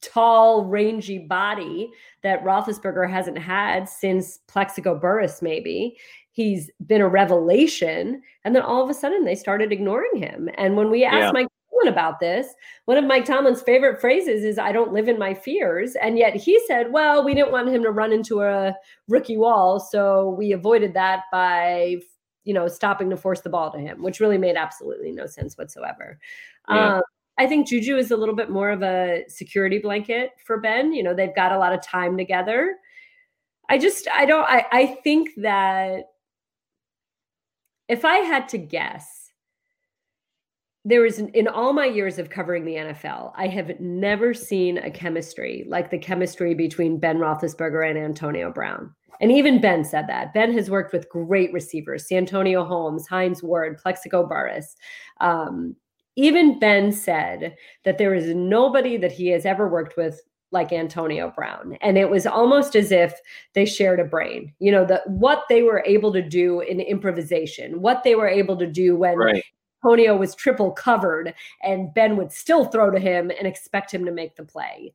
tall, 0.01 0.65
rangy 0.65 1.19
body 1.19 1.91
that 2.23 2.43
Roethlisberger 2.43 3.09
hasn't 3.09 3.37
had 3.37 3.87
since 3.87 4.39
Plaxico 4.47 4.97
Burress, 4.97 5.41
maybe. 5.41 5.97
He's 6.31 6.71
been 6.87 7.01
a 7.01 7.07
revelation. 7.07 8.21
And 8.43 8.55
then 8.55 8.63
all 8.63 8.83
of 8.83 8.89
a 8.89 8.93
sudden 8.93 9.23
they 9.23 9.35
started 9.35 9.71
ignoring 9.71 10.15
him. 10.15 10.49
And 10.57 10.75
when 10.75 10.89
we 10.89 11.03
asked 11.03 11.17
yeah. 11.17 11.31
Mike 11.31 11.47
about 11.87 12.19
this. 12.19 12.47
One 12.85 12.97
of 12.97 13.05
Mike 13.05 13.25
Tomlin's 13.25 13.61
favorite 13.61 14.01
phrases 14.01 14.43
is, 14.43 14.57
I 14.57 14.71
don't 14.71 14.93
live 14.93 15.07
in 15.07 15.17
my 15.17 15.33
fears. 15.33 15.95
And 15.95 16.17
yet 16.17 16.35
he 16.35 16.59
said, 16.67 16.91
well, 16.91 17.23
we 17.23 17.33
didn't 17.33 17.51
want 17.51 17.69
him 17.69 17.83
to 17.83 17.91
run 17.91 18.11
into 18.11 18.41
a 18.41 18.75
rookie 19.07 19.37
wall. 19.37 19.79
So 19.79 20.35
we 20.37 20.51
avoided 20.51 20.93
that 20.95 21.23
by, 21.31 21.97
you 22.43 22.53
know, 22.53 22.67
stopping 22.67 23.09
to 23.11 23.17
force 23.17 23.41
the 23.41 23.49
ball 23.49 23.71
to 23.71 23.79
him, 23.79 24.03
which 24.03 24.19
really 24.19 24.37
made 24.37 24.55
absolutely 24.55 25.11
no 25.11 25.25
sense 25.25 25.57
whatsoever. 25.57 26.19
Yeah. 26.69 26.95
Um, 26.95 27.01
I 27.37 27.47
think 27.47 27.67
Juju 27.67 27.95
is 27.95 28.11
a 28.11 28.17
little 28.17 28.35
bit 28.35 28.49
more 28.49 28.69
of 28.69 28.83
a 28.83 29.23
security 29.27 29.79
blanket 29.79 30.31
for 30.45 30.59
Ben. 30.59 30.91
You 30.91 31.03
know, 31.03 31.13
they've 31.13 31.35
got 31.35 31.53
a 31.53 31.57
lot 31.57 31.73
of 31.73 31.81
time 31.81 32.17
together. 32.17 32.75
I 33.69 33.77
just, 33.77 34.07
I 34.13 34.25
don't, 34.25 34.43
I, 34.49 34.65
I 34.71 34.85
think 35.03 35.29
that 35.37 36.05
if 37.87 38.03
I 38.03 38.17
had 38.17 38.49
to 38.49 38.57
guess, 38.57 39.18
there 40.89 41.05
is 41.05 41.19
in 41.19 41.47
all 41.47 41.71
my 41.71 41.85
years 41.85 42.17
of 42.17 42.31
covering 42.31 42.65
the 42.65 42.73
NFL, 42.73 43.31
I 43.35 43.45
have 43.47 43.79
never 43.79 44.33
seen 44.33 44.79
a 44.79 44.89
chemistry 44.89 45.63
like 45.67 45.91
the 45.91 45.99
chemistry 45.99 46.55
between 46.55 46.99
Ben 46.99 47.17
Roethlisberger 47.17 47.87
and 47.87 47.97
Antonio 47.97 48.51
Brown. 48.51 48.95
And 49.21 49.31
even 49.31 49.61
Ben 49.61 49.83
said 49.83 50.07
that. 50.07 50.33
Ben 50.33 50.51
has 50.53 50.69
worked 50.69 50.91
with 50.91 51.09
great 51.09 51.53
receivers, 51.53 52.07
Santonio 52.07 52.63
Holmes, 52.63 53.05
Hines 53.07 53.43
Ward, 53.43 53.77
Plaxico 53.77 54.25
Burress. 54.25 54.75
Um, 55.21 55.75
even 56.15 56.57
Ben 56.57 56.91
said 56.91 57.55
that 57.85 57.99
there 57.99 58.15
is 58.15 58.33
nobody 58.33 58.97
that 58.97 59.11
he 59.11 59.27
has 59.27 59.45
ever 59.45 59.69
worked 59.69 59.95
with 59.95 60.19
like 60.51 60.73
Antonio 60.73 61.31
Brown. 61.35 61.77
And 61.81 61.99
it 61.99 62.09
was 62.09 62.25
almost 62.25 62.75
as 62.75 62.91
if 62.91 63.13
they 63.53 63.65
shared 63.65 63.99
a 63.99 64.05
brain. 64.05 64.51
You 64.57 64.71
know, 64.71 64.85
the 64.85 65.03
what 65.05 65.43
they 65.49 65.61
were 65.61 65.83
able 65.85 66.11
to 66.13 66.27
do 66.27 66.61
in 66.61 66.79
improvisation, 66.79 67.79
what 67.79 68.03
they 68.03 68.15
were 68.15 68.27
able 68.27 68.57
to 68.57 68.65
do 68.65 68.95
when 68.95 69.17
right. 69.17 69.43
Antonio 69.83 70.15
was 70.17 70.35
triple 70.35 70.71
covered 70.71 71.33
and 71.63 71.93
Ben 71.93 72.17
would 72.17 72.31
still 72.31 72.65
throw 72.65 72.91
to 72.91 72.99
him 72.99 73.31
and 73.31 73.47
expect 73.47 73.93
him 73.93 74.05
to 74.05 74.11
make 74.11 74.35
the 74.35 74.43
play. 74.43 74.93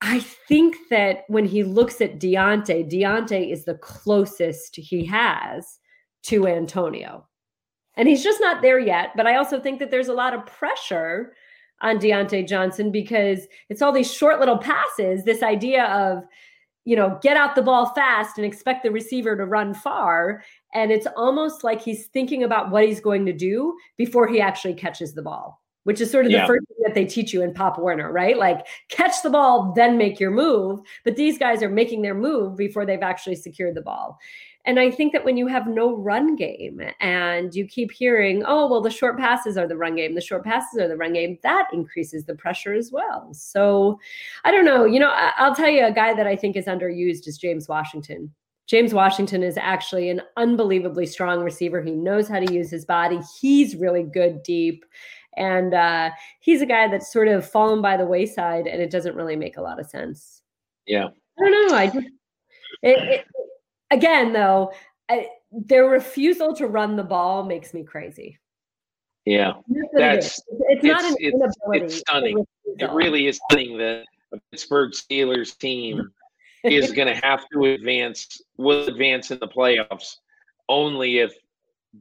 I 0.00 0.20
think 0.20 0.76
that 0.90 1.24
when 1.28 1.46
he 1.46 1.62
looks 1.62 2.00
at 2.00 2.18
Diontae, 2.18 2.90
Diontae 2.90 3.50
is 3.50 3.64
the 3.64 3.76
closest 3.76 4.76
he 4.76 5.06
has 5.06 5.78
to 6.24 6.46
Antonio. 6.46 7.26
And 7.96 8.08
he's 8.08 8.22
just 8.22 8.40
not 8.40 8.60
there 8.60 8.78
yet. 8.78 9.10
But 9.16 9.26
I 9.26 9.36
also 9.36 9.60
think 9.60 9.78
that 9.78 9.90
there's 9.90 10.08
a 10.08 10.14
lot 10.14 10.34
of 10.34 10.44
pressure 10.46 11.34
on 11.80 11.98
Diontae 11.98 12.46
Johnson 12.46 12.90
because 12.90 13.46
it's 13.68 13.82
all 13.82 13.92
these 13.92 14.12
short 14.12 14.40
little 14.40 14.58
passes, 14.58 15.24
this 15.24 15.42
idea 15.42 15.84
of, 15.86 16.24
you 16.84 16.96
know, 16.96 17.18
get 17.22 17.36
out 17.36 17.54
the 17.54 17.62
ball 17.62 17.86
fast 17.94 18.36
and 18.36 18.46
expect 18.46 18.82
the 18.82 18.90
receiver 18.90 19.36
to 19.36 19.44
run 19.44 19.72
far. 19.72 20.42
And 20.74 20.90
it's 20.90 21.06
almost 21.16 21.64
like 21.64 21.80
he's 21.80 22.08
thinking 22.08 22.42
about 22.42 22.70
what 22.70 22.84
he's 22.84 23.00
going 23.00 23.24
to 23.26 23.32
do 23.32 23.76
before 23.96 24.26
he 24.26 24.40
actually 24.40 24.74
catches 24.74 25.14
the 25.14 25.22
ball, 25.22 25.62
which 25.84 26.00
is 26.00 26.10
sort 26.10 26.26
of 26.26 26.32
yeah. 26.32 26.42
the 26.42 26.46
first 26.48 26.66
thing 26.66 26.78
that 26.84 26.94
they 26.94 27.04
teach 27.04 27.32
you 27.32 27.42
in 27.42 27.54
Pop 27.54 27.78
Warner, 27.78 28.12
right? 28.12 28.36
Like 28.36 28.66
catch 28.88 29.22
the 29.22 29.30
ball, 29.30 29.72
then 29.74 29.96
make 29.96 30.18
your 30.18 30.32
move. 30.32 30.80
But 31.04 31.16
these 31.16 31.38
guys 31.38 31.62
are 31.62 31.68
making 31.68 32.02
their 32.02 32.14
move 32.14 32.56
before 32.56 32.84
they've 32.84 33.02
actually 33.02 33.36
secured 33.36 33.76
the 33.76 33.82
ball. 33.82 34.18
And 34.66 34.80
I 34.80 34.90
think 34.90 35.12
that 35.12 35.24
when 35.24 35.36
you 35.36 35.46
have 35.46 35.66
no 35.66 35.94
run 35.94 36.36
game 36.36 36.80
and 37.00 37.54
you 37.54 37.66
keep 37.66 37.92
hearing, 37.92 38.42
oh, 38.46 38.66
well, 38.66 38.80
the 38.80 38.90
short 38.90 39.18
passes 39.18 39.58
are 39.58 39.68
the 39.68 39.76
run 39.76 39.94
game, 39.94 40.14
the 40.14 40.22
short 40.22 40.42
passes 40.42 40.80
are 40.80 40.88
the 40.88 40.96
run 40.96 41.12
game, 41.12 41.38
that 41.42 41.68
increases 41.72 42.24
the 42.24 42.34
pressure 42.34 42.72
as 42.72 42.90
well. 42.90 43.28
So 43.34 44.00
I 44.42 44.50
don't 44.50 44.64
know. 44.64 44.86
You 44.86 45.00
know, 45.00 45.12
I'll 45.14 45.54
tell 45.54 45.68
you 45.68 45.84
a 45.84 45.92
guy 45.92 46.14
that 46.14 46.26
I 46.26 46.34
think 46.34 46.56
is 46.56 46.64
underused 46.64 47.28
is 47.28 47.36
James 47.36 47.68
Washington. 47.68 48.32
James 48.66 48.94
Washington 48.94 49.42
is 49.42 49.58
actually 49.58 50.08
an 50.08 50.22
unbelievably 50.36 51.06
strong 51.06 51.42
receiver. 51.42 51.82
He 51.82 51.90
knows 51.90 52.28
how 52.28 52.40
to 52.40 52.52
use 52.52 52.70
his 52.70 52.84
body. 52.84 53.20
He's 53.40 53.76
really 53.76 54.02
good 54.02 54.42
deep. 54.42 54.84
And 55.36 55.74
uh, 55.74 56.10
he's 56.40 56.62
a 56.62 56.66
guy 56.66 56.88
that's 56.88 57.12
sort 57.12 57.28
of 57.28 57.48
fallen 57.48 57.82
by 57.82 57.96
the 57.96 58.06
wayside, 58.06 58.66
and 58.66 58.80
it 58.80 58.90
doesn't 58.90 59.16
really 59.16 59.36
make 59.36 59.56
a 59.56 59.62
lot 59.62 59.80
of 59.80 59.86
sense. 59.86 60.42
Yeah. 60.86 61.08
I 61.38 61.50
don't 61.50 61.68
know. 61.68 61.76
I 61.76 61.86
just, 61.88 62.06
it, 62.82 62.98
it, 63.10 63.26
again, 63.90 64.32
though, 64.32 64.72
I, 65.08 65.28
their 65.50 65.86
refusal 65.86 66.54
to 66.56 66.66
run 66.66 66.96
the 66.96 67.02
ball 67.02 67.44
makes 67.44 67.74
me 67.74 67.82
crazy. 67.82 68.38
Yeah, 69.24 69.54
that's 69.94 70.38
it 70.38 70.44
it's, 70.58 70.84
it's, 70.84 70.84
not 70.84 71.04
an 71.04 71.16
it's, 71.18 71.34
inability. 71.34 71.84
It's 71.86 71.96
stunning. 71.96 72.46
It 72.78 72.90
really 72.90 73.26
is 73.26 73.40
stunning 73.48 73.78
that 73.78 74.04
a 74.32 74.38
Pittsburgh 74.50 74.92
Steelers 74.92 75.56
team 75.56 76.10
is 76.64 76.92
going 76.92 77.08
to 77.08 77.20
have 77.24 77.44
to 77.52 77.64
advance, 77.66 78.40
will 78.56 78.88
advance 78.88 79.30
in 79.30 79.38
the 79.38 79.48
playoffs 79.48 80.16
only 80.68 81.18
if 81.18 81.32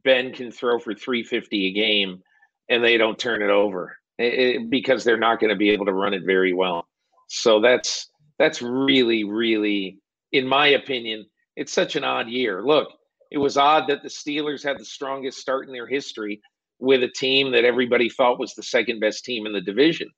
Ben 0.04 0.34
can 0.34 0.52
throw 0.52 0.80
for 0.80 0.94
350 0.94 1.68
a 1.68 1.72
game 1.72 2.24
and 2.70 2.84
they 2.84 2.98
don't 2.98 3.20
turn 3.20 3.42
it 3.42 3.50
over 3.50 3.98
it, 4.18 4.70
because 4.70 5.04
they're 5.04 5.18
not 5.18 5.40
going 5.40 5.50
to 5.50 5.56
be 5.56 5.70
able 5.70 5.86
to 5.86 5.94
run 5.94 6.14
it 6.14 6.24
very 6.26 6.54
well. 6.54 6.88
So 7.28 7.60
that's 7.60 8.10
that's 8.40 8.62
really, 8.62 9.24
really, 9.24 10.00
in 10.32 10.48
my 10.48 10.68
opinion, 10.68 11.26
it's 11.56 11.74
such 11.74 11.96
an 11.96 12.04
odd 12.04 12.30
year. 12.30 12.64
Look, 12.64 12.90
it 13.32 13.38
was 13.38 13.58
odd 13.58 13.88
that 13.88 14.02
the 14.02 14.10
Steelers 14.10 14.64
had 14.64 14.80
the 14.80 14.86
strongest 14.86 15.40
start 15.40 15.68
in 15.68 15.74
their 15.74 15.88
history 15.88 16.42
with 16.80 17.04
a 17.04 17.08
team 17.08 17.52
that 17.52 17.66
everybody 17.66 18.10
thought 18.10 18.40
was 18.40 18.54
the 18.54 18.64
second 18.64 19.00
best 19.00 19.24
team 19.24 19.46
in 19.46 19.54
the 19.54 19.62
division. 19.62 20.10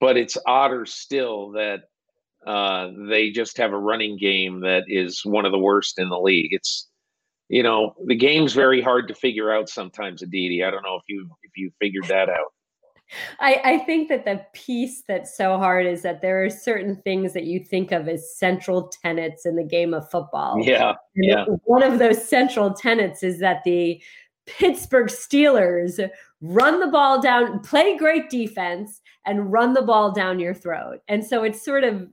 But 0.00 0.16
it's 0.16 0.38
odder 0.46 0.84
still 0.86 1.52
that 1.52 1.82
uh, 2.46 2.88
they 3.08 3.30
just 3.30 3.56
have 3.58 3.72
a 3.72 3.78
running 3.78 4.18
game 4.18 4.60
that 4.60 4.84
is 4.88 5.24
one 5.24 5.44
of 5.44 5.52
the 5.52 5.58
worst 5.58 5.98
in 5.98 6.08
the 6.08 6.18
league. 6.18 6.52
It's 6.52 6.88
you 7.48 7.62
know 7.62 7.94
the 8.06 8.16
game's 8.16 8.52
very 8.52 8.80
hard 8.80 9.08
to 9.08 9.14
figure 9.14 9.52
out 9.52 9.68
sometimes. 9.68 10.22
Aditi, 10.22 10.64
I 10.64 10.70
don't 10.70 10.82
know 10.82 10.96
if 10.96 11.04
you 11.08 11.28
if 11.42 11.52
you 11.56 11.70
figured 11.80 12.04
that 12.08 12.28
out. 12.28 12.52
I, 13.40 13.60
I 13.64 13.78
think 13.78 14.08
that 14.08 14.24
the 14.24 14.44
piece 14.54 15.02
that's 15.06 15.36
so 15.36 15.58
hard 15.58 15.86
is 15.86 16.02
that 16.02 16.22
there 16.22 16.44
are 16.44 16.50
certain 16.50 16.96
things 16.96 17.32
that 17.34 17.44
you 17.44 17.60
think 17.60 17.92
of 17.92 18.08
as 18.08 18.34
central 18.36 18.90
tenets 19.02 19.44
in 19.44 19.56
the 19.56 19.64
game 19.64 19.92
of 19.94 20.10
football. 20.10 20.58
Yeah. 20.60 20.94
And 21.14 21.24
yeah. 21.24 21.44
One 21.64 21.82
of 21.82 21.98
those 21.98 22.26
central 22.26 22.72
tenets 22.72 23.22
is 23.22 23.38
that 23.40 23.64
the 23.64 24.02
Pittsburgh 24.46 25.08
Steelers 25.08 26.08
run 26.40 26.80
the 26.80 26.88
ball 26.88 27.20
down, 27.20 27.60
play 27.60 27.96
great 27.96 28.30
defense, 28.30 29.00
and 29.26 29.52
run 29.52 29.74
the 29.74 29.82
ball 29.82 30.10
down 30.10 30.40
your 30.40 30.54
throat. 30.54 30.98
And 31.08 31.24
so 31.24 31.44
it's 31.44 31.64
sort 31.64 31.84
of 31.84 32.08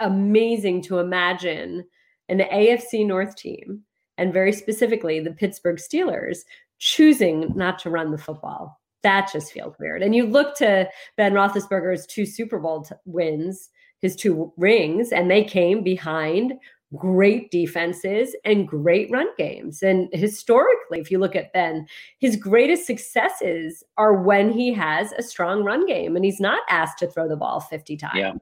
amazing 0.00 0.82
to 0.82 0.98
imagine 0.98 1.84
an 2.28 2.40
AFC 2.40 3.06
North 3.06 3.36
team, 3.36 3.82
and 4.16 4.32
very 4.32 4.52
specifically 4.52 5.20
the 5.20 5.32
Pittsburgh 5.32 5.76
Steelers, 5.76 6.40
choosing 6.78 7.52
not 7.56 7.78
to 7.80 7.90
run 7.90 8.10
the 8.10 8.18
football. 8.18 8.80
That 9.02 9.30
just 9.32 9.52
feels 9.52 9.74
weird. 9.78 10.02
And 10.02 10.14
you 10.14 10.26
look 10.26 10.56
to 10.56 10.88
Ben 11.16 11.32
Roethlisberger's 11.32 12.06
two 12.06 12.26
Super 12.26 12.58
Bowl 12.58 12.82
t- 12.82 12.94
wins, 13.04 13.70
his 14.00 14.16
two 14.16 14.52
rings, 14.56 15.12
and 15.12 15.30
they 15.30 15.44
came 15.44 15.82
behind 15.82 16.54
great 16.96 17.50
defenses 17.50 18.34
and 18.44 18.66
great 18.66 19.10
run 19.10 19.26
games. 19.36 19.82
And 19.82 20.08
historically, 20.12 21.00
if 21.00 21.10
you 21.10 21.18
look 21.18 21.36
at 21.36 21.52
Ben, 21.52 21.86
his 22.18 22.36
greatest 22.36 22.86
successes 22.86 23.84
are 23.98 24.14
when 24.14 24.50
he 24.50 24.72
has 24.72 25.12
a 25.12 25.22
strong 25.22 25.64
run 25.64 25.86
game 25.86 26.16
and 26.16 26.24
he's 26.24 26.40
not 26.40 26.62
asked 26.68 26.98
to 26.98 27.06
throw 27.06 27.28
the 27.28 27.36
ball 27.36 27.60
50 27.60 27.96
times. 27.96 28.16
Yeah. 28.16 28.32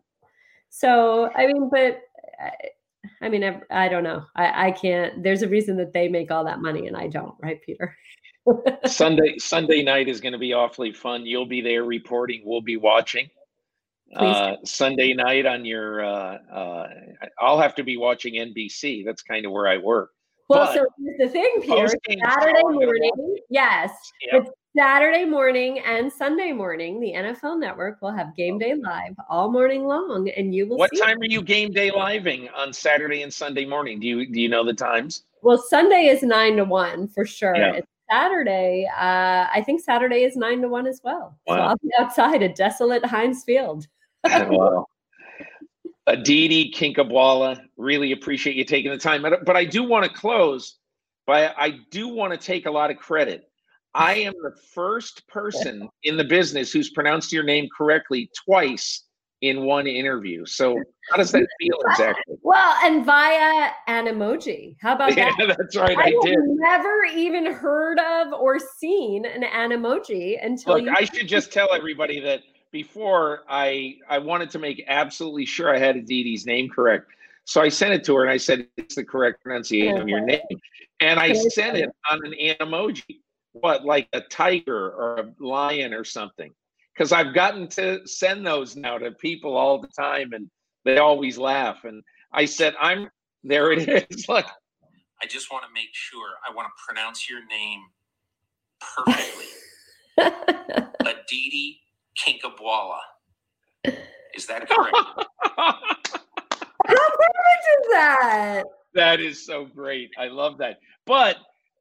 So, 0.70 1.30
I 1.34 1.46
mean, 1.46 1.68
but 1.70 2.00
I 3.22 3.28
mean, 3.28 3.44
I, 3.44 3.60
I 3.70 3.88
don't 3.88 4.04
know. 4.04 4.24
I, 4.34 4.68
I 4.68 4.70
can't. 4.70 5.22
There's 5.22 5.42
a 5.42 5.48
reason 5.48 5.76
that 5.78 5.92
they 5.92 6.08
make 6.08 6.30
all 6.30 6.44
that 6.44 6.60
money 6.60 6.86
and 6.86 6.96
I 6.96 7.08
don't, 7.08 7.34
right, 7.42 7.60
Peter? 7.64 7.96
Sunday 8.86 9.38
Sunday 9.38 9.82
night 9.82 10.08
is 10.08 10.20
going 10.20 10.32
to 10.32 10.38
be 10.38 10.52
awfully 10.52 10.92
fun. 10.92 11.26
You'll 11.26 11.46
be 11.46 11.60
there 11.60 11.84
reporting. 11.84 12.42
We'll 12.44 12.60
be 12.60 12.76
watching. 12.76 13.28
Uh, 14.14 14.54
Sunday 14.64 15.14
night 15.14 15.46
on 15.46 15.64
your. 15.64 16.04
Uh, 16.04 16.38
uh, 16.52 16.88
I'll 17.40 17.58
have 17.58 17.74
to 17.74 17.82
be 17.82 17.96
watching 17.96 18.34
NBC. 18.34 19.04
That's 19.04 19.22
kind 19.22 19.46
of 19.46 19.52
where 19.52 19.66
I 19.66 19.78
work. 19.78 20.10
Well, 20.48 20.66
but 20.66 20.74
so 20.74 20.86
here's 20.96 21.18
the 21.18 21.28
thing, 21.28 21.56
Peter. 21.62 21.88
Saturday 21.88 22.62
morning, 22.62 23.38
yes, 23.50 23.90
yep. 24.30 24.42
it's 24.42 24.50
Saturday 24.76 25.24
morning 25.24 25.78
and 25.78 26.12
Sunday 26.12 26.52
morning. 26.52 27.00
The 27.00 27.12
NFL 27.12 27.58
Network 27.58 28.02
will 28.02 28.12
have 28.12 28.36
Game 28.36 28.58
Day 28.58 28.74
Live 28.74 29.14
all 29.30 29.50
morning 29.50 29.84
long, 29.84 30.28
and 30.36 30.54
you 30.54 30.68
will. 30.68 30.76
What 30.76 30.90
time 30.98 31.16
it. 31.22 31.26
are 31.26 31.32
you 31.32 31.40
Game 31.40 31.72
Day 31.72 31.90
living 31.90 32.50
on 32.54 32.74
Saturday 32.74 33.22
and 33.22 33.32
Sunday 33.32 33.64
morning? 33.64 34.00
Do 34.00 34.06
you 34.06 34.30
do 34.30 34.38
you 34.38 34.50
know 34.50 34.64
the 34.64 34.74
times? 34.74 35.24
Well, 35.40 35.56
Sunday 35.56 36.06
is 36.06 36.22
nine 36.22 36.56
to 36.56 36.64
one 36.64 37.08
for 37.08 37.24
sure. 37.24 37.56
Yeah. 37.56 37.76
It's 37.76 37.88
Saturday, 38.10 38.86
uh, 38.94 39.46
I 39.52 39.62
think 39.64 39.80
Saturday 39.80 40.24
is 40.24 40.36
nine 40.36 40.60
to 40.60 40.68
one 40.68 40.86
as 40.86 41.00
well. 41.02 41.38
Wow. 41.46 41.56
So 41.56 41.60
I'll 41.62 41.76
be 41.78 41.90
outside 41.98 42.42
at 42.42 42.54
desolate 42.54 43.04
Heinz 43.04 43.44
Field. 43.44 43.86
wow. 44.24 44.86
Aditi 46.06 46.70
Kinkhabwala, 46.70 47.60
really 47.76 48.12
appreciate 48.12 48.56
you 48.56 48.64
taking 48.64 48.90
the 48.90 48.98
time. 48.98 49.22
But 49.22 49.56
I 49.56 49.64
do 49.64 49.82
want 49.82 50.04
to 50.04 50.10
close 50.10 50.76
by 51.26 51.48
I 51.56 51.78
do 51.90 52.08
want 52.08 52.32
to 52.32 52.38
take 52.38 52.66
a 52.66 52.70
lot 52.70 52.90
of 52.90 52.98
credit. 52.98 53.48
I 53.96 54.14
am 54.16 54.34
the 54.42 54.54
first 54.74 55.26
person 55.26 55.88
in 56.02 56.18
the 56.18 56.24
business 56.24 56.70
who's 56.70 56.90
pronounced 56.90 57.32
your 57.32 57.44
name 57.44 57.66
correctly 57.76 58.30
twice 58.44 59.04
in 59.40 59.64
one 59.64 59.86
interview. 59.86 60.44
So 60.44 60.78
how 61.10 61.16
does 61.16 61.32
that 61.32 61.46
feel 61.58 61.78
exactly? 61.90 62.36
Well, 62.42 62.76
and 62.84 63.06
via 63.06 63.70
an 63.86 64.06
emoji. 64.06 64.76
How 64.82 64.94
about 64.94 65.16
yeah, 65.16 65.30
that? 65.38 65.56
that's 65.58 65.76
right. 65.76 65.96
I, 65.96 66.02
I 66.02 66.14
did. 66.22 66.38
Never 66.40 67.04
even 67.14 67.52
heard 67.52 67.98
of 67.98 68.34
or 68.34 68.58
seen 68.58 69.24
an 69.24 69.44
an 69.44 69.70
emoji 69.70 70.44
until. 70.44 70.78
Look, 70.78 70.94
I 70.94 71.04
should 71.04 71.28
just 71.28 71.52
tell 71.52 71.72
everybody 71.72 72.20
that 72.20 72.42
before 72.72 73.44
I 73.48 73.96
I 74.08 74.18
wanted 74.18 74.50
to 74.50 74.58
make 74.58 74.84
absolutely 74.88 75.46
sure 75.46 75.74
I 75.74 75.78
had 75.78 75.96
Aditi's 75.96 76.44
name 76.44 76.68
correct. 76.68 77.10
So 77.44 77.62
I 77.62 77.68
sent 77.70 77.94
it 77.94 78.04
to 78.04 78.16
her 78.16 78.22
and 78.22 78.30
I 78.30 78.36
said 78.36 78.66
it's 78.76 78.96
the 78.96 79.04
correct 79.04 79.42
pronunciation 79.42 79.98
of 79.98 80.08
your 80.08 80.20
name, 80.20 80.42
and 81.00 81.18
I 81.18 81.32
sent 81.32 81.76
it 81.78 81.90
on 82.10 82.20
an 82.26 82.34
emoji. 82.60 83.20
What, 83.60 83.84
like 83.84 84.08
a 84.12 84.20
tiger 84.20 84.90
or 84.90 85.18
a 85.18 85.44
lion 85.44 85.94
or 85.94 86.04
something? 86.04 86.52
because 86.96 87.12
I've 87.12 87.34
gotten 87.34 87.68
to 87.68 88.06
send 88.06 88.46
those 88.46 88.74
now 88.76 88.98
to 88.98 89.10
people 89.12 89.56
all 89.56 89.80
the 89.80 89.88
time, 89.88 90.32
and 90.32 90.48
they 90.84 90.98
always 90.98 91.36
laugh. 91.36 91.84
And 91.84 92.02
I 92.32 92.44
said, 92.46 92.74
"I'm 92.80 93.10
there. 93.44 93.72
It 93.72 93.88
is. 94.10 94.28
Look, 94.28 94.46
I 95.22 95.26
just 95.26 95.52
want 95.52 95.64
to 95.64 95.70
make 95.72 95.90
sure. 95.92 96.28
I 96.48 96.54
want 96.54 96.68
to 96.68 96.72
pronounce 96.86 97.28
your 97.28 97.44
name 97.46 97.80
perfectly. 98.80 99.44
Aditi 101.00 101.80
Kinkhabwala 102.18 102.98
Is 104.34 104.46
that 104.46 104.68
correct? 104.68 104.96
How 105.56 105.72
perfect 106.86 107.66
is 107.80 107.86
that? 107.92 108.62
That 108.94 109.20
is 109.20 109.44
so 109.44 109.66
great. 109.66 110.10
I 110.18 110.28
love 110.28 110.56
that. 110.58 110.78
But 111.04 111.36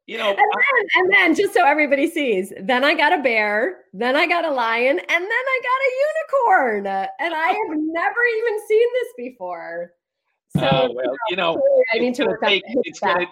you 0.08 0.18
know, 0.20 0.30
and 0.30 0.38
then, 0.38 0.88
and 0.96 1.14
then, 1.14 1.36
just 1.36 1.54
so 1.54 1.66
everybody 1.66 2.08
sees, 2.10 2.54
then 2.62 2.84
I 2.84 2.94
got 2.94 3.18
a 3.18 3.24
bear, 3.24 3.78
then 3.94 4.16
I 4.16 4.28
got 4.28 4.46
a 4.46 4.52
lion, 4.52 5.00
and 5.00 5.00
then 5.00 5.32
I 5.32 5.62
got 5.64 5.80
a 5.82 5.92
unicorn. 6.06 7.10
And 7.20 7.34
I 7.34 7.48
have 7.48 7.78
never 7.78 8.22
even 8.38 8.68
seen 8.68 8.88
this 8.94 9.14
before. 9.18 9.94
So, 10.58 10.62
uh, 10.62 10.88
well, 10.94 11.16
you 11.30 11.36
know, 11.36 11.62
I 11.94 11.98
need 11.98 12.16
to 12.16 12.38
take, 12.42 12.64
it's 12.66 13.00
gonna, 13.00 13.26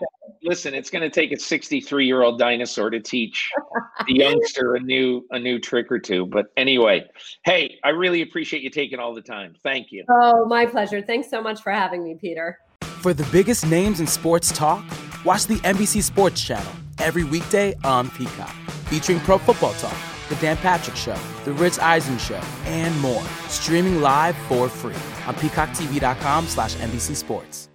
listen. 0.44 0.74
It's 0.74 0.90
going 0.90 1.04
to 1.04 1.10
take 1.10 1.32
a 1.32 1.40
63 1.40 2.06
year 2.06 2.22
old 2.22 2.38
dinosaur 2.38 2.90
to 2.90 3.00
teach 3.00 3.50
the 4.08 4.14
youngster 4.14 4.76
a 4.76 4.80
new 4.80 5.26
a 5.32 5.40
new 5.40 5.60
trick 5.60 5.92
or 5.92 6.00
two. 6.00 6.26
But 6.26 6.48
anyway, 6.58 7.06
hey, 7.46 7.80
I 7.84 7.90
really 7.90 8.24
appreciate 8.24 8.62
you 8.64 8.70
taking 8.70 9.00
all 9.00 9.14
the 9.14 9.22
time. 9.22 9.56
Thank 9.64 9.92
you. 9.92 10.04
Oh, 10.10 10.46
my 10.48 10.66
pleasure. 10.66 11.02
Thanks 11.02 11.30
so 11.30 11.42
much 11.42 11.62
for 11.62 11.72
having 11.72 12.04
me, 12.04 12.18
Peter. 12.20 12.58
For 12.82 13.14
the 13.14 13.28
biggest 13.32 13.66
names 13.68 14.00
in 14.00 14.08
sports 14.08 14.52
talk 14.52 14.84
Watch 15.26 15.46
the 15.46 15.56
NBC 15.56 16.04
Sports 16.04 16.44
Channel 16.44 16.72
every 17.00 17.24
weekday 17.24 17.76
on 17.86 18.10
Peacock, 18.12 18.54
featuring 18.88 19.22
Pro 19.22 19.38
Football 19.38 19.74
Talk, 19.76 19.96
The 20.28 20.36
Dan 20.36 20.58
Patrick 20.58 20.98
Show, 20.98 21.18
The 21.46 21.54
Rich 21.54 21.80
Eisen 21.80 22.18
Show, 22.18 22.42
and 22.66 22.98
more. 23.00 23.24
Streaming 23.48 24.02
live 24.02 24.36
for 24.50 24.68
free 24.68 24.96
on 25.26 25.36
peacocktv.com 25.36 26.48
slash 26.48 26.76
NBC 26.76 27.16
Sports. 27.16 27.70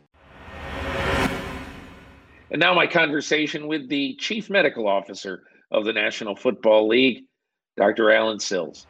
And 2.50 2.60
now 2.60 2.74
my 2.74 2.86
conversation 2.86 3.66
with 3.66 3.88
the 3.88 4.14
Chief 4.16 4.50
Medical 4.50 4.86
Officer 4.86 5.44
of 5.70 5.86
the 5.86 5.92
National 5.92 6.36
Football 6.36 6.88
League, 6.88 7.24
Dr. 7.78 8.10
Allen 8.10 8.40
Sills. 8.40 8.86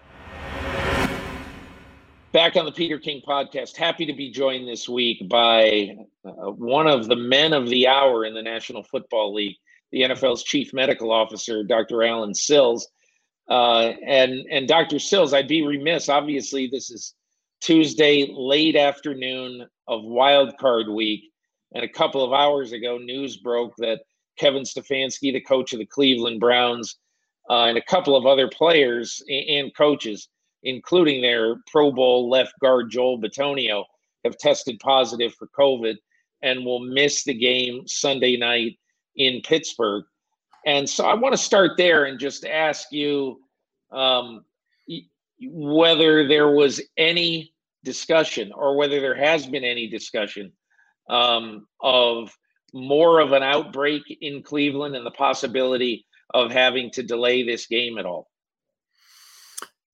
Back 2.32 2.56
on 2.56 2.66
the 2.66 2.72
Peter 2.72 2.98
King 2.98 3.22
podcast, 3.26 3.74
happy 3.74 4.04
to 4.04 4.12
be 4.12 4.30
joined 4.30 4.68
this 4.68 4.86
week 4.86 5.26
by 5.30 5.96
uh, 6.26 6.50
one 6.50 6.86
of 6.86 7.08
the 7.08 7.16
men 7.16 7.54
of 7.54 7.70
the 7.70 7.88
hour 7.88 8.26
in 8.26 8.34
the 8.34 8.42
National 8.42 8.82
Football 8.82 9.32
League, 9.32 9.56
the 9.92 10.02
NFL's 10.02 10.42
chief 10.42 10.74
medical 10.74 11.10
officer, 11.10 11.64
Dr. 11.64 12.02
Allen 12.02 12.34
Sills. 12.34 12.86
Uh, 13.48 13.92
and 14.06 14.44
and 14.50 14.68
Dr. 14.68 14.98
Sills, 14.98 15.32
I'd 15.32 15.48
be 15.48 15.66
remiss. 15.66 16.10
Obviously, 16.10 16.68
this 16.70 16.90
is 16.90 17.14
Tuesday 17.62 18.30
late 18.30 18.76
afternoon 18.76 19.66
of 19.86 20.04
Wild 20.04 20.54
Card 20.58 20.88
Week, 20.88 21.22
and 21.72 21.82
a 21.82 21.88
couple 21.88 22.22
of 22.22 22.34
hours 22.34 22.72
ago, 22.72 22.98
news 22.98 23.38
broke 23.38 23.72
that 23.78 24.00
Kevin 24.38 24.64
Stefanski, 24.64 25.32
the 25.32 25.40
coach 25.40 25.72
of 25.72 25.78
the 25.78 25.86
Cleveland 25.86 26.40
Browns, 26.40 26.98
uh, 27.48 27.64
and 27.64 27.78
a 27.78 27.84
couple 27.84 28.14
of 28.14 28.26
other 28.26 28.48
players 28.48 29.22
and 29.30 29.74
coaches 29.74 30.28
including 30.62 31.22
their 31.22 31.56
Pro 31.70 31.92
Bowl 31.92 32.28
left 32.28 32.52
guard 32.60 32.90
Joel 32.90 33.20
Bitonio, 33.20 33.84
have 34.24 34.36
tested 34.38 34.78
positive 34.80 35.34
for 35.34 35.48
COVID 35.58 35.96
and 36.42 36.64
will 36.64 36.80
miss 36.80 37.24
the 37.24 37.34
game 37.34 37.86
Sunday 37.86 38.36
night 38.36 38.78
in 39.16 39.40
Pittsburgh. 39.42 40.04
And 40.66 40.88
so 40.88 41.06
I 41.06 41.14
want 41.14 41.32
to 41.32 41.42
start 41.42 41.72
there 41.76 42.04
and 42.04 42.18
just 42.18 42.44
ask 42.44 42.88
you 42.92 43.40
um, 43.92 44.44
whether 45.40 46.26
there 46.26 46.50
was 46.50 46.80
any 46.96 47.52
discussion 47.84 48.52
or 48.52 48.76
whether 48.76 49.00
there 49.00 49.16
has 49.16 49.46
been 49.46 49.64
any 49.64 49.88
discussion 49.88 50.52
um, 51.08 51.66
of 51.80 52.36
more 52.74 53.20
of 53.20 53.32
an 53.32 53.42
outbreak 53.42 54.02
in 54.20 54.42
Cleveland 54.42 54.94
and 54.94 55.06
the 55.06 55.10
possibility 55.12 56.04
of 56.34 56.50
having 56.50 56.90
to 56.90 57.02
delay 57.02 57.42
this 57.42 57.66
game 57.66 57.98
at 57.98 58.04
all. 58.04 58.28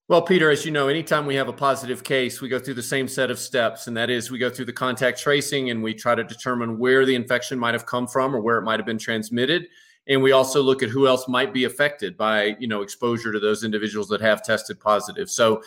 Well, 0.06 0.20
Peter, 0.20 0.50
as 0.50 0.66
you 0.66 0.70
know, 0.70 0.88
anytime 0.88 1.24
we 1.24 1.34
have 1.36 1.48
a 1.48 1.52
positive 1.52 2.04
case, 2.04 2.42
we 2.42 2.50
go 2.50 2.58
through 2.58 2.74
the 2.74 2.82
same 2.82 3.08
set 3.08 3.30
of 3.30 3.38
steps, 3.38 3.86
and 3.86 3.96
that 3.96 4.10
is 4.10 4.30
we 4.30 4.36
go 4.38 4.50
through 4.50 4.66
the 4.66 4.72
contact 4.72 5.18
tracing 5.18 5.70
and 5.70 5.82
we 5.82 5.94
try 5.94 6.14
to 6.14 6.22
determine 6.22 6.78
where 6.78 7.06
the 7.06 7.14
infection 7.14 7.58
might 7.58 7.72
have 7.72 7.86
come 7.86 8.06
from 8.06 8.36
or 8.36 8.40
where 8.42 8.58
it 8.58 8.64
might 8.64 8.78
have 8.78 8.84
been 8.84 8.98
transmitted. 8.98 9.66
And 10.06 10.22
we 10.22 10.32
also 10.32 10.60
look 10.60 10.82
at 10.82 10.90
who 10.90 11.06
else 11.06 11.26
might 11.26 11.54
be 11.54 11.64
affected 11.64 12.18
by, 12.18 12.54
you 12.58 12.68
know, 12.68 12.82
exposure 12.82 13.32
to 13.32 13.40
those 13.40 13.64
individuals 13.64 14.08
that 14.08 14.20
have 14.20 14.44
tested 14.44 14.78
positive. 14.78 15.30
So 15.30 15.62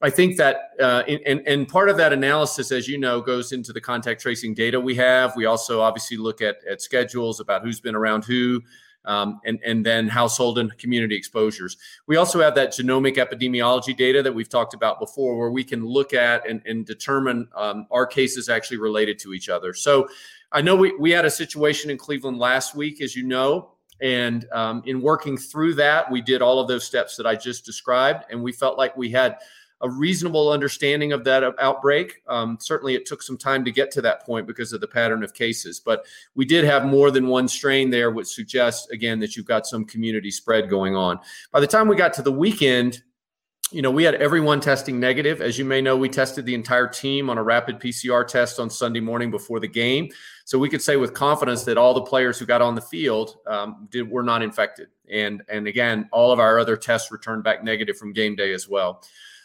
I 0.00 0.10
think 0.10 0.36
that, 0.36 0.70
uh, 0.80 1.02
and, 1.08 1.40
and 1.48 1.66
part 1.66 1.88
of 1.88 1.96
that 1.96 2.12
analysis, 2.12 2.70
as 2.70 2.86
you 2.86 2.98
know, 2.98 3.20
goes 3.20 3.50
into 3.50 3.72
the 3.72 3.80
contact 3.80 4.22
tracing 4.22 4.54
data 4.54 4.78
we 4.78 4.94
have. 4.94 5.34
We 5.34 5.46
also 5.46 5.80
obviously 5.80 6.18
look 6.18 6.40
at, 6.40 6.58
at 6.70 6.82
schedules 6.82 7.40
about 7.40 7.62
who's 7.62 7.80
been 7.80 7.96
around 7.96 8.24
who, 8.24 8.62
um, 9.04 9.40
and, 9.44 9.58
and 9.64 9.84
then 9.84 10.08
household 10.08 10.58
and 10.58 10.76
community 10.78 11.16
exposures. 11.16 11.76
We 12.06 12.16
also 12.16 12.40
have 12.40 12.54
that 12.54 12.70
genomic 12.70 13.16
epidemiology 13.16 13.96
data 13.96 14.22
that 14.22 14.34
we've 14.34 14.48
talked 14.48 14.74
about 14.74 15.00
before, 15.00 15.38
where 15.38 15.50
we 15.50 15.64
can 15.64 15.84
look 15.84 16.12
at 16.12 16.48
and, 16.48 16.62
and 16.66 16.86
determine 16.86 17.48
um, 17.56 17.86
are 17.90 18.06
cases 18.06 18.48
actually 18.48 18.78
related 18.78 19.18
to 19.20 19.32
each 19.32 19.48
other. 19.48 19.74
So 19.74 20.08
I 20.52 20.62
know 20.62 20.76
we, 20.76 20.94
we 20.98 21.10
had 21.10 21.24
a 21.24 21.30
situation 21.30 21.90
in 21.90 21.98
Cleveland 21.98 22.38
last 22.38 22.74
week, 22.74 23.00
as 23.00 23.16
you 23.16 23.24
know, 23.24 23.72
and 24.00 24.46
um, 24.52 24.82
in 24.84 25.00
working 25.00 25.36
through 25.36 25.74
that, 25.74 26.10
we 26.10 26.20
did 26.20 26.42
all 26.42 26.58
of 26.58 26.66
those 26.66 26.84
steps 26.84 27.16
that 27.16 27.26
I 27.26 27.36
just 27.36 27.64
described, 27.64 28.24
and 28.30 28.42
we 28.42 28.52
felt 28.52 28.76
like 28.76 28.96
we 28.96 29.10
had 29.10 29.38
a 29.82 29.90
reasonable 29.90 30.50
understanding 30.50 31.12
of 31.12 31.24
that 31.24 31.42
outbreak. 31.60 32.22
Um, 32.28 32.56
certainly, 32.60 32.94
it 32.94 33.04
took 33.04 33.22
some 33.22 33.36
time 33.36 33.64
to 33.64 33.72
get 33.72 33.90
to 33.92 34.02
that 34.02 34.24
point 34.24 34.46
because 34.46 34.72
of 34.72 34.80
the 34.80 34.88
pattern 34.88 35.22
of 35.22 35.34
cases, 35.34 35.80
but 35.80 36.06
we 36.34 36.44
did 36.44 36.64
have 36.64 36.84
more 36.84 37.10
than 37.10 37.26
one 37.26 37.48
strain 37.48 37.90
there, 37.90 38.10
which 38.10 38.28
suggests, 38.28 38.88
again, 38.90 39.18
that 39.20 39.36
you've 39.36 39.46
got 39.46 39.66
some 39.66 39.84
community 39.84 40.30
spread 40.30 40.70
going 40.70 40.96
on. 40.96 41.18
By 41.50 41.60
the 41.60 41.66
time 41.66 41.88
we 41.88 41.96
got 41.96 42.12
to 42.14 42.22
the 42.22 42.32
weekend, 42.32 43.02
you 43.72 43.80
know, 43.80 43.90
we 43.90 44.04
had 44.04 44.14
everyone 44.16 44.60
testing 44.60 45.00
negative. 45.00 45.40
As 45.40 45.58
you 45.58 45.64
may 45.64 45.80
know, 45.80 45.96
we 45.96 46.08
tested 46.08 46.44
the 46.44 46.54
entire 46.54 46.86
team 46.86 47.30
on 47.30 47.38
a 47.38 47.42
rapid 47.42 47.80
PCR 47.80 48.26
test 48.26 48.60
on 48.60 48.68
Sunday 48.68 49.00
morning 49.00 49.30
before 49.30 49.60
the 49.60 49.68
game. 49.68 50.10
So 50.44 50.58
we 50.58 50.68
could 50.68 50.82
say 50.82 50.96
with 50.96 51.14
confidence 51.14 51.64
that 51.64 51.78
all 51.78 51.94
the 51.94 52.02
players 52.02 52.38
who 52.38 52.44
got 52.44 52.60
on 52.60 52.74
the 52.74 52.82
field 52.82 53.38
um, 53.46 53.88
did 53.90 54.08
were 54.10 54.22
not 54.22 54.42
infected. 54.42 54.88
And 55.10 55.42
and 55.48 55.66
again, 55.66 56.08
all 56.12 56.32
of 56.32 56.38
our 56.38 56.58
other 56.58 56.76
tests 56.76 57.10
returned 57.10 57.44
back 57.44 57.64
negative 57.64 57.96
from 57.96 58.12
game 58.12 58.36
day 58.36 58.52
as 58.52 58.68
well. 58.68 59.02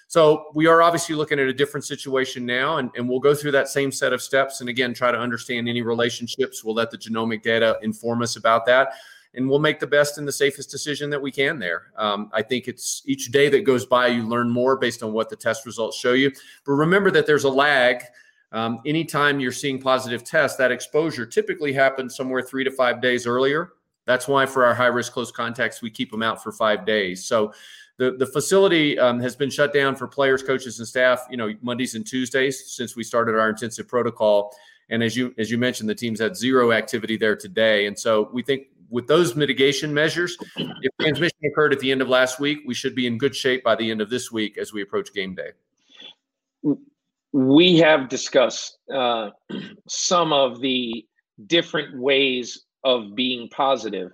So 0.08 0.46
we 0.54 0.68
are 0.68 0.82
obviously 0.82 1.16
looking 1.16 1.40
at 1.40 1.48
a 1.48 1.54
different 1.54 1.86
situation 1.86 2.46
now, 2.46 2.78
and, 2.78 2.90
and 2.96 3.08
we'll 3.08 3.20
go 3.20 3.36
through 3.36 3.52
that 3.52 3.68
same 3.68 3.92
set 3.92 4.14
of 4.14 4.22
steps 4.22 4.62
and 4.62 4.70
again 4.70 4.94
try 4.94 5.12
to 5.12 5.20
understand 5.20 5.68
any 5.68 5.82
relationships. 5.82 6.64
We'll 6.64 6.76
let 6.76 6.92
the 6.92 6.98
genomic 6.98 7.44
data 7.44 7.78
inform 7.82 8.22
us 8.22 8.38
about 8.38 8.66
that 8.68 8.94
and 9.38 9.48
we'll 9.48 9.60
make 9.60 9.80
the 9.80 9.88
best 9.88 10.18
and 10.18 10.28
the 10.28 10.32
safest 10.32 10.72
decision 10.72 11.10
that 11.12 11.22
we 11.22 11.32
can 11.32 11.60
there. 11.60 11.92
Um, 11.96 12.30
I 12.34 12.42
think 12.42 12.68
it's 12.68 13.04
each 13.06 13.32
day 13.32 13.50
that 13.50 13.66
goes 13.66 13.86
by, 13.86 14.08
you 14.08 14.24
learn 14.24 14.50
more 14.50 14.78
based 14.78 15.04
on 15.04 15.14
what 15.14 15.30
the 15.30 15.36
test 15.36 15.66
results 15.66 15.98
show 15.98 16.14
you. 16.14 16.32
But 16.66 16.74
remember 16.74 17.12
that 17.12 17.28
there's 17.28 17.44
a 17.44 17.50
lag. 17.50 18.04
Um, 18.52 18.82
anytime 18.86 19.40
you're 19.40 19.52
seeing 19.52 19.80
positive 19.80 20.24
tests, 20.24 20.58
that 20.58 20.72
exposure 20.72 21.26
typically 21.26 21.72
happens 21.72 22.16
somewhere 22.16 22.42
three 22.42 22.64
to 22.64 22.72
five 22.72 23.00
days 23.00 23.28
earlier. 23.28 23.74
That's 24.06 24.28
why 24.28 24.46
for 24.46 24.66
our 24.66 24.74
high 24.74 24.88
risk 24.88 25.12
close 25.12 25.32
contacts, 25.32 25.82
we 25.82 25.92
keep 25.92 26.10
them 26.10 26.24
out 26.24 26.42
for 26.42 26.52
five 26.52 26.86
days. 26.86 27.26
So 27.26 27.54
the, 27.98 28.12
the 28.12 28.26
facility 28.26 28.98
um, 29.00 29.20
has 29.20 29.36
been 29.36 29.50
shut 29.50 29.74
down 29.74 29.96
for 29.96 30.08
players, 30.08 30.44
coaches, 30.44 30.80
and 30.80 30.88
staff, 30.88 31.26
you 31.30 31.38
know, 31.38 31.54
Mondays 31.62 31.96
and 31.96 32.06
Tuesdays 32.06 32.72
since 32.72 32.96
we 32.96 33.04
started 33.04 33.36
our 33.36 33.50
intensive 33.50 33.88
protocol. 33.88 34.56
And 34.90 35.04
as 35.04 35.18
you 35.18 35.34
as 35.38 35.52
you 35.52 35.58
mentioned, 35.58 35.90
the 35.90 35.96
teams 35.96 36.20
had 36.20 36.38
zero 36.38 36.72
activity 36.72 37.18
there 37.18 37.36
today. 37.36 37.88
And 37.88 37.98
so 37.98 38.30
we 38.32 38.42
think 38.42 38.68
with 38.90 39.08
those 39.08 39.36
mitigation 39.36 39.94
measures, 39.94 40.38
if 40.56 40.92
transmission 41.02 41.38
occurred 41.46 41.74
at 41.74 41.80
the 41.80 41.92
end 41.92 42.02
of 42.02 42.08
last 42.08 42.40
week, 42.40 42.60
we 42.66 42.74
should 42.74 42.96
be 42.96 43.06
in 43.06 43.18
good 43.18 43.36
shape 43.36 43.64
by 43.64 43.76
the 43.76 43.92
end 43.92 44.00
of 44.00 44.10
this 44.10 44.32
week 44.32 44.58
as 44.58 44.72
we 44.72 44.82
approach 44.82 45.14
game 45.14 45.36
day. 45.36 45.52
We 47.34 47.78
have 47.80 48.08
discussed 48.08 48.78
uh, 48.94 49.32
some 49.90 50.32
of 50.32 50.62
the 50.62 51.06
different 51.48 52.00
ways 52.00 52.66
of 52.84 53.16
being 53.16 53.50
positive. 53.50 54.12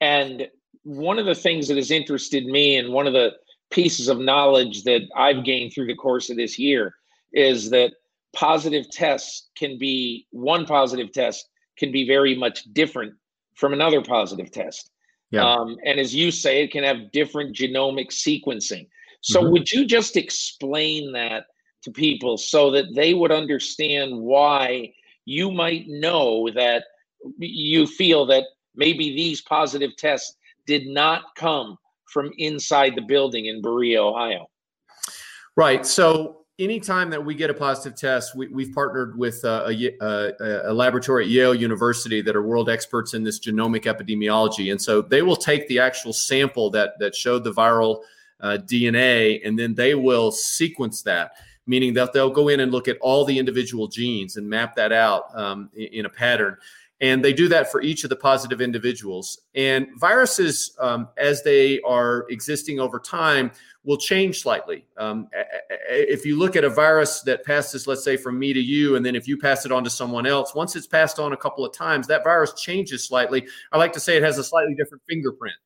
And 0.00 0.48
one 0.84 1.18
of 1.18 1.26
the 1.26 1.34
things 1.34 1.68
that 1.68 1.76
has 1.76 1.90
interested 1.90 2.46
me 2.46 2.76
and 2.76 2.92
one 2.92 3.06
of 3.06 3.12
the 3.12 3.32
pieces 3.70 4.08
of 4.08 4.18
knowledge 4.18 4.84
that 4.84 5.02
I've 5.16 5.44
gained 5.44 5.72
through 5.72 5.86
the 5.86 5.94
course 5.94 6.30
of 6.30 6.36
this 6.36 6.58
year 6.58 6.94
is 7.32 7.70
that 7.70 7.92
positive 8.32 8.90
tests 8.90 9.48
can 9.56 9.78
be 9.78 10.26
one 10.30 10.66
positive 10.66 11.12
test 11.12 11.48
can 11.78 11.90
be 11.92 12.06
very 12.06 12.34
much 12.34 12.64
different 12.72 13.14
from 13.54 13.72
another 13.72 14.02
positive 14.02 14.50
test. 14.50 14.90
Yeah. 15.30 15.48
Um, 15.48 15.78
and 15.84 15.98
as 15.98 16.14
you 16.14 16.30
say, 16.30 16.62
it 16.62 16.70
can 16.70 16.84
have 16.84 17.12
different 17.12 17.56
genomic 17.56 18.08
sequencing. 18.08 18.88
So, 19.22 19.40
mm-hmm. 19.40 19.52
would 19.52 19.72
you 19.72 19.86
just 19.86 20.16
explain 20.16 21.12
that 21.12 21.46
to 21.84 21.90
people 21.90 22.36
so 22.36 22.70
that 22.72 22.94
they 22.94 23.14
would 23.14 23.32
understand 23.32 24.16
why 24.16 24.92
you 25.24 25.50
might 25.50 25.88
know 25.88 26.48
that 26.54 26.84
you 27.38 27.86
feel 27.86 28.26
that 28.26 28.44
maybe 28.74 29.14
these 29.14 29.40
positive 29.40 29.96
tests 29.96 30.36
did 30.66 30.86
not 30.86 31.22
come 31.36 31.76
from 32.06 32.30
inside 32.38 32.94
the 32.94 33.02
building 33.02 33.46
in 33.46 33.62
Berea, 33.62 34.02
Ohio? 34.02 34.46
Right. 35.56 35.84
So, 35.86 36.44
anytime 36.58 37.10
that 37.10 37.24
we 37.24 37.34
get 37.34 37.50
a 37.50 37.54
positive 37.54 37.98
test, 37.98 38.36
we, 38.36 38.64
have 38.64 38.74
partnered 38.74 39.18
with 39.18 39.44
uh, 39.44 39.66
a, 39.68 39.96
a, 40.00 40.70
a, 40.70 40.72
laboratory 40.72 41.24
at 41.24 41.30
Yale 41.30 41.54
University 41.54 42.20
that 42.22 42.36
are 42.36 42.42
world 42.42 42.68
experts 42.68 43.14
in 43.14 43.22
this 43.22 43.40
genomic 43.40 43.82
epidemiology, 43.84 44.70
and 44.70 44.80
so 44.80 45.02
they 45.02 45.22
will 45.22 45.36
take 45.36 45.66
the 45.68 45.78
actual 45.78 46.12
sample 46.12 46.70
that 46.70 46.98
that 46.98 47.14
showed 47.14 47.44
the 47.44 47.52
viral 47.52 48.02
uh, 48.40 48.58
DNA, 48.64 49.40
and 49.46 49.58
then 49.58 49.74
they 49.74 49.94
will 49.94 50.30
sequence 50.30 51.02
that, 51.02 51.32
meaning 51.66 51.94
that 51.94 52.12
they'll 52.12 52.30
go 52.30 52.48
in 52.48 52.60
and 52.60 52.72
look 52.72 52.88
at 52.88 52.98
all 53.00 53.24
the 53.24 53.38
individual 53.38 53.86
genes 53.88 54.36
and 54.36 54.48
map 54.48 54.74
that 54.76 54.92
out 54.92 55.24
um, 55.38 55.70
in, 55.74 56.06
a 56.06 56.10
pattern. 56.10 56.56
And 57.02 57.22
they 57.22 57.32
do 57.32 57.48
that 57.48 57.70
for 57.70 57.82
each 57.82 58.04
of 58.04 58.10
the 58.10 58.16
positive 58.16 58.60
individuals. 58.60 59.40
And 59.56 59.88
viruses, 59.98 60.76
um, 60.78 61.08
as 61.18 61.42
they 61.42 61.80
are 61.80 62.26
existing 62.30 62.78
over 62.78 63.00
time, 63.00 63.50
will 63.84 63.96
change 63.96 64.40
slightly. 64.40 64.86
Um, 64.96 65.28
if 65.90 66.24
you 66.24 66.38
look 66.38 66.54
at 66.54 66.62
a 66.62 66.70
virus 66.70 67.20
that 67.22 67.44
passes, 67.44 67.88
let's 67.88 68.04
say, 68.04 68.16
from 68.16 68.38
me 68.38 68.52
to 68.52 68.60
you, 68.60 68.94
and 68.94 69.04
then 69.04 69.16
if 69.16 69.26
you 69.26 69.36
pass 69.36 69.66
it 69.66 69.72
on 69.72 69.82
to 69.82 69.90
someone 69.90 70.26
else, 70.26 70.54
once 70.54 70.76
it's 70.76 70.86
passed 70.86 71.18
on 71.18 71.32
a 71.32 71.36
couple 71.36 71.64
of 71.64 71.74
times, 71.74 72.06
that 72.06 72.22
virus 72.22 72.52
changes 72.54 73.04
slightly. 73.04 73.44
I 73.72 73.78
like 73.78 73.92
to 73.94 74.00
say 74.00 74.16
it 74.16 74.22
has 74.22 74.38
a 74.38 74.44
slightly 74.44 74.76
different 74.76 75.02
fingerprint. 75.08 75.56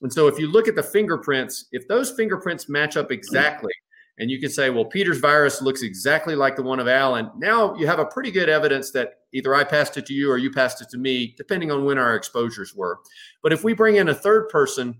And 0.00 0.10
so 0.10 0.26
if 0.26 0.38
you 0.38 0.50
look 0.50 0.68
at 0.68 0.74
the 0.74 0.82
fingerprints, 0.82 1.66
if 1.70 1.86
those 1.86 2.12
fingerprints 2.12 2.68
match 2.70 2.96
up 2.96 3.12
exactly, 3.12 3.72
and 4.18 4.30
you 4.30 4.40
can 4.40 4.50
say, 4.50 4.70
well, 4.70 4.84
Peter's 4.84 5.18
virus 5.18 5.62
looks 5.62 5.82
exactly 5.82 6.34
like 6.34 6.56
the 6.56 6.62
one 6.62 6.80
of 6.80 6.88
Allen. 6.88 7.30
Now 7.36 7.74
you 7.76 7.86
have 7.86 8.00
a 8.00 8.04
pretty 8.04 8.30
good 8.30 8.48
evidence 8.48 8.90
that 8.92 9.20
either 9.32 9.54
I 9.54 9.64
passed 9.64 9.96
it 9.96 10.06
to 10.06 10.14
you 10.14 10.30
or 10.30 10.38
you 10.38 10.50
passed 10.50 10.82
it 10.82 10.88
to 10.90 10.98
me, 10.98 11.34
depending 11.36 11.70
on 11.70 11.84
when 11.84 11.98
our 11.98 12.16
exposures 12.16 12.74
were. 12.74 12.98
But 13.42 13.52
if 13.52 13.62
we 13.62 13.74
bring 13.74 13.96
in 13.96 14.08
a 14.08 14.14
third 14.14 14.48
person 14.48 14.98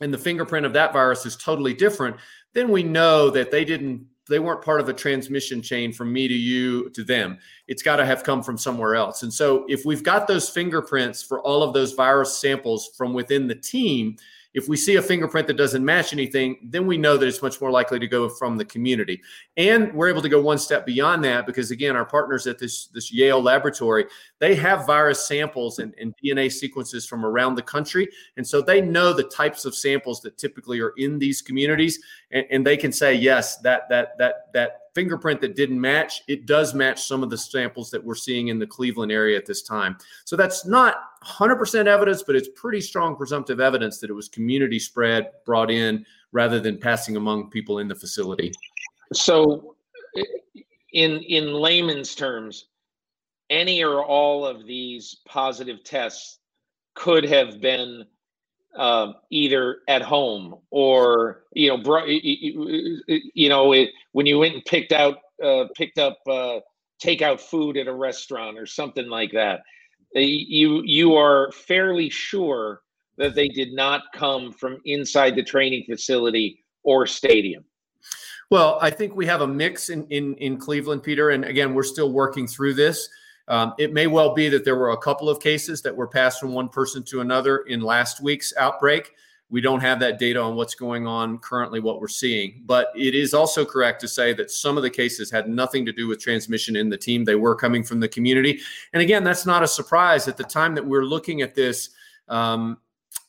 and 0.00 0.12
the 0.12 0.18
fingerprint 0.18 0.66
of 0.66 0.72
that 0.72 0.92
virus 0.92 1.24
is 1.24 1.36
totally 1.36 1.74
different, 1.74 2.16
then 2.52 2.70
we 2.70 2.82
know 2.82 3.30
that 3.30 3.50
they 3.50 3.64
didn't 3.64 4.06
they 4.28 4.38
weren't 4.38 4.62
part 4.62 4.80
of 4.80 4.88
a 4.90 4.92
transmission 4.92 5.62
chain 5.62 5.90
from 5.90 6.12
me 6.12 6.28
to 6.28 6.34
you 6.34 6.90
to 6.90 7.02
them. 7.02 7.38
It's 7.66 7.82
got 7.82 7.96
to 7.96 8.04
have 8.04 8.24
come 8.24 8.42
from 8.42 8.58
somewhere 8.58 8.94
else. 8.94 9.22
And 9.22 9.32
so 9.32 9.64
if 9.68 9.86
we've 9.86 10.02
got 10.02 10.26
those 10.26 10.50
fingerprints 10.50 11.22
for 11.22 11.40
all 11.40 11.62
of 11.62 11.72
those 11.72 11.92
virus 11.92 12.36
samples 12.36 12.90
from 12.96 13.14
within 13.14 13.46
the 13.46 13.54
team, 13.54 14.16
if 14.54 14.68
we 14.68 14.76
see 14.76 14.96
a 14.96 15.02
fingerprint 15.02 15.46
that 15.46 15.56
doesn't 15.56 15.84
match 15.84 16.12
anything, 16.12 16.58
then 16.62 16.86
we 16.86 16.96
know 16.96 17.16
that 17.16 17.26
it's 17.26 17.42
much 17.42 17.60
more 17.60 17.70
likely 17.70 17.98
to 17.98 18.06
go 18.06 18.28
from 18.28 18.56
the 18.56 18.64
community. 18.64 19.20
And 19.56 19.92
we're 19.92 20.08
able 20.08 20.22
to 20.22 20.28
go 20.28 20.40
one 20.40 20.58
step 20.58 20.86
beyond 20.86 21.22
that 21.24 21.46
because 21.46 21.70
again, 21.70 21.96
our 21.96 22.04
partners 22.04 22.46
at 22.46 22.58
this, 22.58 22.86
this 22.86 23.12
Yale 23.12 23.42
laboratory, 23.42 24.06
they 24.38 24.54
have 24.54 24.86
virus 24.86 25.26
samples 25.26 25.78
and, 25.78 25.94
and 26.00 26.14
DNA 26.24 26.50
sequences 26.50 27.06
from 27.06 27.26
around 27.26 27.56
the 27.56 27.62
country. 27.62 28.08
And 28.36 28.46
so 28.46 28.62
they 28.62 28.80
know 28.80 29.12
the 29.12 29.24
types 29.24 29.64
of 29.64 29.74
samples 29.74 30.20
that 30.22 30.38
typically 30.38 30.80
are 30.80 30.92
in 30.96 31.18
these 31.18 31.42
communities. 31.42 32.00
And, 32.30 32.46
and 32.50 32.66
they 32.66 32.76
can 32.76 32.92
say, 32.92 33.14
yes, 33.14 33.58
that 33.58 33.88
that 33.90 34.16
that 34.18 34.52
that 34.54 34.87
fingerprint 34.98 35.40
that 35.40 35.54
didn't 35.54 35.80
match, 35.80 36.24
it 36.26 36.44
does 36.44 36.74
match 36.74 37.04
some 37.04 37.22
of 37.22 37.30
the 37.30 37.38
samples 37.38 37.88
that 37.88 38.02
we're 38.02 38.16
seeing 38.16 38.48
in 38.48 38.58
the 38.58 38.66
Cleveland 38.66 39.12
area 39.12 39.38
at 39.38 39.46
this 39.46 39.62
time. 39.62 39.96
So 40.24 40.34
that's 40.34 40.66
not 40.66 40.96
100% 41.24 41.86
evidence, 41.86 42.24
but 42.24 42.34
it's 42.34 42.48
pretty 42.56 42.80
strong 42.80 43.14
presumptive 43.14 43.60
evidence 43.60 43.98
that 43.98 44.10
it 44.10 44.12
was 44.12 44.28
community 44.28 44.80
spread 44.80 45.30
brought 45.46 45.70
in 45.70 46.04
rather 46.32 46.58
than 46.58 46.78
passing 46.78 47.14
among 47.14 47.48
people 47.48 47.78
in 47.78 47.86
the 47.86 47.94
facility. 47.94 48.52
So, 49.12 49.76
in 50.92 51.22
in 51.22 51.52
layman's 51.52 52.16
terms, 52.16 52.66
any 53.50 53.84
or 53.84 54.04
all 54.04 54.44
of 54.44 54.66
these 54.66 55.18
positive 55.28 55.84
tests 55.84 56.40
could 56.96 57.22
have 57.24 57.60
been 57.60 58.04
uh, 58.76 59.12
either 59.30 59.78
at 59.88 60.02
home 60.02 60.56
or 60.70 61.44
you 61.52 61.68
know, 61.68 61.78
bro, 61.78 62.04
you 62.06 63.48
know, 63.48 63.72
it, 63.72 63.90
when 64.12 64.26
you 64.26 64.38
went 64.38 64.54
and 64.54 64.64
picked 64.64 64.92
out 64.92 65.18
uh, 65.42 65.64
picked 65.76 65.98
up 65.98 66.18
uh, 66.28 66.60
takeout 67.02 67.40
food 67.40 67.76
at 67.76 67.86
a 67.86 67.94
restaurant 67.94 68.58
or 68.58 68.66
something 68.66 69.08
like 69.08 69.32
that. 69.32 69.60
You 70.14 70.82
you 70.84 71.14
are 71.14 71.52
fairly 71.52 72.08
sure 72.08 72.80
that 73.18 73.34
they 73.34 73.48
did 73.48 73.72
not 73.72 74.02
come 74.14 74.52
from 74.52 74.78
inside 74.84 75.34
the 75.34 75.42
training 75.42 75.84
facility 75.88 76.64
or 76.82 77.06
stadium. 77.06 77.64
Well, 78.50 78.78
I 78.80 78.90
think 78.90 79.14
we 79.14 79.26
have 79.26 79.42
a 79.42 79.46
mix 79.46 79.90
in 79.90 80.06
in, 80.08 80.34
in 80.36 80.56
Cleveland, 80.56 81.02
Peter, 81.02 81.30
and 81.30 81.44
again, 81.44 81.74
we're 81.74 81.82
still 81.82 82.12
working 82.12 82.46
through 82.46 82.74
this. 82.74 83.08
Um, 83.48 83.74
it 83.78 83.92
may 83.92 84.06
well 84.06 84.34
be 84.34 84.48
that 84.50 84.64
there 84.64 84.76
were 84.76 84.90
a 84.90 84.96
couple 84.96 85.28
of 85.28 85.40
cases 85.40 85.82
that 85.82 85.96
were 85.96 86.06
passed 86.06 86.38
from 86.38 86.52
one 86.52 86.68
person 86.68 87.02
to 87.04 87.20
another 87.20 87.58
in 87.60 87.80
last 87.80 88.22
week's 88.22 88.52
outbreak. 88.56 89.12
We 89.50 89.62
don't 89.62 89.80
have 89.80 89.98
that 90.00 90.18
data 90.18 90.38
on 90.40 90.56
what's 90.56 90.74
going 90.74 91.06
on 91.06 91.38
currently, 91.38 91.80
what 91.80 92.02
we're 92.02 92.08
seeing. 92.08 92.62
But 92.66 92.88
it 92.94 93.14
is 93.14 93.32
also 93.32 93.64
correct 93.64 94.02
to 94.02 94.08
say 94.08 94.34
that 94.34 94.50
some 94.50 94.76
of 94.76 94.82
the 94.82 94.90
cases 94.90 95.30
had 95.30 95.48
nothing 95.48 95.86
to 95.86 95.92
do 95.92 96.06
with 96.06 96.20
transmission 96.20 96.76
in 96.76 96.90
the 96.90 96.98
team. 96.98 97.24
They 97.24 97.34
were 97.34 97.54
coming 97.54 97.82
from 97.82 97.98
the 97.98 98.08
community. 98.08 98.60
And 98.92 99.02
again, 99.02 99.24
that's 99.24 99.46
not 99.46 99.62
a 99.62 99.68
surprise. 99.68 100.28
At 100.28 100.36
the 100.36 100.44
time 100.44 100.74
that 100.74 100.86
we're 100.86 101.04
looking 101.04 101.40
at 101.40 101.54
this, 101.54 101.88
um, 102.28 102.76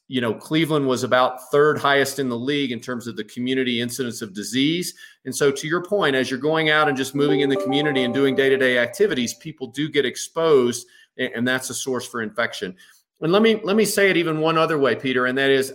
you 0.10 0.22
know, 0.22 0.34
Cleveland 0.34 0.88
was 0.88 1.04
about 1.04 1.52
third 1.52 1.78
highest 1.78 2.18
in 2.18 2.30
the 2.30 2.38
league 2.38 2.72
in 2.72 2.80
terms 2.80 3.06
of 3.06 3.16
the 3.16 3.24
community 3.24 3.80
incidence 3.80 4.24
of 4.24 4.34
disease. 4.34 4.96
And 5.24 5.34
so, 5.34 5.52
to 5.52 5.68
your 5.68 5.84
point, 5.84 6.16
as 6.16 6.32
you're 6.32 6.40
going 6.40 6.72
out 6.72 6.88
and 6.88 6.98
just 6.98 7.14
moving 7.14 7.42
in 7.42 7.50
the 7.50 7.56
community 7.56 8.04
and 8.04 8.14
doing 8.14 8.36
day 8.36 8.50
to 8.50 8.58
day 8.58 8.80
activities, 8.80 9.36
people 9.36 9.68
do 9.68 9.88
get 9.88 10.08
exposed, 10.08 10.88
and 11.18 11.48
that's 11.48 11.70
a 11.70 11.76
source 11.76 12.08
for 12.08 12.24
infection. 12.24 12.76
And 13.22 13.32
let 13.32 13.44
me 13.44 13.62
let 13.64 13.76
me 13.76 13.86
say 13.86 14.10
it 14.10 14.18
even 14.18 14.40
one 14.40 14.58
other 14.58 14.80
way, 14.80 14.96
Peter, 14.96 15.28
and 15.28 15.38
that 15.38 15.52
is, 15.52 15.74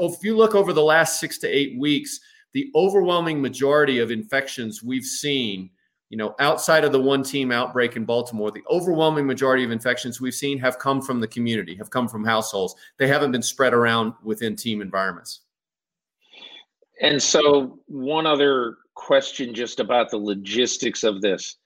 if 0.00 0.24
you 0.24 0.36
look 0.36 0.56
over 0.56 0.72
the 0.72 0.82
last 0.82 1.20
six 1.20 1.38
to 1.38 1.48
eight 1.48 1.78
weeks, 1.78 2.18
the 2.52 2.72
overwhelming 2.74 3.40
majority 3.40 4.00
of 4.00 4.10
infections 4.10 4.82
we've 4.82 5.04
seen, 5.04 5.70
you 6.10 6.16
know, 6.16 6.34
outside 6.40 6.82
of 6.84 6.90
the 6.90 7.00
one 7.00 7.22
team 7.22 7.52
outbreak 7.52 7.94
in 7.94 8.04
Baltimore, 8.04 8.50
the 8.50 8.64
overwhelming 8.68 9.26
majority 9.26 9.62
of 9.62 9.70
infections 9.70 10.20
we've 10.20 10.34
seen 10.34 10.58
have 10.58 10.76
come 10.80 11.00
from 11.00 11.20
the 11.20 11.28
community, 11.28 11.76
have 11.76 11.88
come 11.88 12.08
from 12.08 12.24
households. 12.24 12.74
They 12.98 13.06
haven't 13.06 13.30
been 13.30 13.42
spread 13.42 13.72
around 13.72 14.14
within 14.24 14.56
team 14.56 14.82
environments. 14.82 15.42
And 17.00 17.22
so, 17.22 17.78
one 17.86 18.26
other 18.26 18.78
question 18.94 19.54
just 19.54 19.78
about 19.78 20.10
the 20.10 20.18
logistics 20.18 21.04
of 21.04 21.22
this. 21.22 21.56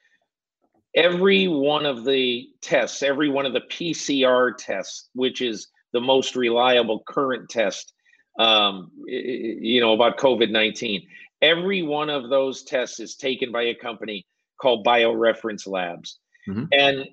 Every 0.95 1.49
one 1.49 1.87
of 1.87 2.05
the 2.05 2.47
tests, 2.61 3.03
every 3.03 3.31
one 3.31 3.47
of 3.47 3.55
the 3.55 3.63
PCR 3.63 4.53
tests, 4.57 5.09
which 5.15 5.41
is 5.41 5.69
the 5.95 6.01
most 6.01 6.37
reliable 6.37 7.03
current 7.09 7.49
test, 7.49 7.95
um, 8.39 8.91
you 9.07 9.81
know, 9.81 9.95
about 9.95 10.19
COVID 10.19 10.51
19, 10.51 11.03
every 11.41 11.83
one 11.83 12.11
of 12.11 12.29
those 12.29 12.63
tests 12.63 13.01
is 13.01 13.17
taken 13.17 13.51
by 13.51 13.63
a 13.63 13.75
company 13.75 14.27
called 14.61 14.87
BioReference 14.87 15.67
Labs. 15.67 16.19
Mm-hmm. 16.49 16.65
And 16.73 17.07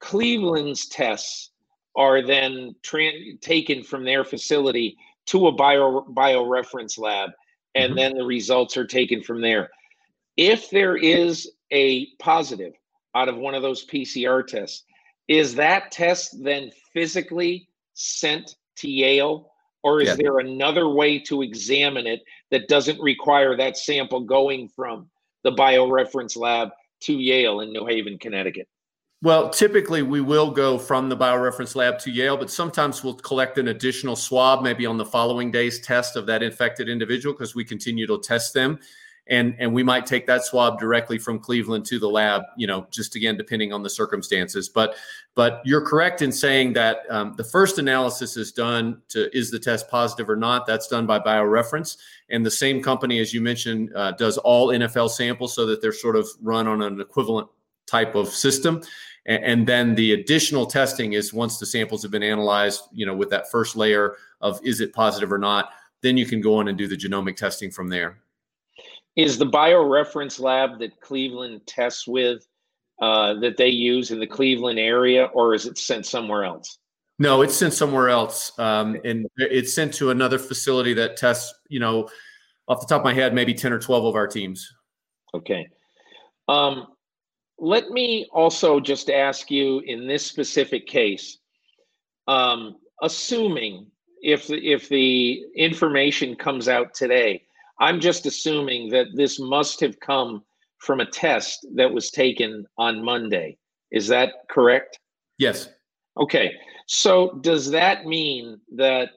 Cleveland's 0.00 0.86
tests 0.88 1.50
are 1.96 2.22
then 2.22 2.74
tra- 2.82 3.36
taken 3.40 3.82
from 3.82 4.04
their 4.04 4.24
facility 4.24 4.96
to 5.26 5.46
a 5.46 5.52
bio 5.52 6.04
bioreference 6.14 6.98
lab 6.98 7.30
and 7.74 7.90
mm-hmm. 7.90 7.98
then 7.98 8.14
the 8.14 8.24
results 8.24 8.76
are 8.76 8.86
taken 8.86 9.22
from 9.22 9.40
there. 9.40 9.70
If 10.36 10.70
there 10.70 10.96
is 10.96 11.50
a 11.72 12.06
positive 12.18 12.72
out 13.14 13.28
of 13.28 13.36
one 13.36 13.54
of 13.54 13.62
those 13.62 13.86
PCR 13.86 14.46
tests, 14.46 14.84
is 15.28 15.54
that 15.54 15.90
test 15.92 16.42
then 16.42 16.70
physically 16.92 17.68
sent 17.94 18.56
to 18.76 18.90
Yale? 18.90 19.50
Or 19.82 20.00
is 20.00 20.08
yeah. 20.08 20.16
there 20.18 20.38
another 20.38 20.88
way 20.88 21.18
to 21.20 21.42
examine 21.42 22.06
it 22.06 22.22
that 22.50 22.68
doesn't 22.68 23.00
require 23.00 23.56
that 23.56 23.76
sample 23.76 24.20
going 24.20 24.68
from 24.68 25.08
the 25.42 25.52
bioreference 25.52 26.36
lab 26.36 26.70
to 27.04 27.14
Yale 27.14 27.60
in 27.60 27.72
New 27.72 27.86
Haven, 27.86 28.18
Connecticut? 28.18 28.68
Well, 29.22 29.48
typically 29.48 30.02
we 30.02 30.20
will 30.20 30.50
go 30.50 30.78
from 30.78 31.08
the 31.08 31.16
bioreference 31.16 31.74
lab 31.74 31.98
to 32.00 32.10
Yale, 32.10 32.36
but 32.36 32.50
sometimes 32.50 33.02
we'll 33.02 33.14
collect 33.14 33.56
an 33.56 33.68
additional 33.68 34.16
swab 34.16 34.62
maybe 34.62 34.84
on 34.84 34.98
the 34.98 35.04
following 35.06 35.50
day's 35.50 35.80
test 35.80 36.16
of 36.16 36.26
that 36.26 36.42
infected 36.42 36.90
individual 36.90 37.32
because 37.32 37.54
we 37.54 37.64
continue 37.64 38.06
to 38.06 38.20
test 38.20 38.52
them. 38.52 38.78
And, 39.26 39.56
and 39.58 39.72
we 39.72 39.82
might 39.82 40.04
take 40.04 40.26
that 40.26 40.44
swab 40.44 40.78
directly 40.78 41.18
from 41.18 41.38
Cleveland 41.38 41.86
to 41.86 41.98
the 41.98 42.08
lab, 42.08 42.42
you 42.58 42.66
know, 42.66 42.86
just 42.90 43.16
again 43.16 43.38
depending 43.38 43.72
on 43.72 43.82
the 43.82 43.88
circumstances. 43.88 44.68
But 44.68 44.96
but 45.34 45.62
you're 45.64 45.80
correct 45.80 46.20
in 46.20 46.30
saying 46.30 46.74
that 46.74 46.98
um, 47.08 47.32
the 47.36 47.44
first 47.44 47.78
analysis 47.78 48.36
is 48.36 48.52
done 48.52 49.00
to 49.08 49.34
is 49.36 49.50
the 49.50 49.58
test 49.58 49.88
positive 49.88 50.28
or 50.28 50.36
not. 50.36 50.66
That's 50.66 50.88
done 50.88 51.06
by 51.06 51.18
BioReference, 51.20 51.96
and 52.28 52.44
the 52.44 52.50
same 52.50 52.82
company, 52.82 53.18
as 53.18 53.32
you 53.32 53.40
mentioned, 53.40 53.92
uh, 53.96 54.12
does 54.12 54.36
all 54.38 54.68
NFL 54.68 55.08
samples 55.08 55.54
so 55.54 55.64
that 55.66 55.80
they're 55.80 55.92
sort 55.92 56.16
of 56.16 56.28
run 56.42 56.66
on 56.68 56.82
an 56.82 57.00
equivalent 57.00 57.48
type 57.86 58.14
of 58.14 58.28
system. 58.28 58.82
And, 59.26 59.66
then 59.66 59.94
the 59.94 60.12
additional 60.12 60.66
testing 60.66 61.14
is 61.14 61.32
once 61.32 61.58
the 61.58 61.64
samples 61.64 62.02
have 62.02 62.10
been 62.10 62.22
analyzed, 62.22 62.82
you 62.92 63.06
know, 63.06 63.14
with 63.14 63.30
that 63.30 63.50
first 63.50 63.74
layer 63.74 64.16
of 64.42 64.60
is 64.62 64.80
it 64.80 64.92
positive 64.92 65.32
or 65.32 65.38
not, 65.38 65.70
then 66.02 66.18
you 66.18 66.26
can 66.26 66.42
go 66.42 66.56
on 66.56 66.68
and 66.68 66.76
do 66.76 66.86
the 66.86 66.96
genomic 66.96 67.36
testing 67.36 67.70
from 67.70 67.88
there. 67.88 68.18
Is 69.16 69.38
the 69.38 69.46
bioreference 69.46 70.40
lab 70.40 70.80
that 70.80 71.00
Cleveland 71.00 71.60
tests 71.66 72.06
with 72.06 72.46
uh, 73.00 73.34
that 73.34 73.56
they 73.56 73.68
use 73.68 74.10
in 74.10 74.18
the 74.18 74.26
Cleveland 74.26 74.78
area, 74.78 75.26
or 75.34 75.54
is 75.54 75.66
it 75.66 75.78
sent 75.78 76.06
somewhere 76.06 76.44
else? 76.44 76.78
No, 77.20 77.42
it's 77.42 77.54
sent 77.54 77.72
somewhere 77.72 78.08
else, 78.08 78.50
um, 78.58 78.96
and 79.04 79.26
it's 79.36 79.72
sent 79.72 79.94
to 79.94 80.10
another 80.10 80.38
facility 80.38 80.94
that 80.94 81.16
tests. 81.16 81.54
You 81.68 81.78
know, 81.78 82.08
off 82.66 82.80
the 82.80 82.86
top 82.86 83.02
of 83.02 83.04
my 83.04 83.14
head, 83.14 83.34
maybe 83.34 83.54
ten 83.54 83.72
or 83.72 83.78
twelve 83.78 84.04
of 84.04 84.16
our 84.16 84.26
teams. 84.26 84.68
Okay. 85.32 85.68
Um, 86.48 86.88
let 87.58 87.90
me 87.90 88.28
also 88.32 88.80
just 88.80 89.10
ask 89.10 89.50
you 89.50 89.80
in 89.86 90.08
this 90.08 90.26
specific 90.26 90.86
case, 90.88 91.38
um, 92.26 92.76
assuming 93.00 93.86
if 94.20 94.50
if 94.50 94.88
the 94.88 95.44
information 95.56 96.34
comes 96.34 96.68
out 96.68 96.94
today, 96.94 97.42
I'm 97.80 98.00
just 98.00 98.26
assuming 98.26 98.90
that 98.90 99.08
this 99.14 99.40
must 99.40 99.80
have 99.80 99.98
come 100.00 100.42
from 100.78 101.00
a 101.00 101.06
test 101.06 101.66
that 101.74 101.92
was 101.92 102.10
taken 102.10 102.66
on 102.78 103.04
Monday. 103.04 103.56
Is 103.90 104.06
that 104.08 104.30
correct? 104.50 104.98
Yes. 105.38 105.68
Okay. 106.16 106.52
So 106.86 107.38
does 107.40 107.70
that 107.70 108.06
mean 108.06 108.60
that 108.76 109.10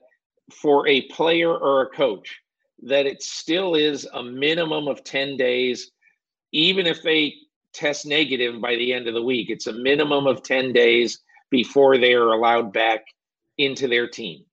for 0.52 0.88
a 0.88 1.02
player 1.10 1.56
or 1.56 1.82
a 1.82 1.90
coach, 1.90 2.40
that 2.84 3.06
it 3.06 3.22
still 3.22 3.76
is 3.76 4.08
a 4.14 4.24
minimum 4.24 4.88
of 4.88 5.04
10 5.04 5.36
days, 5.36 5.92
even 6.52 6.88
if 6.88 7.02
they 7.02 7.34
test 7.74 8.06
negative 8.06 8.60
by 8.62 8.76
the 8.76 8.94
end 8.94 9.08
of 9.08 9.14
the 9.14 9.22
week. 9.22 9.50
It's 9.50 9.68
a 9.68 9.74
minimum 9.74 10.26
of 10.26 10.44
10 10.44 10.74
days 10.74 11.20
before 11.52 11.98
they 11.98 12.14
are 12.14 12.32
allowed 12.32 12.74
back 12.74 13.06
into 13.58 13.88
their 13.88 14.08
team. 14.08 14.44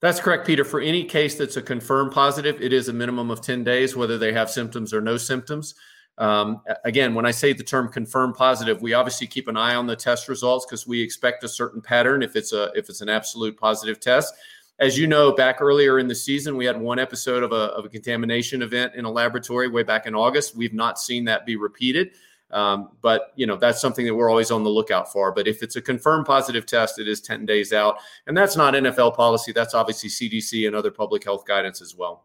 That's 0.00 0.20
correct, 0.20 0.46
Peter. 0.46 0.64
For 0.64 0.80
any 0.80 1.04
case 1.04 1.36
that's 1.36 1.56
a 1.56 1.62
confirmed 1.62 2.12
positive, 2.12 2.60
it 2.60 2.72
is 2.72 2.88
a 2.88 2.92
minimum 2.92 3.30
of 3.30 3.40
10 3.40 3.64
days, 3.64 3.96
whether 3.96 4.18
they 4.18 4.32
have 4.32 4.50
symptoms 4.50 4.92
or 4.92 5.00
no 5.00 5.16
symptoms. 5.16 5.74
Um, 6.18 6.62
again, 6.84 7.14
when 7.14 7.26
I 7.26 7.30
say 7.30 7.52
the 7.52 7.62
term 7.62 7.88
confirmed 7.88 8.34
positive, 8.34 8.80
we 8.80 8.94
obviously 8.94 9.26
keep 9.26 9.48
an 9.48 9.56
eye 9.56 9.74
on 9.74 9.86
the 9.86 9.96
test 9.96 10.28
results 10.28 10.64
because 10.64 10.86
we 10.86 11.00
expect 11.00 11.44
a 11.44 11.48
certain 11.48 11.80
pattern 11.80 12.22
if 12.22 12.36
it's 12.36 12.52
a 12.52 12.70
if 12.74 12.88
it's 12.88 13.02
an 13.02 13.08
absolute 13.08 13.56
positive 13.58 14.00
test. 14.00 14.34
As 14.78 14.98
you 14.98 15.06
know, 15.06 15.32
back 15.32 15.60
earlier 15.60 15.98
in 15.98 16.06
the 16.06 16.14
season, 16.14 16.56
we 16.56 16.66
had 16.66 16.78
one 16.78 16.98
episode 16.98 17.42
of 17.42 17.52
a, 17.52 17.72
of 17.72 17.86
a 17.86 17.88
contamination 17.88 18.60
event 18.60 18.94
in 18.94 19.06
a 19.06 19.10
laboratory 19.10 19.68
way 19.68 19.82
back 19.82 20.06
in 20.06 20.14
August. 20.14 20.54
We've 20.54 20.74
not 20.74 20.98
seen 20.98 21.24
that 21.24 21.46
be 21.46 21.56
repeated. 21.56 22.12
Um, 22.52 22.90
but 23.02 23.32
you 23.34 23.46
know 23.46 23.56
that's 23.56 23.80
something 23.80 24.06
that 24.06 24.14
we're 24.14 24.30
always 24.30 24.50
on 24.50 24.62
the 24.62 24.70
lookout 24.70 25.10
for. 25.12 25.32
But 25.32 25.48
if 25.48 25.62
it's 25.62 25.76
a 25.76 25.82
confirmed 25.82 26.26
positive 26.26 26.64
test, 26.64 26.98
it 26.98 27.08
is 27.08 27.20
10 27.20 27.44
days 27.44 27.72
out, 27.72 27.98
and 28.26 28.36
that's 28.36 28.56
not 28.56 28.74
NFL 28.74 29.16
policy. 29.16 29.52
That's 29.52 29.74
obviously 29.74 30.08
CDC 30.08 30.66
and 30.66 30.76
other 30.76 30.90
public 30.90 31.24
health 31.24 31.44
guidance 31.44 31.82
as 31.82 31.96
well. 31.96 32.24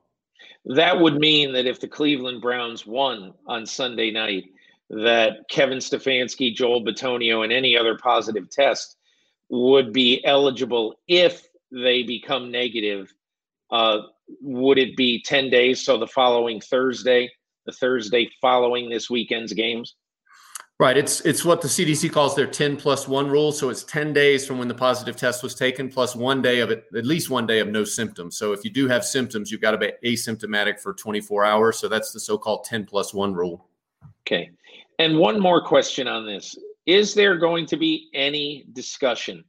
That 0.65 0.99
would 0.99 1.15
mean 1.15 1.53
that 1.53 1.65
if 1.65 1.79
the 1.79 1.87
Cleveland 1.87 2.41
Browns 2.41 2.85
won 2.85 3.33
on 3.47 3.65
Sunday 3.65 4.11
night, 4.11 4.45
that 4.91 5.47
Kevin 5.49 5.79
Stefanski, 5.79 6.53
Joel 6.53 6.83
Bitonio, 6.83 7.43
and 7.43 7.51
any 7.51 7.75
other 7.77 7.97
positive 7.97 8.49
test 8.49 8.97
would 9.49 9.91
be 9.91 10.23
eligible 10.23 10.95
if 11.07 11.47
they 11.71 12.03
become 12.03 12.51
negative. 12.51 13.13
Uh, 13.71 14.01
would 14.41 14.77
it 14.77 14.95
be 14.95 15.21
10 15.21 15.49
days? 15.49 15.83
So 15.83 15.97
the 15.97 16.07
following 16.07 16.61
Thursday, 16.61 17.29
the 17.65 17.71
Thursday 17.71 18.29
following 18.41 18.89
this 18.89 19.09
weekend's 19.09 19.53
games? 19.53 19.95
Right. 20.81 20.97
It's 20.97 21.21
it's 21.21 21.45
what 21.45 21.61
the 21.61 21.67
CDC 21.67 22.11
calls 22.11 22.35
their 22.35 22.47
10 22.47 22.75
plus 22.75 23.07
one 23.07 23.29
rule. 23.29 23.51
So 23.51 23.69
it's 23.69 23.83
10 23.83 24.13
days 24.13 24.47
from 24.47 24.57
when 24.57 24.67
the 24.67 24.73
positive 24.73 25.15
test 25.15 25.43
was 25.43 25.53
taken, 25.53 25.89
plus 25.89 26.15
one 26.15 26.41
day 26.41 26.59
of 26.59 26.71
it, 26.71 26.85
at 26.97 27.05
least 27.05 27.29
one 27.29 27.45
day 27.45 27.59
of 27.59 27.67
no 27.67 27.83
symptoms. 27.83 28.35
So 28.35 28.51
if 28.51 28.65
you 28.65 28.71
do 28.71 28.87
have 28.87 29.05
symptoms, 29.05 29.51
you've 29.51 29.61
got 29.61 29.71
to 29.71 29.77
be 29.77 29.91
asymptomatic 30.03 30.79
for 30.79 30.95
24 30.95 31.45
hours. 31.45 31.77
So 31.77 31.87
that's 31.87 32.11
the 32.11 32.19
so-called 32.19 32.63
10 32.63 32.85
plus 32.85 33.13
one 33.13 33.31
rule. 33.31 33.69
Okay. 34.25 34.49
And 34.97 35.19
one 35.19 35.39
more 35.39 35.63
question 35.63 36.07
on 36.07 36.25
this. 36.25 36.57
Is 36.87 37.13
there 37.13 37.37
going 37.37 37.67
to 37.67 37.77
be 37.77 38.09
any 38.15 38.65
discussion 38.73 39.43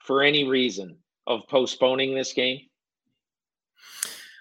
for 0.00 0.22
any 0.22 0.46
reason 0.46 0.94
of 1.26 1.48
postponing 1.48 2.14
this 2.14 2.34
game? 2.34 2.60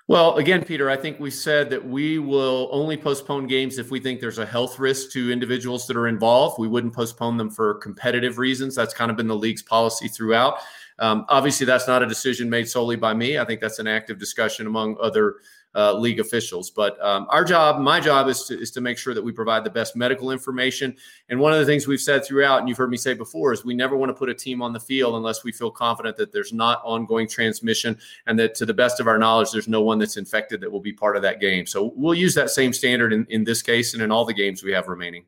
Well, 0.08 0.36
again, 0.36 0.64
Peter, 0.64 0.88
I 0.88 0.98
think 0.98 1.20
we 1.20 1.32
said 1.32 1.72
that 1.72 1.84
we 1.84 2.20
will 2.20 2.70
only 2.72 2.96
postpone 2.96 3.48
games 3.48 3.80
if 3.80 3.90
we 3.90 4.00
think 4.00 4.22
there's 4.22 4.38
a 4.38 4.46
health 4.46 4.78
risk 4.78 5.10
to 5.14 5.32
individuals 5.32 5.88
that 5.88 5.98
are 5.98 6.08
involved. 6.08 6.60
We 6.60 6.68
wouldn't 6.68 6.94
postpone 6.94 7.38
them 7.38 7.50
for 7.50 7.76
competitive 7.76 8.38
reasons. 8.38 8.76
That's 8.76 8.94
kind 8.94 9.10
of 9.10 9.18
been 9.18 9.28
the 9.28 9.36
league's 9.36 9.64
policy 9.64 10.08
throughout. 10.08 10.60
Um, 11.00 11.26
obviously, 11.28 11.66
that's 11.66 11.88
not 11.88 12.04
a 12.04 12.06
decision 12.06 12.52
made 12.52 12.70
solely 12.70 12.96
by 12.96 13.16
me. 13.16 13.40
I 13.40 13.46
think 13.46 13.62
that's 13.62 13.80
an 13.80 13.88
active 13.88 14.20
discussion 14.20 14.68
among 14.68 14.96
other 15.02 15.38
uh, 15.76 15.94
league 15.94 16.20
officials. 16.20 16.70
But 16.70 17.00
um, 17.04 17.28
our 17.30 17.44
job, 17.44 17.80
my 17.80 18.00
job, 18.00 18.28
is 18.28 18.46
to, 18.46 18.60
is 18.60 18.72
to 18.72 18.82
make 18.82 18.98
sure 18.98 19.14
that 19.14 19.24
we 19.24 19.32
provide 19.32 19.64
the 19.64 19.70
best 19.70 19.96
medical 19.96 20.32
information. 20.32 20.96
And 21.30 21.40
one 21.40 21.52
of 21.52 21.60
the 21.60 21.66
things 21.66 21.86
we've 21.86 22.00
said 22.00 22.24
throughout, 22.24 22.60
and 22.60 22.70
you've 22.70 22.78
heard 22.78 22.90
me 22.90 22.98
say 22.98 23.14
before, 23.14 23.52
is 23.52 23.66
we 23.66 23.74
never 23.74 23.98
want 23.98 24.10
to 24.10 24.14
put 24.14 24.30
a 24.30 24.34
team 24.34 24.62
on 24.62 24.72
the 24.72 24.80
field 24.80 25.16
unless 25.16 25.44
we 25.44 25.52
feel 25.52 25.70
confident 25.70 26.16
that 26.18 26.32
there's 26.32 26.54
not 26.54 26.82
ongoing 26.84 27.28
transmission 27.28 27.98
and 28.26 28.40
that, 28.40 28.56
to 28.56 28.66
the 28.66 28.74
best 28.74 29.00
of 29.00 29.08
our 29.08 29.18
knowledge, 29.18 29.52
there's 29.52 29.68
no 29.68 29.82
one 29.82 30.00
that's 30.00 30.18
infected 30.18 30.62
that 30.62 30.72
will 30.72 30.80
be 30.80 30.94
part 30.94 31.18
of 31.18 31.22
that 31.24 31.42
game. 31.42 31.66
So 31.66 31.92
we'll 31.96 32.14
use 32.14 32.34
that 32.36 32.50
same 32.50 32.72
standard 32.72 33.12
in, 33.12 33.26
in 33.30 33.44
this 33.44 33.62
case 33.62 33.94
and 33.94 34.02
in 34.02 34.12
all 34.12 34.26
the 34.26 34.34
games 34.34 34.64
we 34.64 34.72
have 34.72 34.88
remaining. 34.88 35.26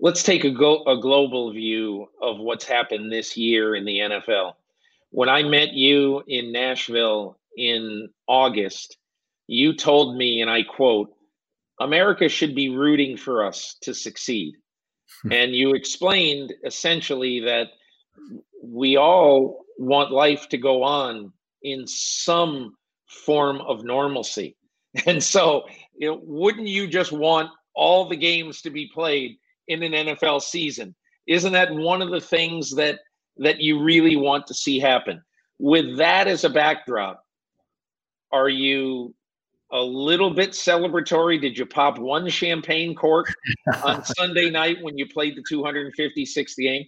Let's 0.00 0.22
take 0.22 0.44
a, 0.44 0.50
go- 0.50 0.84
a 0.84 1.00
global 1.00 1.50
view 1.52 2.08
of 2.20 2.38
what's 2.38 2.64
happened 2.64 3.10
this 3.10 3.38
year 3.38 3.76
in 3.76 3.86
the 3.86 3.98
NFL. 4.00 4.54
When 5.10 5.28
I 5.28 5.42
met 5.44 5.72
you 5.72 6.22
in 6.26 6.52
Nashville 6.52 7.38
in 7.56 8.10
August, 8.26 8.98
you 9.46 9.74
told 9.74 10.16
me, 10.16 10.40
and 10.40 10.50
I 10.50 10.62
quote, 10.62 11.10
America 11.80 12.28
should 12.28 12.54
be 12.54 12.68
rooting 12.68 13.16
for 13.16 13.44
us 13.44 13.76
to 13.82 13.94
succeed. 13.94 14.54
Hmm. 15.22 15.32
and 15.32 15.54
you 15.54 15.74
explained 15.74 16.54
essentially 16.64 17.40
that 17.40 17.68
we 18.62 18.96
all 18.96 19.64
want 19.78 20.12
life 20.12 20.48
to 20.48 20.58
go 20.58 20.82
on 20.82 21.32
in 21.62 21.86
some 21.86 22.76
form 23.06 23.60
of 23.60 23.84
normalcy. 23.84 24.56
And 25.06 25.20
so, 25.20 25.64
you 25.96 26.08
know, 26.08 26.20
wouldn't 26.22 26.68
you 26.68 26.86
just 26.86 27.10
want 27.10 27.50
all 27.74 28.08
the 28.08 28.16
games 28.16 28.62
to 28.62 28.70
be 28.70 28.88
played 28.94 29.38
in 29.66 29.82
an 29.82 29.92
NFL 29.92 30.40
season? 30.40 30.94
Isn't 31.26 31.52
that 31.52 31.74
one 31.74 32.00
of 32.00 32.12
the 32.12 32.20
things 32.20 32.70
that 32.76 33.00
that 33.38 33.60
you 33.60 33.82
really 33.82 34.14
want 34.14 34.46
to 34.46 34.54
see 34.54 34.78
happen? 34.78 35.20
With 35.58 35.96
that 35.96 36.28
as 36.28 36.44
a 36.44 36.48
backdrop, 36.48 37.24
are 38.30 38.48
you 38.48 39.16
a 39.74 39.82
little 39.82 40.30
bit 40.30 40.52
celebratory? 40.52 41.40
Did 41.40 41.58
you 41.58 41.66
pop 41.66 41.98
one 41.98 42.28
champagne 42.30 42.94
cork 42.94 43.34
on 43.84 44.04
Sunday 44.04 44.48
night 44.48 44.78
when 44.80 44.96
you 44.96 45.06
played 45.06 45.36
the 45.36 45.42
256th 45.42 46.56
game? 46.56 46.86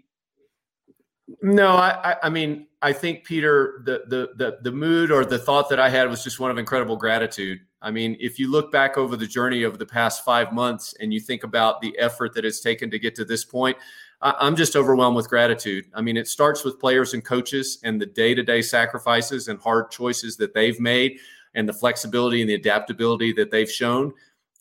No, 1.43 1.71
I, 1.73 2.17
I 2.23 2.31
mean, 2.31 2.69
I 2.81 2.93
think 2.93 3.25
Peter, 3.25 3.83
the, 3.85 4.05
the 4.07 4.29
the 4.37 4.59
the 4.63 4.71
mood 4.71 5.11
or 5.11 5.25
the 5.25 5.41
thought 5.41 5.69
that 5.71 5.81
I 5.81 5.89
had 5.89 6.09
was 6.09 6.23
just 6.23 6.39
one 6.39 6.53
of 6.53 6.59
incredible 6.59 6.97
gratitude. 6.97 7.59
I 7.83 7.91
mean, 7.91 8.17
if 8.21 8.39
you 8.39 8.49
look 8.49 8.71
back 8.71 8.97
over 8.97 9.17
the 9.17 9.27
journey 9.27 9.65
of 9.65 9.81
the 9.81 9.87
past 9.87 10.25
five 10.25 10.53
months 10.53 10.95
and 11.01 11.13
you 11.13 11.19
think 11.19 11.43
about 11.43 11.81
the 11.81 11.99
effort 11.99 12.33
that 12.35 12.45
it's 12.45 12.61
taken 12.61 12.91
to 12.93 12.99
get 13.01 13.17
to 13.17 13.25
this 13.25 13.45
point, 13.45 13.77
I'm 14.21 14.55
just 14.55 14.77
overwhelmed 14.77 15.17
with 15.17 15.29
gratitude. 15.29 15.87
I 15.95 16.01
mean, 16.01 16.17
it 16.17 16.29
starts 16.29 16.65
with 16.65 16.79
players 16.79 17.13
and 17.13 17.25
coaches 17.25 17.79
and 17.83 18.01
the 18.01 18.07
day 18.07 18.35
to 18.35 18.43
day 18.43 18.63
sacrifices 18.63 19.49
and 19.49 19.61
hard 19.61 19.91
choices 19.91 20.37
that 20.37 20.55
they've 20.55 20.79
made 20.79 21.19
and 21.57 21.69
the 21.69 21.73
flexibility 21.73 22.41
and 22.41 22.49
the 22.49 22.55
adaptability 22.55 23.33
that 23.33 23.51
they've 23.51 23.71
shown. 23.71 24.13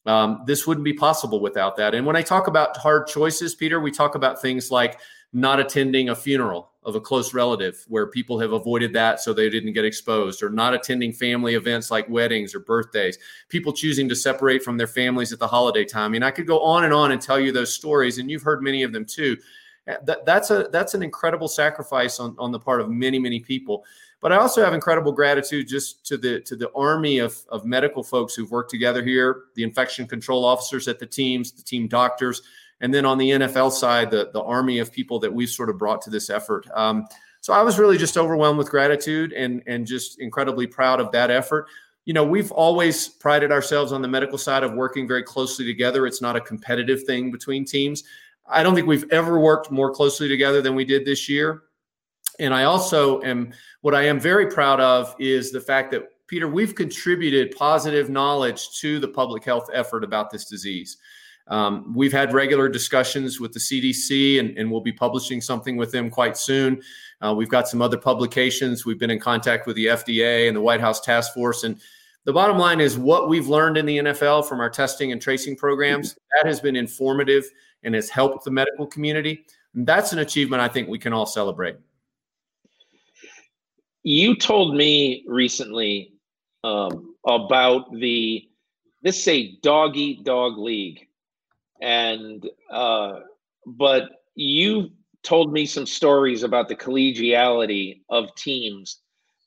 Um, 0.07 0.43
this 0.47 0.65
wouldn't 0.65 0.85
be 0.85 0.93
possible 0.93 1.39
without 1.39 1.77
that. 1.77 1.93
And 1.93 2.05
when 2.05 2.15
I 2.15 2.21
talk 2.21 2.47
about 2.47 2.77
hard 2.77 3.07
choices, 3.07 3.53
Peter, 3.53 3.79
we 3.79 3.91
talk 3.91 4.15
about 4.15 4.41
things 4.41 4.71
like 4.71 4.99
not 5.33 5.59
attending 5.59 6.09
a 6.09 6.15
funeral 6.15 6.71
of 6.83 6.95
a 6.95 7.01
close 7.01 7.33
relative 7.33 7.83
where 7.87 8.07
people 8.07 8.39
have 8.39 8.53
avoided 8.53 8.93
that 8.93 9.19
so 9.19 9.33
they 9.33 9.49
didn't 9.49 9.73
get 9.73 9.83
exposed, 9.83 10.43
or 10.43 10.49
not 10.49 10.73
attending 10.73 11.11
family 11.11 11.55
events 11.55 11.89
like 11.89 12.07
weddings 12.07 12.53
or 12.53 12.59
birthdays, 12.59 13.17
people 13.49 13.73
choosing 13.73 14.07
to 14.07 14.15
separate 14.15 14.63
from 14.63 14.77
their 14.77 14.87
families 14.87 15.33
at 15.33 15.39
the 15.39 15.47
holiday 15.47 15.83
time. 15.83 16.05
I 16.05 16.09
mean, 16.09 16.23
I 16.23 16.31
could 16.31 16.47
go 16.47 16.61
on 16.61 16.85
and 16.85 16.93
on 16.93 17.11
and 17.11 17.19
tell 17.19 17.39
you 17.39 17.51
those 17.51 17.73
stories, 17.73 18.19
and 18.19 18.29
you've 18.29 18.43
heard 18.43 18.61
many 18.61 18.83
of 18.83 18.93
them 18.93 19.03
too. 19.03 19.35
That, 19.85 20.25
that's 20.25 20.51
a 20.51 20.69
that's 20.71 20.93
an 20.93 21.03
incredible 21.03 21.47
sacrifice 21.47 22.19
on, 22.19 22.35
on 22.39 22.51
the 22.51 22.59
part 22.59 22.81
of 22.81 22.89
many 22.89 23.19
many 23.19 23.39
people. 23.39 23.83
But 24.25 24.31
I 24.31 24.37
also 24.37 24.65
have 24.65 24.73
incredible 24.73 25.11
gratitude 25.11 25.67
just 25.67 26.03
to 26.07 26.17
the 26.17 26.39
to 26.39 26.55
the 26.55 26.71
army 26.73 27.19
of, 27.19 27.37
of 27.49 27.63
medical 27.63 28.01
folks 28.01 28.33
who've 28.33 28.49
worked 28.49 28.71
together 28.71 29.03
here, 29.03 29.43
the 29.53 29.61
infection 29.61 30.07
control 30.07 30.43
officers 30.43 30.87
at 30.87 30.97
the 30.97 31.05
teams, 31.05 31.51
the 31.51 31.61
team 31.61 31.87
doctors, 31.87 32.41
and 32.81 32.91
then 32.91 33.05
on 33.05 33.19
the 33.19 33.29
NFL 33.29 33.71
side, 33.71 34.09
the 34.09 34.31
the 34.33 34.41
army 34.41 34.79
of 34.79 34.91
people 34.91 35.19
that 35.19 35.31
we've 35.31 35.51
sort 35.51 35.69
of 35.69 35.77
brought 35.77 36.01
to 36.01 36.09
this 36.09 36.31
effort. 36.31 36.65
Um, 36.73 37.05
so 37.41 37.53
I 37.53 37.61
was 37.61 37.77
really 37.77 37.99
just 37.99 38.17
overwhelmed 38.17 38.57
with 38.57 38.67
gratitude 38.67 39.31
and 39.31 39.61
and 39.67 39.85
just 39.85 40.19
incredibly 40.19 40.65
proud 40.65 40.99
of 40.99 41.11
that 41.11 41.29
effort. 41.29 41.67
You 42.05 42.15
know, 42.15 42.25
we've 42.25 42.51
always 42.51 43.07
prided 43.07 43.51
ourselves 43.51 43.91
on 43.91 44.01
the 44.01 44.07
medical 44.07 44.39
side 44.39 44.63
of 44.63 44.73
working 44.73 45.07
very 45.07 45.21
closely 45.21 45.67
together. 45.67 46.07
It's 46.07 46.23
not 46.23 46.35
a 46.35 46.41
competitive 46.41 47.03
thing 47.03 47.31
between 47.31 47.63
teams. 47.63 48.03
I 48.47 48.63
don't 48.63 48.73
think 48.73 48.87
we've 48.87 49.11
ever 49.11 49.39
worked 49.39 49.69
more 49.69 49.93
closely 49.93 50.27
together 50.27 50.63
than 50.63 50.73
we 50.73 50.83
did 50.83 51.05
this 51.05 51.29
year. 51.29 51.61
And 52.39 52.53
I 52.53 52.63
also 52.63 53.21
am 53.21 53.53
what 53.81 53.95
I 53.95 54.03
am 54.03 54.19
very 54.19 54.47
proud 54.47 54.79
of 54.79 55.15
is 55.19 55.51
the 55.51 55.61
fact 55.61 55.91
that 55.91 56.03
Peter, 56.27 56.47
we've 56.47 56.73
contributed 56.73 57.55
positive 57.55 58.09
knowledge 58.09 58.79
to 58.79 58.99
the 58.99 59.07
public 59.07 59.43
health 59.43 59.69
effort 59.71 60.03
about 60.03 60.31
this 60.31 60.45
disease. 60.45 60.97
Um, 61.47 61.93
we've 61.95 62.11
had 62.11 62.33
regular 62.33 62.67
discussions 62.67 63.39
with 63.39 63.53
the 63.53 63.59
CDC, 63.59 64.39
and, 64.39 64.57
and, 64.57 64.71
we'll 64.71 64.81
be 64.81 64.91
publishing 64.91 65.41
something 65.41 65.77
with 65.77 65.91
them 65.91 66.09
quite 66.09 66.37
soon. 66.37 66.81
Uh, 67.21 67.35
we've 67.37 67.49
got 67.49 67.67
some 67.67 67.83
other 67.83 67.99
publications. 67.99 68.83
We've 68.83 68.97
been 68.97 69.11
in 69.11 69.19
contact 69.19 69.67
with 69.67 69.75
the 69.75 69.85
FDA 69.85 70.47
and 70.47 70.57
the 70.57 70.61
White 70.61 70.81
House 70.81 70.99
Task 71.01 71.35
Force. 71.35 71.63
And 71.63 71.79
the 72.23 72.33
bottom 72.33 72.57
line 72.57 72.81
is 72.81 72.97
what 72.97 73.29
we've 73.29 73.47
learned 73.47 73.77
in 73.77 73.85
the 73.85 73.97
NFL 73.99 74.49
from 74.49 74.59
our 74.59 74.71
testing 74.71 75.11
and 75.11 75.21
tracing 75.21 75.55
programs 75.55 76.17
that 76.35 76.47
has 76.47 76.59
been 76.59 76.75
informative 76.75 77.47
and 77.83 77.93
has 77.93 78.09
helped 78.09 78.43
the 78.43 78.51
medical 78.51 78.87
community. 78.87 79.45
And 79.75 79.85
that's 79.85 80.13
an 80.13 80.19
achievement 80.19 80.63
I 80.63 80.67
think 80.67 80.89
we 80.89 80.97
can 80.97 81.13
all 81.13 81.27
celebrate. 81.27 81.75
You 84.05 84.35
told 84.35 84.75
me 84.75 85.23
recently 85.25 86.13
um, 86.63 87.15
about 87.25 87.91
the 87.91 88.47
this 89.01 89.21
is 89.21 89.27
a 89.27 89.55
dog 89.63 89.97
eat 89.97 90.23
dog 90.23 90.59
league 90.59 91.07
and 91.81 92.47
uh, 92.69 93.21
but 93.65 94.21
you 94.35 94.91
told 95.23 95.51
me 95.51 95.65
some 95.65 95.87
stories 95.87 96.43
about 96.43 96.67
the 96.67 96.75
collegiality 96.75 98.01
of 98.09 98.33
teams 98.35 98.99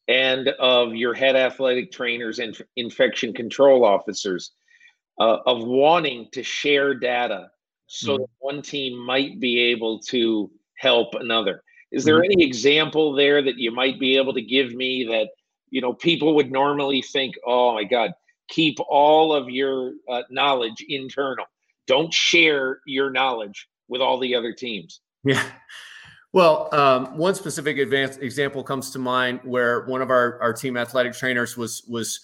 and 0.09 0.49
of 0.59 0.93
your 0.93 1.15
head 1.15 1.37
athletic 1.37 1.93
trainers 1.93 2.41
and 2.41 2.61
infection 2.75 3.33
control 3.33 3.85
officers 3.85 4.51
uh, 5.21 5.39
of 5.47 5.63
wanting 5.63 6.27
to 6.33 6.43
share 6.43 6.95
data 6.95 7.49
so 7.87 8.15
mm-hmm. 8.15 8.23
that 8.23 8.29
one 8.41 8.61
team 8.61 8.99
might 8.99 9.39
be 9.39 9.61
able 9.61 10.01
to 10.01 10.51
help 10.79 11.15
another 11.15 11.63
is 11.91 12.05
there 12.05 12.17
mm-hmm. 12.17 12.33
any 12.33 12.45
example 12.45 13.13
there 13.13 13.43
that 13.43 13.59
you 13.59 13.71
might 13.71 13.99
be 13.99 14.17
able 14.17 14.35
to 14.35 14.43
give 14.43 14.75
me 14.75 15.05
that 15.05 15.29
you 15.71 15.81
know 15.81 15.93
people 15.93 16.35
would 16.35 16.51
normally 16.51 17.03
think 17.03 17.35
oh 17.47 17.75
my 17.75 17.85
god 17.85 18.13
keep 18.49 18.79
all 18.89 19.35
of 19.35 19.49
your 19.51 19.93
uh, 20.09 20.23
knowledge 20.31 20.85
internal 20.89 21.45
don't 21.89 22.13
share 22.13 22.81
your 22.87 23.11
knowledge 23.11 23.67
with 23.89 24.01
all 24.01 24.19
the 24.21 24.35
other 24.37 24.53
teams. 24.53 25.01
Yeah. 25.25 25.43
Well, 26.33 26.73
um, 26.73 27.17
one 27.17 27.35
specific 27.35 27.79
advanced 27.79 28.21
example 28.21 28.63
comes 28.63 28.91
to 28.91 28.99
mind 28.99 29.41
where 29.43 29.87
one 29.87 30.03
of 30.03 30.11
our, 30.11 30.41
our 30.41 30.53
team 30.53 30.77
athletic 30.77 31.15
trainers 31.15 31.57
was 31.57 31.83
was 31.89 32.21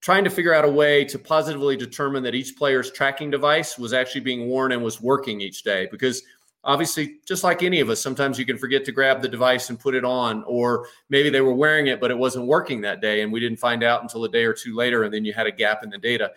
trying 0.00 0.24
to 0.24 0.30
figure 0.30 0.52
out 0.52 0.64
a 0.64 0.70
way 0.70 1.04
to 1.04 1.18
positively 1.18 1.76
determine 1.76 2.22
that 2.24 2.34
each 2.34 2.56
player's 2.56 2.90
tracking 2.90 3.30
device 3.30 3.78
was 3.78 3.92
actually 3.92 4.20
being 4.20 4.48
worn 4.48 4.72
and 4.72 4.82
was 4.82 5.00
working 5.00 5.40
each 5.40 5.62
day 5.62 5.88
because 5.90 6.22
obviously 6.66 7.18
just 7.24 7.42
like 7.42 7.62
any 7.62 7.80
of 7.80 7.88
us 7.88 8.02
sometimes 8.02 8.38
you 8.38 8.44
can 8.44 8.58
forget 8.58 8.84
to 8.84 8.92
grab 8.92 9.22
the 9.22 9.28
device 9.28 9.70
and 9.70 9.80
put 9.80 9.94
it 9.94 10.04
on 10.04 10.44
or 10.46 10.86
maybe 11.08 11.30
they 11.30 11.40
were 11.40 11.54
wearing 11.54 11.86
it 11.86 12.00
but 12.00 12.10
it 12.10 12.18
wasn't 12.18 12.46
working 12.46 12.82
that 12.82 13.00
day 13.00 13.22
and 13.22 13.32
we 13.32 13.40
didn't 13.40 13.58
find 13.58 13.82
out 13.82 14.02
until 14.02 14.24
a 14.24 14.28
day 14.28 14.44
or 14.44 14.52
two 14.52 14.74
later 14.76 15.04
and 15.04 15.14
then 15.14 15.24
you 15.24 15.32
had 15.32 15.46
a 15.46 15.52
gap 15.52 15.82
in 15.82 15.88
the 15.88 15.98
data 15.98 16.30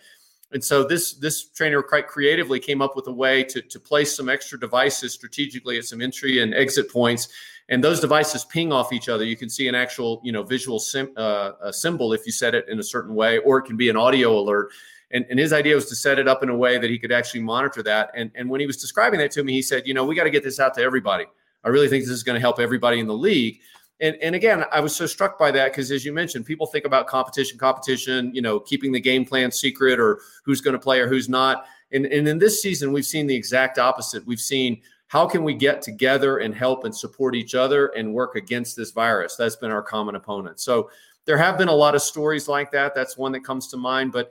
and 0.52 0.62
so 0.62 0.82
this 0.82 1.14
this 1.14 1.44
trainer 1.44 1.82
quite 1.82 2.08
creatively 2.08 2.58
came 2.58 2.82
up 2.82 2.96
with 2.96 3.06
a 3.06 3.12
way 3.12 3.44
to, 3.44 3.62
to 3.62 3.78
place 3.78 4.16
some 4.16 4.28
extra 4.28 4.58
devices 4.58 5.12
strategically 5.12 5.78
at 5.78 5.84
some 5.84 6.00
entry 6.00 6.42
and 6.42 6.54
exit 6.54 6.90
points, 6.90 7.28
and 7.68 7.82
those 7.84 8.00
devices 8.00 8.44
ping 8.44 8.72
off 8.72 8.92
each 8.92 9.08
other. 9.08 9.24
You 9.24 9.36
can 9.36 9.48
see 9.48 9.68
an 9.68 9.76
actual 9.76 10.20
you 10.24 10.32
know 10.32 10.42
visual 10.42 10.80
sim, 10.80 11.12
uh, 11.16 11.70
symbol 11.70 12.12
if 12.12 12.26
you 12.26 12.32
set 12.32 12.54
it 12.54 12.68
in 12.68 12.80
a 12.80 12.82
certain 12.82 13.14
way, 13.14 13.38
or 13.38 13.58
it 13.58 13.62
can 13.62 13.76
be 13.76 13.88
an 13.90 13.96
audio 13.96 14.38
alert. 14.38 14.70
And, 15.12 15.26
and 15.28 15.38
his 15.38 15.52
idea 15.52 15.74
was 15.74 15.86
to 15.86 15.96
set 15.96 16.18
it 16.18 16.28
up 16.28 16.42
in 16.42 16.50
a 16.50 16.56
way 16.56 16.78
that 16.78 16.88
he 16.88 16.98
could 16.98 17.10
actually 17.10 17.40
monitor 17.40 17.82
that. 17.82 18.10
And, 18.14 18.30
and 18.34 18.48
when 18.48 18.60
he 18.60 18.66
was 18.66 18.76
describing 18.76 19.18
that 19.20 19.30
to 19.32 19.42
me, 19.42 19.52
he 19.52 19.62
said, 19.62 19.86
you 19.86 19.94
know, 19.94 20.04
we 20.04 20.14
got 20.14 20.24
to 20.24 20.30
get 20.30 20.44
this 20.44 20.60
out 20.60 20.74
to 20.74 20.82
everybody. 20.82 21.26
I 21.64 21.68
really 21.68 21.88
think 21.88 22.04
this 22.04 22.12
is 22.12 22.22
going 22.22 22.36
to 22.36 22.40
help 22.40 22.60
everybody 22.60 23.00
in 23.00 23.06
the 23.06 23.14
league 23.14 23.60
and 24.00 24.16
and 24.22 24.34
again, 24.34 24.64
I 24.72 24.80
was 24.80 24.96
so 24.96 25.06
struck 25.06 25.38
by 25.38 25.50
that 25.52 25.72
because 25.72 25.90
as 25.90 26.04
you 26.04 26.12
mentioned, 26.12 26.46
people 26.46 26.66
think 26.66 26.84
about 26.84 27.06
competition, 27.06 27.58
competition, 27.58 28.34
you 28.34 28.42
know, 28.42 28.58
keeping 28.58 28.92
the 28.92 29.00
game 29.00 29.24
plan 29.24 29.50
secret 29.50 30.00
or 30.00 30.20
who's 30.44 30.60
going 30.60 30.72
to 30.72 30.78
play 30.78 31.00
or 31.00 31.08
who's 31.08 31.28
not. 31.28 31.66
And 31.92 32.06
and 32.06 32.26
in 32.26 32.38
this 32.38 32.62
season, 32.62 32.92
we've 32.92 33.06
seen 33.06 33.26
the 33.26 33.34
exact 33.34 33.78
opposite. 33.78 34.26
We've 34.26 34.40
seen 34.40 34.80
how 35.08 35.26
can 35.26 35.44
we 35.44 35.54
get 35.54 35.82
together 35.82 36.38
and 36.38 36.54
help 36.54 36.84
and 36.84 36.96
support 36.96 37.34
each 37.34 37.54
other 37.54 37.88
and 37.88 38.14
work 38.14 38.36
against 38.36 38.76
this 38.76 38.92
virus? 38.92 39.36
That's 39.36 39.56
been 39.56 39.72
our 39.72 39.82
common 39.82 40.14
opponent. 40.14 40.60
So 40.60 40.88
there 41.24 41.36
have 41.36 41.58
been 41.58 41.68
a 41.68 41.74
lot 41.74 41.94
of 41.94 42.00
stories 42.00 42.48
like 42.48 42.70
that. 42.72 42.94
That's 42.94 43.18
one 43.18 43.32
that 43.32 43.44
comes 43.44 43.66
to 43.68 43.76
mind. 43.76 44.12
But 44.12 44.30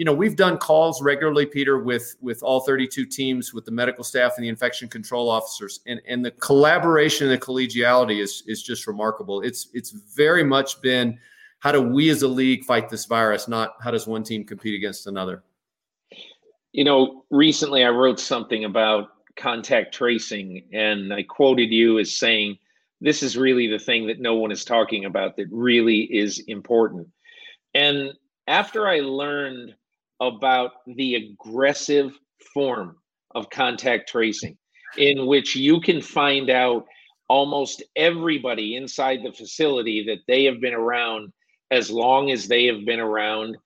you 0.00 0.06
know, 0.06 0.14
we've 0.14 0.34
done 0.34 0.56
calls 0.56 1.02
regularly, 1.02 1.44
Peter, 1.44 1.78
with 1.78 2.16
with 2.22 2.42
all 2.42 2.60
32 2.60 3.04
teams, 3.04 3.52
with 3.52 3.66
the 3.66 3.70
medical 3.70 4.02
staff 4.02 4.32
and 4.38 4.44
the 4.44 4.48
infection 4.48 4.88
control 4.88 5.28
officers, 5.28 5.80
and 5.86 6.00
and 6.08 6.24
the 6.24 6.30
collaboration 6.30 7.28
and 7.28 7.38
the 7.38 7.44
collegiality 7.44 8.22
is 8.22 8.42
is 8.46 8.62
just 8.62 8.86
remarkable. 8.86 9.42
It's 9.42 9.68
it's 9.74 9.90
very 9.90 10.42
much 10.42 10.80
been 10.80 11.18
how 11.58 11.70
do 11.70 11.82
we 11.82 12.08
as 12.08 12.22
a 12.22 12.28
league 12.28 12.64
fight 12.64 12.88
this 12.88 13.04
virus, 13.04 13.46
not 13.46 13.74
how 13.82 13.90
does 13.90 14.06
one 14.06 14.22
team 14.22 14.42
compete 14.42 14.74
against 14.74 15.06
another. 15.06 15.42
You 16.72 16.84
know, 16.84 17.26
recently 17.28 17.84
I 17.84 17.90
wrote 17.90 18.18
something 18.18 18.64
about 18.64 19.08
contact 19.36 19.92
tracing, 19.92 20.64
and 20.72 21.12
I 21.12 21.24
quoted 21.24 21.70
you 21.70 21.98
as 21.98 22.16
saying, 22.16 22.56
"This 23.02 23.22
is 23.22 23.36
really 23.36 23.66
the 23.66 23.78
thing 23.78 24.06
that 24.06 24.18
no 24.18 24.36
one 24.36 24.50
is 24.50 24.64
talking 24.64 25.04
about 25.04 25.36
that 25.36 25.48
really 25.50 26.04
is 26.04 26.38
important." 26.48 27.06
And 27.74 28.14
after 28.46 28.88
I 28.88 29.00
learned 29.00 29.74
about 30.20 30.72
the 30.86 31.14
aggressive 31.14 32.12
form 32.52 32.96
of 33.34 33.50
contact 33.50 34.08
tracing, 34.08 34.56
in 34.98 35.26
which 35.26 35.56
you 35.56 35.80
can 35.80 36.00
find 36.00 36.50
out 36.50 36.84
almost 37.28 37.82
everybody 37.96 38.76
inside 38.76 39.20
the 39.22 39.32
facility 39.32 40.04
that 40.04 40.18
they 40.26 40.44
have 40.44 40.60
been 40.60 40.74
around 40.74 41.32
as 41.70 41.90
long 41.90 42.30
as 42.30 42.48
they 42.48 42.66
have 42.66 42.84
been 42.84 43.00
around. 43.00 43.56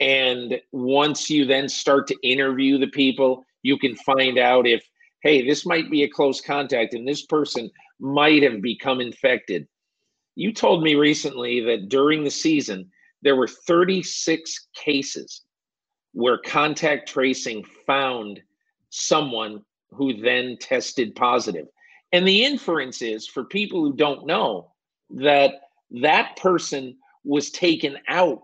And 0.00 0.60
once 0.72 1.30
you 1.30 1.44
then 1.44 1.68
start 1.68 2.08
to 2.08 2.28
interview 2.28 2.78
the 2.78 2.88
people, 2.88 3.44
you 3.62 3.78
can 3.78 3.94
find 3.96 4.38
out 4.38 4.66
if, 4.66 4.84
hey, 5.22 5.46
this 5.46 5.64
might 5.64 5.90
be 5.90 6.02
a 6.02 6.08
close 6.08 6.40
contact 6.40 6.92
and 6.94 7.06
this 7.06 7.24
person 7.26 7.70
might 8.00 8.42
have 8.42 8.60
become 8.60 9.00
infected. 9.00 9.68
You 10.34 10.52
told 10.52 10.82
me 10.82 10.96
recently 10.96 11.60
that 11.60 11.88
during 11.88 12.24
the 12.24 12.30
season, 12.30 12.90
there 13.22 13.36
were 13.36 13.46
36 13.46 14.66
cases 14.74 15.42
where 16.14 16.38
contact 16.38 17.08
tracing 17.08 17.64
found 17.86 18.40
someone 18.88 19.62
who 19.90 20.14
then 20.14 20.56
tested 20.60 21.14
positive. 21.14 21.66
And 22.12 22.26
the 22.26 22.44
inference 22.44 23.02
is 23.02 23.26
for 23.26 23.44
people 23.44 23.84
who 23.84 23.94
don't 23.94 24.26
know 24.26 24.70
that 25.10 25.54
that 25.90 26.36
person 26.36 26.96
was 27.24 27.50
taken 27.50 27.98
out 28.08 28.42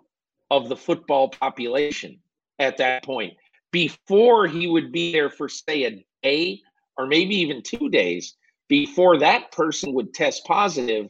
of 0.51 0.69
the 0.69 0.77
football 0.77 1.29
population 1.29 2.19
at 2.59 2.77
that 2.79 3.05
point 3.05 3.35
before 3.71 4.49
he 4.49 4.67
would 4.67 4.91
be 4.91 5.13
there 5.13 5.31
for, 5.31 5.49
say, 5.49 5.85
a 5.85 6.05
day 6.23 6.61
or 6.99 7.07
maybe 7.07 7.37
even 7.37 7.63
two 7.63 7.89
days 7.89 8.35
before 8.69 9.19
that 9.19 9.53
person 9.53 9.95
would 9.95 10.13
test 10.13 10.45
positive 10.45 11.09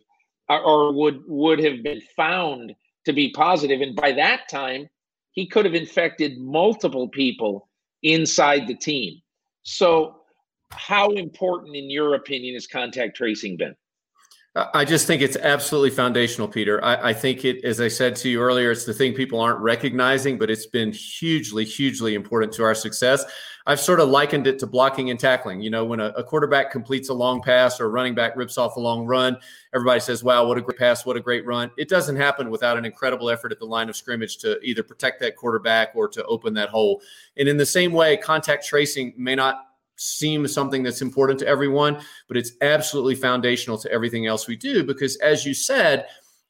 or, 0.49 0.61
or 0.61 0.93
would 0.93 1.23
would 1.27 1.59
have 1.59 1.83
been 1.83 2.03
found 2.17 2.75
to 3.07 3.13
be 3.13 3.31
positive 3.31 3.81
and 3.81 3.97
by 3.97 4.13
that 4.13 4.49
time 4.49 4.89
he 5.33 5.47
could 5.47 5.65
have 5.65 5.75
infected 5.75 6.39
multiple 6.39 7.09
people 7.09 7.69
inside 8.03 8.67
the 8.67 8.75
team. 8.75 9.21
So 9.63 10.17
how 10.73 11.11
important 11.11 11.77
in 11.77 11.91
your 11.91 12.15
opinion 12.15 12.55
has 12.55 12.67
contact 12.67 13.17
tracing 13.17 13.57
been 13.57 13.75
I 14.57 14.85
just 14.85 15.07
think 15.07 15.23
it's 15.23 15.37
absolutely 15.37 15.91
foundational, 15.91 16.49
Peter. 16.49 16.85
I, 16.85 17.11
I, 17.11 17.13
think 17.13 17.45
it, 17.45 17.65
as 17.65 17.81
I 17.81 17.87
said 17.87 18.17
to 18.17 18.29
you 18.29 18.41
earlier, 18.41 18.73
it's 18.73 18.85
the 18.85 18.93
thing 18.93 19.15
people 19.15 19.41
aren't 19.41 19.61
recognizing, 19.61 20.39
but 20.39 20.51
it's 20.51 20.67
been 20.67 20.91
hugely, 20.91 21.65
hugely 21.65 22.17
important 22.17 22.53
to 22.55 22.65
our 22.65 22.75
success. 22.75 23.25
I've 23.67 23.79
sort 23.79 24.01
of 24.01 24.09
likened 24.09 24.49
it 24.49 24.59
to 24.59 24.67
blocking 24.67 25.11
and 25.11 25.21
tackling. 25.21 25.63
You 25.63 25.71
know, 25.71 25.85
when 25.85 26.01
a, 26.01 26.07
a 26.17 26.25
quarterback 26.25 26.73
completes 26.73 27.11
a 27.11 27.15
long 27.15 27.41
pass 27.41 27.79
or 27.79 27.85
a 27.85 27.89
running 27.91 28.17
back 28.17 28.35
rips 28.35 28.59
off 28.59 28.75
a 28.75 28.81
long 28.81 29.07
run, 29.07 29.37
everybody 29.73 30.01
says, 30.01 30.25
wow, 30.25 30.45
what 30.45 30.59
a 30.59 30.63
great 30.63 30.79
pass, 30.79 31.07
what 31.07 31.17
a 31.17 31.21
great 31.21 31.47
run. 31.47 31.71
It 31.79 31.89
doesn't 31.89 32.17
happen 32.17 32.51
without 32.51 32.77
an 32.77 32.85
incredible 32.85 33.31
effort 33.31 33.53
at 33.53 33.61
the 33.61 33.67
line 33.67 33.89
of 33.89 33.95
scrimmage 33.95 34.39
to 34.39 34.59
either 34.63 34.83
protect 34.83 35.21
that 35.21 35.37
quarterback 35.37 35.93
or 35.95 36.09
to 36.09 36.25
open 36.25 36.55
that 36.55 36.71
hole. 36.71 37.03
And 37.37 37.49
in 37.49 37.57
the 37.57 37.67
same 37.67 37.93
way, 37.93 38.17
contact 38.17 38.67
tracing 38.67 39.15
may 39.17 39.37
not 39.37 39.67
seem 40.01 40.49
something 40.49 40.83
that's 40.83 41.03
important 41.03 41.39
to 41.39 41.47
everyone, 41.47 42.01
but 42.27 42.37
it's 42.37 42.53
absolutely 42.63 43.15
foundational 43.15 43.77
to 43.77 43.93
everything 43.93 44.27
else 44.27 44.49
we 44.49 44.57
do 44.57 44.83
because, 44.83 45.17
as 45.17 45.45
you 45.45 45.53
said, 45.53 46.07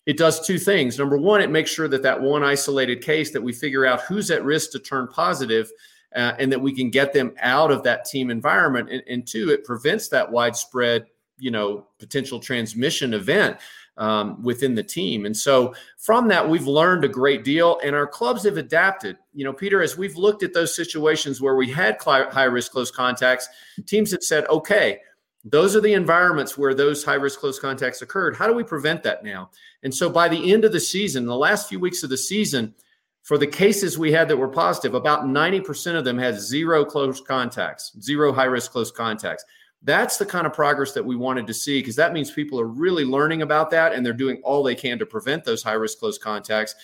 it 0.06 0.16
does 0.16 0.46
two 0.46 0.58
things. 0.58 0.98
Number 0.98 1.18
one, 1.18 1.40
it 1.40 1.50
makes 1.50 1.70
sure 1.70 1.88
that 1.88 2.02
that 2.02 2.20
one 2.20 2.44
isolated 2.44 3.02
case 3.02 3.32
that 3.32 3.42
we 3.42 3.52
figure 3.52 3.84
out 3.84 4.02
who's 4.02 4.30
at 4.30 4.44
risk 4.44 4.70
to 4.72 4.78
turn 4.78 5.08
positive, 5.08 5.70
uh, 6.14 6.32
and 6.38 6.50
that 6.50 6.60
we 6.60 6.74
can 6.74 6.90
get 6.90 7.12
them 7.12 7.32
out 7.40 7.70
of 7.70 7.82
that 7.82 8.04
team 8.04 8.30
environment. 8.30 8.88
And, 8.90 9.02
and 9.08 9.26
two, 9.26 9.50
it 9.50 9.64
prevents 9.64 10.08
that 10.08 10.30
widespread, 10.30 11.06
you 11.38 11.50
know, 11.50 11.86
potential 11.98 12.40
transmission 12.40 13.14
event 13.14 13.58
um, 13.96 14.42
within 14.42 14.74
the 14.74 14.82
team. 14.82 15.26
And 15.26 15.36
so 15.36 15.74
from 15.98 16.28
that, 16.28 16.48
we've 16.48 16.66
learned 16.66 17.04
a 17.04 17.08
great 17.08 17.44
deal, 17.44 17.78
and 17.84 17.94
our 17.94 18.06
clubs 18.06 18.44
have 18.44 18.56
adapted. 18.56 19.16
You 19.34 19.44
know, 19.44 19.52
Peter, 19.52 19.82
as 19.82 19.96
we've 19.96 20.16
looked 20.16 20.42
at 20.42 20.54
those 20.54 20.74
situations 20.74 21.40
where 21.40 21.56
we 21.56 21.70
had 21.70 22.00
high 22.00 22.44
risk 22.44 22.72
close 22.72 22.90
contacts, 22.90 23.48
teams 23.86 24.10
have 24.12 24.22
said, 24.22 24.46
okay, 24.46 25.00
those 25.44 25.74
are 25.74 25.80
the 25.80 25.94
environments 25.94 26.58
where 26.58 26.74
those 26.74 27.02
high 27.02 27.14
risk 27.14 27.40
close 27.40 27.58
contacts 27.58 28.02
occurred. 28.02 28.36
How 28.36 28.46
do 28.46 28.52
we 28.52 28.62
prevent 28.62 29.02
that 29.04 29.24
now? 29.24 29.50
And 29.82 29.94
so 29.94 30.10
by 30.10 30.28
the 30.28 30.52
end 30.52 30.64
of 30.64 30.72
the 30.72 30.80
season, 30.80 31.24
the 31.24 31.36
last 31.36 31.68
few 31.68 31.80
weeks 31.80 32.02
of 32.02 32.10
the 32.10 32.18
season, 32.18 32.74
for 33.22 33.38
the 33.38 33.46
cases 33.46 33.98
we 33.98 34.12
had 34.12 34.28
that 34.28 34.36
were 34.36 34.48
positive, 34.48 34.94
about 34.94 35.24
90% 35.24 35.96
of 35.96 36.04
them 36.04 36.18
had 36.18 36.40
zero 36.40 36.84
close 36.84 37.20
contacts, 37.20 37.92
zero 38.00 38.32
high 38.32 38.44
risk 38.44 38.72
close 38.72 38.90
contacts. 38.90 39.44
That's 39.82 40.18
the 40.18 40.26
kind 40.26 40.46
of 40.46 40.52
progress 40.52 40.92
that 40.92 41.04
we 41.04 41.16
wanted 41.16 41.46
to 41.46 41.54
see 41.54 41.80
because 41.80 41.96
that 41.96 42.12
means 42.12 42.30
people 42.30 42.60
are 42.60 42.66
really 42.66 43.04
learning 43.04 43.42
about 43.42 43.70
that 43.70 43.94
and 43.94 44.04
they're 44.04 44.12
doing 44.12 44.40
all 44.44 44.62
they 44.62 44.74
can 44.74 44.98
to 44.98 45.06
prevent 45.06 45.44
those 45.44 45.62
high 45.62 45.72
risk 45.72 45.98
close 45.98 46.18
contacts. 46.18 46.74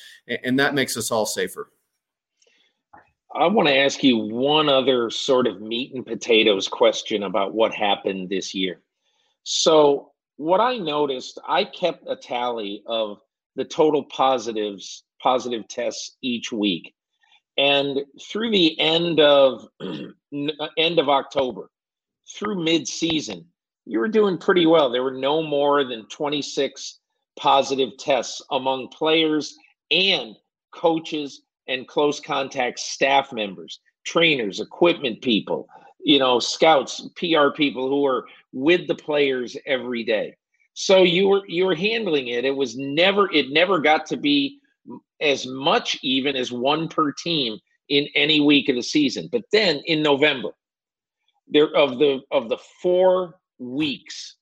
And 0.44 0.58
that 0.58 0.74
makes 0.74 0.96
us 0.96 1.10
all 1.10 1.26
safer. 1.26 1.70
I 3.34 3.46
want 3.48 3.68
to 3.68 3.76
ask 3.76 4.02
you 4.02 4.16
one 4.16 4.70
other 4.70 5.10
sort 5.10 5.46
of 5.46 5.60
meat 5.60 5.94
and 5.94 6.06
potatoes 6.06 6.68
question 6.68 7.24
about 7.24 7.52
what 7.52 7.74
happened 7.74 8.30
this 8.30 8.54
year. 8.54 8.80
So, 9.42 10.12
what 10.38 10.60
I 10.60 10.78
noticed, 10.78 11.38
I 11.46 11.64
kept 11.64 12.04
a 12.08 12.16
tally 12.16 12.82
of 12.86 13.20
the 13.54 13.64
total 13.64 14.04
positives, 14.04 15.04
positive 15.20 15.68
tests 15.68 16.16
each 16.22 16.50
week. 16.52 16.94
And 17.58 18.00
through 18.22 18.50
the 18.50 18.78
end 18.78 19.20
of 19.20 19.66
uh, 19.80 20.68
end 20.78 20.98
of 20.98 21.08
October, 21.08 21.70
through 22.28 22.62
mid-season, 22.62 23.44
you 23.84 23.98
were 23.98 24.08
doing 24.08 24.38
pretty 24.38 24.66
well. 24.66 24.90
There 24.90 25.02
were 25.02 25.12
no 25.12 25.42
more 25.42 25.84
than 25.84 26.06
26 26.08 26.98
positive 27.38 27.96
tests 27.98 28.42
among 28.50 28.88
players 28.88 29.56
and 29.90 30.36
coaches 30.74 31.42
and 31.68 31.86
close 31.86 32.20
contact 32.20 32.78
staff 32.78 33.32
members, 33.32 33.80
trainers, 34.04 34.60
equipment 34.60 35.22
people, 35.22 35.68
you 36.00 36.18
know, 36.18 36.38
scouts, 36.38 37.08
PR 37.16 37.50
people 37.54 37.88
who 37.88 38.06
are 38.06 38.26
with 38.52 38.86
the 38.86 38.94
players 38.94 39.56
every 39.66 40.04
day. 40.04 40.34
So 40.74 41.02
you 41.02 41.28
were 41.28 41.42
you 41.48 41.64
were 41.64 41.74
handling 41.74 42.28
it. 42.28 42.44
It 42.44 42.54
was 42.54 42.76
never 42.76 43.32
it 43.32 43.50
never 43.50 43.80
got 43.80 44.06
to 44.06 44.16
be 44.16 44.58
as 45.20 45.46
much 45.46 45.98
even 46.02 46.36
as 46.36 46.52
one 46.52 46.88
per 46.88 47.12
team 47.12 47.58
in 47.88 48.06
any 48.14 48.40
week 48.40 48.68
of 48.68 48.76
the 48.76 48.82
season. 48.82 49.28
But 49.32 49.44
then 49.52 49.80
in 49.86 50.02
November, 50.02 50.50
there 51.48 51.74
of 51.74 51.98
the 51.98 52.20
of 52.30 52.48
the 52.48 52.58
four 52.82 53.38
weeks 53.58 54.36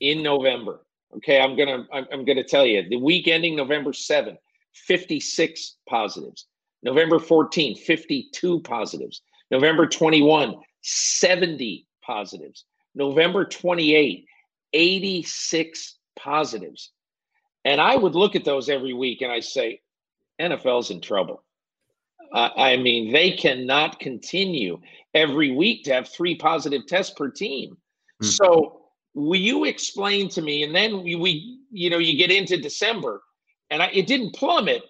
in 0.00 0.22
November. 0.22 0.84
Okay, 1.16 1.40
I'm 1.40 1.56
gonna 1.56 1.86
I'm, 1.92 2.06
I'm 2.12 2.24
gonna 2.24 2.44
tell 2.44 2.66
you 2.66 2.88
the 2.88 2.96
week 2.96 3.28
ending 3.28 3.56
November 3.56 3.92
7, 3.92 4.36
56 4.72 5.76
positives. 5.88 6.46
November 6.82 7.18
14, 7.18 7.76
52 7.76 8.60
positives. 8.60 9.22
November 9.50 9.86
21, 9.86 10.54
70 10.82 11.86
positives. 12.02 12.64
November 12.94 13.44
28, 13.44 14.26
86 14.72 15.98
positives. 16.16 16.90
And 17.64 17.80
I 17.80 17.96
would 17.96 18.14
look 18.14 18.34
at 18.34 18.44
those 18.44 18.68
every 18.68 18.94
week 18.94 19.20
and 19.20 19.30
I 19.30 19.40
say, 19.40 19.80
NFL's 20.40 20.90
in 20.90 21.00
trouble. 21.00 21.42
Uh, 22.32 22.48
I 22.56 22.76
mean, 22.76 23.12
they 23.12 23.32
cannot 23.32 23.98
continue 23.98 24.80
every 25.14 25.50
week 25.50 25.84
to 25.84 25.94
have 25.94 26.08
three 26.08 26.36
positive 26.36 26.86
tests 26.86 27.14
per 27.16 27.30
team. 27.30 27.72
Mm-hmm. 28.22 28.26
So, 28.26 28.82
will 29.14 29.40
you 29.40 29.64
explain 29.64 30.28
to 30.30 30.42
me? 30.42 30.62
And 30.62 30.74
then 30.74 31.02
we, 31.02 31.16
we, 31.16 31.60
you 31.70 31.90
know, 31.90 31.98
you 31.98 32.16
get 32.16 32.30
into 32.30 32.56
December, 32.56 33.22
and 33.70 33.82
I, 33.82 33.86
it 33.86 34.06
didn't 34.06 34.34
plummet, 34.34 34.82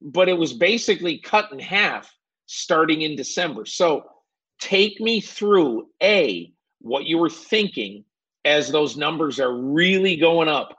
but 0.00 0.28
it 0.28 0.38
was 0.38 0.52
basically 0.52 1.18
cut 1.18 1.52
in 1.52 1.58
half 1.58 2.10
starting 2.46 3.02
in 3.02 3.16
December. 3.16 3.64
So, 3.64 4.04
take 4.60 5.00
me 5.00 5.20
through 5.20 5.88
a 6.02 6.52
what 6.80 7.04
you 7.04 7.18
were 7.18 7.30
thinking 7.30 8.04
as 8.44 8.70
those 8.70 8.96
numbers 8.96 9.40
are 9.40 9.52
really 9.52 10.16
going 10.16 10.48
up, 10.48 10.76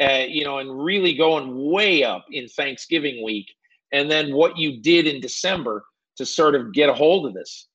uh, 0.00 0.24
you 0.26 0.42
know, 0.44 0.58
and 0.58 0.82
really 0.82 1.14
going 1.14 1.70
way 1.70 2.02
up 2.02 2.24
in 2.30 2.48
Thanksgiving 2.48 3.22
week 3.22 3.46
and 3.92 4.10
then 4.10 4.34
what 4.34 4.56
you 4.56 4.80
did 4.80 5.06
in 5.06 5.20
December 5.20 5.84
to 6.16 6.26
sort 6.26 6.54
of 6.54 6.72
get 6.72 6.88
a 6.88 6.94
hold 6.94 7.26
of 7.26 7.34
this? 7.34 7.68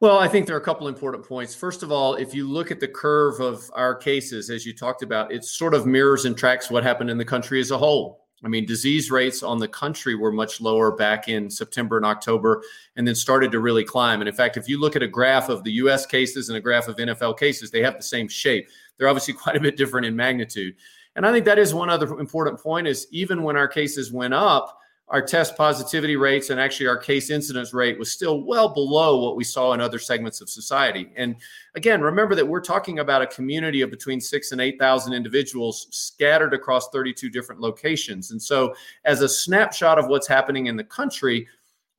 Well, 0.00 0.18
I 0.20 0.28
think 0.28 0.46
there 0.46 0.54
are 0.54 0.60
a 0.60 0.64
couple 0.64 0.86
important 0.86 1.24
points. 1.26 1.56
First 1.56 1.82
of 1.82 1.90
all, 1.90 2.14
if 2.14 2.32
you 2.32 2.48
look 2.48 2.70
at 2.70 2.78
the 2.78 2.86
curve 2.86 3.40
of 3.40 3.68
our 3.74 3.96
cases, 3.96 4.48
as 4.48 4.64
you 4.64 4.72
talked 4.72 5.02
about, 5.02 5.32
it 5.32 5.44
sort 5.44 5.74
of 5.74 5.86
mirrors 5.86 6.24
and 6.24 6.36
tracks 6.36 6.70
what 6.70 6.84
happened 6.84 7.10
in 7.10 7.18
the 7.18 7.24
country 7.24 7.60
as 7.60 7.72
a 7.72 7.78
whole. 7.78 8.24
I 8.44 8.48
mean, 8.48 8.64
disease 8.64 9.10
rates 9.10 9.42
on 9.42 9.58
the 9.58 9.66
country 9.66 10.14
were 10.14 10.30
much 10.30 10.60
lower 10.60 10.92
back 10.92 11.26
in 11.26 11.50
September 11.50 11.96
and 11.96 12.06
October, 12.06 12.62
and 12.94 13.08
then 13.08 13.16
started 13.16 13.50
to 13.50 13.58
really 13.58 13.82
climb. 13.82 14.20
And 14.20 14.28
in 14.28 14.34
fact, 14.36 14.56
if 14.56 14.68
you 14.68 14.80
look 14.80 14.94
at 14.94 15.02
a 15.02 15.08
graph 15.08 15.48
of 15.48 15.64
the 15.64 15.72
US 15.72 16.06
cases 16.06 16.48
and 16.48 16.56
a 16.56 16.60
graph 16.60 16.86
of 16.86 16.96
NFL 16.96 17.36
cases, 17.36 17.72
they 17.72 17.82
have 17.82 17.96
the 17.96 18.02
same 18.04 18.28
shape. 18.28 18.68
They're 18.96 19.08
obviously 19.08 19.34
quite 19.42 19.56
a 19.56 19.60
bit 19.60 19.76
different 19.76 20.06
in 20.06 20.14
magnitude. 20.14 20.76
And 21.16 21.26
I 21.26 21.32
think 21.32 21.44
that 21.46 21.58
is 21.58 21.74
one 21.74 21.90
other 21.90 22.20
important 22.20 22.60
point 22.60 22.86
is 22.86 23.08
even 23.10 23.42
when 23.42 23.56
our 23.56 23.66
cases 23.66 24.12
went 24.12 24.34
up, 24.34 24.78
our 25.10 25.22
test 25.22 25.56
positivity 25.56 26.16
rates 26.16 26.50
and 26.50 26.60
actually 26.60 26.86
our 26.86 26.96
case 26.96 27.30
incidence 27.30 27.72
rate 27.72 27.98
was 27.98 28.12
still 28.12 28.42
well 28.42 28.68
below 28.68 29.22
what 29.22 29.36
we 29.36 29.44
saw 29.44 29.72
in 29.72 29.80
other 29.80 29.98
segments 29.98 30.40
of 30.42 30.50
society. 30.50 31.10
And 31.16 31.36
again, 31.74 32.02
remember 32.02 32.34
that 32.34 32.46
we're 32.46 32.60
talking 32.60 32.98
about 32.98 33.22
a 33.22 33.26
community 33.26 33.80
of 33.80 33.90
between 33.90 34.20
six 34.20 34.52
and 34.52 34.60
8,000 34.60 35.14
individuals 35.14 35.86
scattered 35.90 36.52
across 36.52 36.90
32 36.90 37.30
different 37.30 37.60
locations. 37.60 38.32
And 38.32 38.42
so, 38.42 38.74
as 39.04 39.22
a 39.22 39.28
snapshot 39.28 39.98
of 39.98 40.08
what's 40.08 40.28
happening 40.28 40.66
in 40.66 40.76
the 40.76 40.84
country, 40.84 41.48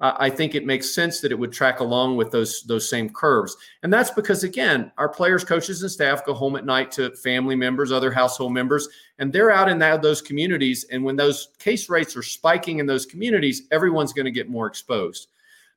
I 0.02 0.30
think 0.30 0.56
it 0.56 0.66
makes 0.66 0.94
sense 0.96 1.20
that 1.20 1.32
it 1.32 1.40
would 1.40 1.52
track 1.52 1.82
along 1.82 2.16
with 2.16 2.32
those 2.32 2.64
those 2.64 2.90
same 2.90 3.10
curves. 3.10 3.58
And 3.84 3.92
that's 3.92 4.12
because 4.12 4.44
again, 4.46 4.92
our 4.98 5.10
players, 5.10 5.44
coaches, 5.44 5.82
and 5.82 5.92
staff 5.92 6.26
go 6.26 6.34
home 6.34 6.56
at 6.56 6.66
night 6.66 6.92
to 6.94 7.12
family 7.18 7.56
members, 7.56 7.92
other 7.92 8.12
household 8.12 8.54
members, 8.54 8.88
and 9.18 9.34
they're 9.34 9.52
out 9.52 9.68
in 9.68 9.78
that, 9.80 10.02
those 10.02 10.22
communities. 10.22 10.86
And 10.92 11.04
when 11.04 11.18
those 11.18 11.50
case 11.60 11.90
rates 11.90 12.16
are 12.16 12.24
spiking 12.24 12.80
in 12.80 12.86
those 12.86 13.06
communities, 13.06 13.64
everyone's 13.72 14.14
going 14.14 14.26
to 14.26 14.32
get 14.32 14.50
more 14.50 14.68
exposed. 14.68 15.28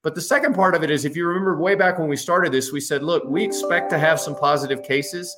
But 0.03 0.15
the 0.15 0.21
second 0.21 0.55
part 0.55 0.75
of 0.75 0.83
it 0.83 0.91
is 0.91 1.05
if 1.05 1.17
you 1.17 1.27
remember 1.27 1.57
way 1.57 1.75
back 1.75 1.99
when 1.99 2.09
we 2.09 2.17
started 2.17 2.53
this, 2.53 2.73
we 2.73 2.81
said, 2.81 3.03
look, 3.03 3.25
we 3.25 3.43
expect 3.43 3.91
to 3.91 3.99
have 3.99 4.21
some 4.21 4.37
positive 4.37 4.83
cases 4.83 5.37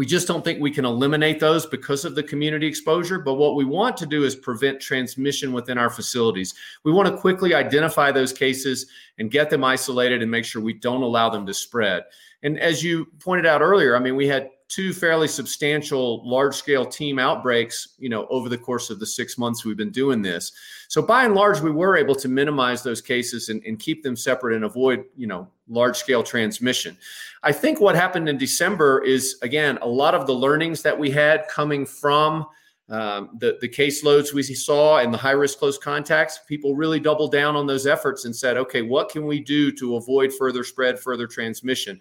We 0.00 0.06
just 0.06 0.26
don't 0.26 0.42
think 0.42 0.62
we 0.62 0.70
can 0.70 0.86
eliminate 0.86 1.40
those 1.40 1.66
because 1.66 2.06
of 2.06 2.14
the 2.14 2.22
community 2.22 2.66
exposure. 2.66 3.18
But 3.18 3.34
what 3.34 3.54
we 3.54 3.66
want 3.66 3.98
to 3.98 4.06
do 4.06 4.24
is 4.24 4.34
prevent 4.34 4.80
transmission 4.80 5.52
within 5.52 5.76
our 5.76 5.90
facilities. 5.90 6.54
We 6.84 6.92
want 6.92 7.08
to 7.08 7.18
quickly 7.18 7.52
identify 7.52 8.10
those 8.10 8.32
cases 8.32 8.86
and 9.18 9.30
get 9.30 9.50
them 9.50 9.62
isolated 9.62 10.22
and 10.22 10.30
make 10.30 10.46
sure 10.46 10.62
we 10.62 10.72
don't 10.72 11.02
allow 11.02 11.28
them 11.28 11.44
to 11.44 11.52
spread. 11.52 12.04
And 12.42 12.58
as 12.58 12.82
you 12.82 13.08
pointed 13.18 13.44
out 13.44 13.60
earlier, 13.60 13.94
I 13.94 13.98
mean, 13.98 14.16
we 14.16 14.26
had 14.26 14.48
two 14.68 14.94
fairly 14.94 15.28
substantial 15.28 16.26
large 16.26 16.54
scale 16.54 16.86
team 16.86 17.18
outbreaks 17.18 17.96
you 17.98 18.08
know 18.08 18.26
over 18.30 18.48
the 18.48 18.56
course 18.56 18.88
of 18.88 19.00
the 19.00 19.06
six 19.06 19.36
months 19.36 19.64
we've 19.64 19.76
been 19.76 19.90
doing 19.90 20.22
this 20.22 20.52
so 20.86 21.02
by 21.02 21.24
and 21.24 21.34
large 21.34 21.60
we 21.60 21.72
were 21.72 21.96
able 21.96 22.14
to 22.14 22.28
minimize 22.28 22.80
those 22.84 23.00
cases 23.00 23.48
and, 23.48 23.60
and 23.64 23.80
keep 23.80 24.04
them 24.04 24.14
separate 24.14 24.54
and 24.54 24.64
avoid 24.64 25.04
you 25.16 25.26
know 25.26 25.48
large 25.70 25.96
scale 25.96 26.22
transmission 26.22 26.96
i 27.42 27.52
think 27.52 27.80
what 27.80 27.94
happened 27.94 28.28
in 28.28 28.36
december 28.36 29.02
is 29.04 29.38
again 29.42 29.78
a 29.82 29.88
lot 29.88 30.14
of 30.14 30.26
the 30.26 30.32
learnings 30.32 30.82
that 30.82 30.98
we 30.98 31.10
had 31.10 31.46
coming 31.48 31.86
from 31.86 32.46
um, 32.88 33.30
the, 33.38 33.56
the 33.60 33.68
caseloads 33.68 34.32
we 34.32 34.42
saw 34.42 34.98
and 34.98 35.14
the 35.14 35.18
high 35.18 35.30
risk 35.30 35.60
close 35.60 35.78
contacts, 35.78 36.40
people 36.48 36.74
really 36.74 36.98
doubled 36.98 37.30
down 37.30 37.54
on 37.54 37.64
those 37.64 37.86
efforts 37.86 38.24
and 38.24 38.34
said, 38.34 38.56
okay, 38.56 38.82
what 38.82 39.08
can 39.08 39.26
we 39.26 39.38
do 39.38 39.70
to 39.70 39.94
avoid 39.94 40.32
further 40.32 40.64
spread, 40.64 40.98
further 40.98 41.28
transmission? 41.28 42.00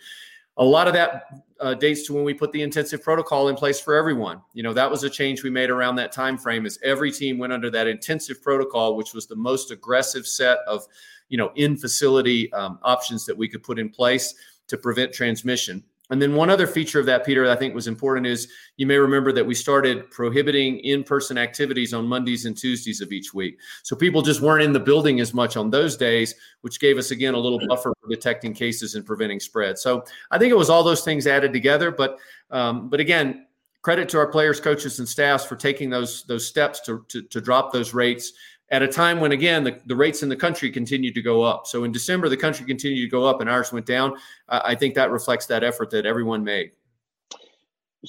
a 0.60 0.64
lot 0.64 0.88
of 0.88 0.94
that 0.94 1.24
uh, 1.62 1.74
dates 1.74 2.06
to 2.06 2.14
when 2.14 2.26
we 2.26 2.34
put 2.34 2.52
the 2.52 2.62
intensive 2.62 3.02
protocol 3.02 3.48
in 3.48 3.56
place 3.56 3.80
for 3.80 3.96
everyone. 3.96 4.42
You 4.54 4.62
know, 4.62 4.74
that 4.74 4.92
was 4.92 5.04
a 5.04 5.10
change 5.10 5.42
we 5.42 5.50
made 5.50 5.70
around 5.70 5.96
that 5.96 6.12
time 6.12 6.38
frame 6.38 6.66
as 6.66 6.78
every 6.84 7.12
team 7.12 7.38
went 7.38 7.54
under 7.54 7.70
that 7.72 7.88
intensive 7.88 8.44
protocol, 8.44 8.98
which 8.98 9.14
was 9.14 9.26
the 9.26 9.38
most 9.38 9.72
aggressive 9.72 10.28
set 10.28 10.60
of, 10.68 10.86
you 11.30 11.38
know, 11.38 11.52
in 11.56 11.78
facility 11.78 12.52
um, 12.54 12.80
options 12.84 13.26
that 13.26 13.38
we 13.38 13.48
could 13.48 13.64
put 13.64 13.80
in 13.80 13.90
place 13.90 14.34
to 14.68 14.78
prevent 14.78 15.14
transmission. 15.14 15.84
And 16.12 16.20
then 16.20 16.34
one 16.34 16.50
other 16.50 16.66
feature 16.66 17.00
of 17.00 17.06
that, 17.06 17.24
Peter, 17.24 17.48
I 17.48 17.56
think 17.56 17.76
was 17.76 17.88
important 17.88 18.26
is 18.26 18.52
you 18.78 18.88
may 18.88 18.98
remember 18.98 19.32
that 19.32 19.46
we 19.46 19.54
started 19.54 20.10
prohibiting 20.10 20.80
in-person 20.80 21.38
activities 21.38 21.94
on 21.94 22.08
Mondays 22.08 22.46
and 22.46 22.58
Tuesdays 22.58 23.00
of 23.00 23.12
each 23.12 23.32
week. 23.34 23.60
So 23.84 23.96
people 23.96 24.24
just 24.24 24.42
weren't 24.42 24.64
in 24.64 24.74
the 24.74 24.80
building 24.80 25.20
as 25.20 25.36
much 25.36 25.56
on 25.56 25.70
those 25.70 25.96
days, 25.96 26.34
which 26.62 26.80
gave 26.80 26.98
us 26.98 27.12
again 27.12 27.36
a 27.36 27.40
little 27.40 27.60
buffer 27.68 27.94
for 28.02 28.10
detecting 28.10 28.56
cases 28.56 28.96
and 28.96 29.06
preventing 29.06 29.40
spread. 29.40 29.78
So 29.78 30.04
I 30.32 30.40
think 30.40 30.50
it 30.50 30.58
was 30.58 30.70
all 30.70 30.84
those 30.84 31.04
things 31.04 31.28
added 31.28 31.54
together. 31.54 31.92
But 31.92 32.18
um, 32.50 32.90
but 32.90 33.00
again, 33.00 33.46
credit 33.84 34.10
to 34.10 34.18
our 34.18 34.28
players, 34.28 34.60
coaches, 34.60 34.98
and 34.98 35.08
staffs 35.08 35.46
for 35.46 35.56
taking 35.56 35.92
those 35.92 36.24
those 36.24 36.48
steps 36.48 36.80
to, 36.82 37.06
to, 37.10 37.22
to 37.22 37.40
drop 37.40 37.72
those 37.72 37.94
rates 37.94 38.34
at 38.72 38.84
a 38.84 38.88
time 38.88 39.20
when 39.20 39.32
again 39.32 39.64
the, 39.64 39.80
the 39.86 39.96
rates 39.96 40.24
in 40.24 40.30
the 40.30 40.36
country 40.36 40.70
continued 40.72 41.16
to 41.16 41.22
go 41.22 41.42
up. 41.42 41.68
So 41.68 41.84
in 41.84 41.92
december 41.92 42.30
the 42.30 42.38
country 42.38 42.66
continued 42.66 43.04
to 43.04 43.10
go 43.10 43.26
up 43.26 43.42
and 43.42 43.50
ours 43.50 43.72
went 43.72 43.86
down. 43.86 44.14
Uh, 44.48 44.62
i 44.64 44.76
think 44.76 44.96
that 44.96 45.12
reflects 45.12 45.46
that 45.48 45.64
effort 45.64 45.90
that 45.92 46.06
everyone 46.06 46.44
made. 46.44 46.72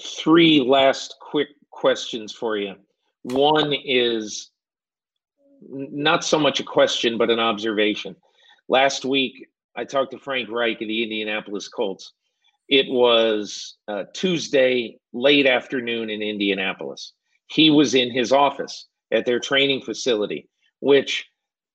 Three 0.01 0.61
last 0.61 1.17
quick 1.21 1.49
questions 1.71 2.33
for 2.33 2.57
you. 2.57 2.75
One 3.23 3.73
is 3.73 4.51
not 5.69 6.25
so 6.25 6.39
much 6.39 6.61
a 6.61 6.65
question 6.65 7.19
but 7.19 7.31
an 7.31 7.39
observation. 7.39 8.17
Last 8.69 9.05
week 9.05 9.49
i 9.77 9.85
talked 9.85 10.13
to 10.13 10.19
frank 10.19 10.51
reich 10.51 10.81
of 10.81 10.89
the 10.89 11.03
indianapolis 11.03 11.69
colts. 11.69 12.13
It 12.69 12.87
was 12.89 13.79
uh, 13.89 14.05
tuesday 14.15 14.99
late 15.13 15.47
afternoon 15.47 16.09
in 16.09 16.23
indianapolis. 16.23 17.15
He 17.49 17.69
was 17.71 17.95
in 17.95 18.13
his 18.13 18.31
office 18.31 18.87
at 19.11 19.27
their 19.27 19.41
training 19.41 19.83
facility, 19.83 20.49
which 20.81 21.27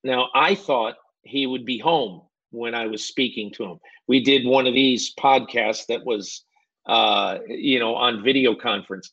now 0.04 0.30
I 0.34 0.56
thought 0.56 0.96
he 1.24 1.48
would 1.48 1.66
be 1.66 1.78
home 1.78 2.22
when 2.52 2.74
I 2.76 2.88
was 2.88 3.06
speaking 3.06 3.52
to 3.54 3.66
him. 3.66 3.80
We 4.08 4.24
did 4.24 4.46
one 4.46 4.68
of 4.68 4.74
these 4.74 5.14
podcasts 5.16 5.88
that 5.88 6.06
was, 6.06 6.44
uh, 6.86 7.40
you 7.48 7.80
know, 7.80 7.96
on 7.96 8.24
video 8.24 8.56
conference. 8.56 9.12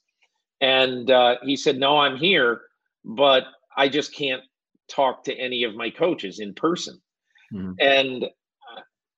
And 0.61 1.11
uh, 1.11 1.37
he 1.43 1.57
said, 1.57 1.79
No, 1.79 1.99
I'm 1.99 2.17
here, 2.17 2.63
but 3.05 3.45
I 3.77 3.89
just 3.89 4.15
can't 4.15 4.43
talk 4.89 5.25
to 5.25 5.35
any 5.35 5.65
of 5.65 5.75
my 5.75 5.91
coaches 5.91 6.39
in 6.39 6.55
person. 6.55 7.01
Mm-hmm. 7.53 7.73
And 7.81 8.27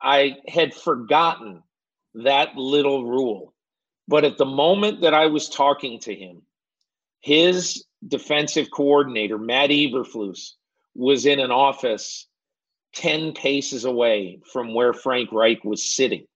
I 0.00 0.36
had 0.48 0.74
forgotten 0.74 1.62
that 2.14 2.56
little 2.56 3.04
rule. 3.04 3.52
But 4.06 4.24
at 4.24 4.38
the 4.38 4.44
moment 4.44 5.00
that 5.00 5.14
I 5.14 5.26
was 5.26 5.48
talking 5.48 5.98
to 6.00 6.14
him, 6.14 6.42
his 7.20 7.84
defensive 8.06 8.70
coordinator, 8.70 9.38
Matt 9.38 9.70
Eberflus, 9.70 10.52
was 10.94 11.26
in 11.26 11.40
an 11.40 11.50
office 11.50 12.26
10 12.94 13.32
paces 13.32 13.84
away 13.84 14.40
from 14.52 14.74
where 14.74 14.92
Frank 14.92 15.30
Reich 15.32 15.64
was 15.64 15.84
sitting. 15.84 16.26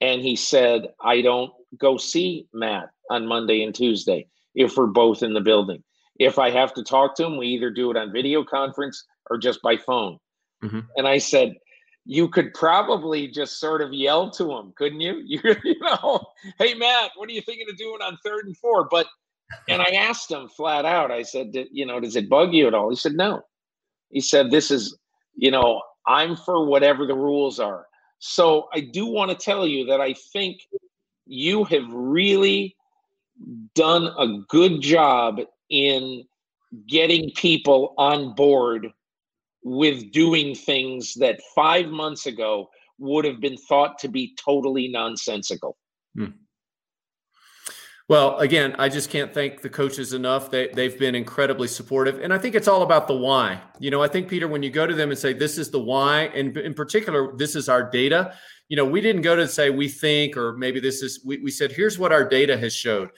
And 0.00 0.20
he 0.20 0.36
said, 0.36 0.88
I 1.02 1.20
don't 1.20 1.52
go 1.78 1.96
see 1.96 2.46
Matt 2.52 2.90
on 3.10 3.26
Monday 3.26 3.62
and 3.62 3.74
Tuesday 3.74 4.28
if 4.54 4.76
we're 4.76 4.86
both 4.86 5.22
in 5.22 5.34
the 5.34 5.40
building. 5.40 5.82
If 6.18 6.38
I 6.38 6.50
have 6.50 6.74
to 6.74 6.82
talk 6.82 7.16
to 7.16 7.24
him, 7.24 7.38
we 7.38 7.48
either 7.48 7.70
do 7.70 7.90
it 7.90 7.96
on 7.96 8.12
video 8.12 8.44
conference 8.44 9.04
or 9.30 9.38
just 9.38 9.62
by 9.62 9.76
phone. 9.76 10.18
Mm-hmm. 10.62 10.80
And 10.96 11.08
I 11.08 11.18
said, 11.18 11.54
you 12.04 12.28
could 12.28 12.52
probably 12.54 13.28
just 13.28 13.60
sort 13.60 13.82
of 13.82 13.92
yell 13.92 14.30
to 14.32 14.50
him, 14.52 14.72
couldn't 14.76 15.00
you? 15.00 15.22
You, 15.24 15.40
you 15.64 15.78
know, 15.80 16.26
hey 16.58 16.74
Matt, 16.74 17.12
what 17.16 17.28
are 17.28 17.32
you 17.32 17.42
thinking 17.42 17.66
of 17.70 17.76
doing 17.76 18.00
on 18.02 18.18
third 18.24 18.46
and 18.46 18.56
four? 18.56 18.88
But 18.90 19.06
and 19.68 19.82
I 19.82 19.90
asked 19.90 20.30
him 20.30 20.48
flat 20.48 20.84
out, 20.84 21.10
I 21.10 21.22
said, 21.22 21.54
you 21.72 21.86
know, 21.86 22.00
does 22.00 22.16
it 22.16 22.28
bug 22.28 22.52
you 22.52 22.66
at 22.66 22.74
all? 22.74 22.90
He 22.90 22.96
said, 22.96 23.12
no. 23.12 23.42
He 24.10 24.20
said, 24.20 24.50
this 24.50 24.70
is, 24.70 24.96
you 25.34 25.50
know, 25.50 25.82
I'm 26.06 26.36
for 26.36 26.66
whatever 26.66 27.06
the 27.06 27.14
rules 27.14 27.60
are. 27.60 27.86
So 28.18 28.68
I 28.74 28.80
do 28.80 29.06
want 29.06 29.30
to 29.30 29.36
tell 29.36 29.66
you 29.66 29.86
that 29.86 30.00
I 30.00 30.14
think 30.32 30.60
you 31.26 31.64
have 31.64 31.86
really 31.92 32.76
done 33.74 34.08
a 34.18 34.40
good 34.48 34.80
job 34.80 35.40
in 35.70 36.24
getting 36.88 37.30
people 37.30 37.94
on 37.96 38.34
board 38.34 38.88
with 39.62 40.10
doing 40.12 40.54
things 40.54 41.14
that 41.14 41.40
five 41.54 41.88
months 41.88 42.26
ago 42.26 42.68
would 42.98 43.24
have 43.24 43.40
been 43.40 43.56
thought 43.56 43.98
to 43.98 44.08
be 44.08 44.34
totally 44.42 44.88
nonsensical. 44.88 45.76
Well, 48.10 48.38
again, 48.38 48.74
I 48.76 48.88
just 48.88 49.08
can't 49.08 49.32
thank 49.32 49.62
the 49.62 49.68
coaches 49.68 50.14
enough. 50.14 50.50
They, 50.50 50.66
they've 50.74 50.98
been 50.98 51.14
incredibly 51.14 51.68
supportive. 51.68 52.18
And 52.18 52.34
I 52.34 52.38
think 52.38 52.56
it's 52.56 52.66
all 52.66 52.82
about 52.82 53.06
the 53.06 53.14
why. 53.14 53.62
You 53.78 53.92
know, 53.92 54.02
I 54.02 54.08
think, 54.08 54.26
Peter, 54.26 54.48
when 54.48 54.64
you 54.64 54.70
go 54.70 54.84
to 54.84 54.96
them 54.96 55.10
and 55.10 55.18
say, 55.18 55.32
this 55.32 55.56
is 55.56 55.70
the 55.70 55.78
why, 55.78 56.22
and 56.34 56.56
in 56.56 56.74
particular, 56.74 57.36
this 57.36 57.54
is 57.54 57.68
our 57.68 57.88
data, 57.88 58.34
you 58.68 58.76
know, 58.76 58.84
we 58.84 59.00
didn't 59.00 59.22
go 59.22 59.36
to 59.36 59.46
say 59.46 59.70
we 59.70 59.86
think, 59.86 60.36
or 60.36 60.54
maybe 60.56 60.80
this 60.80 61.02
is, 61.02 61.20
we, 61.24 61.36
we 61.38 61.52
said, 61.52 61.70
here's 61.70 62.00
what 62.00 62.10
our 62.10 62.28
data 62.28 62.58
has 62.58 62.74
showed. 62.74 63.10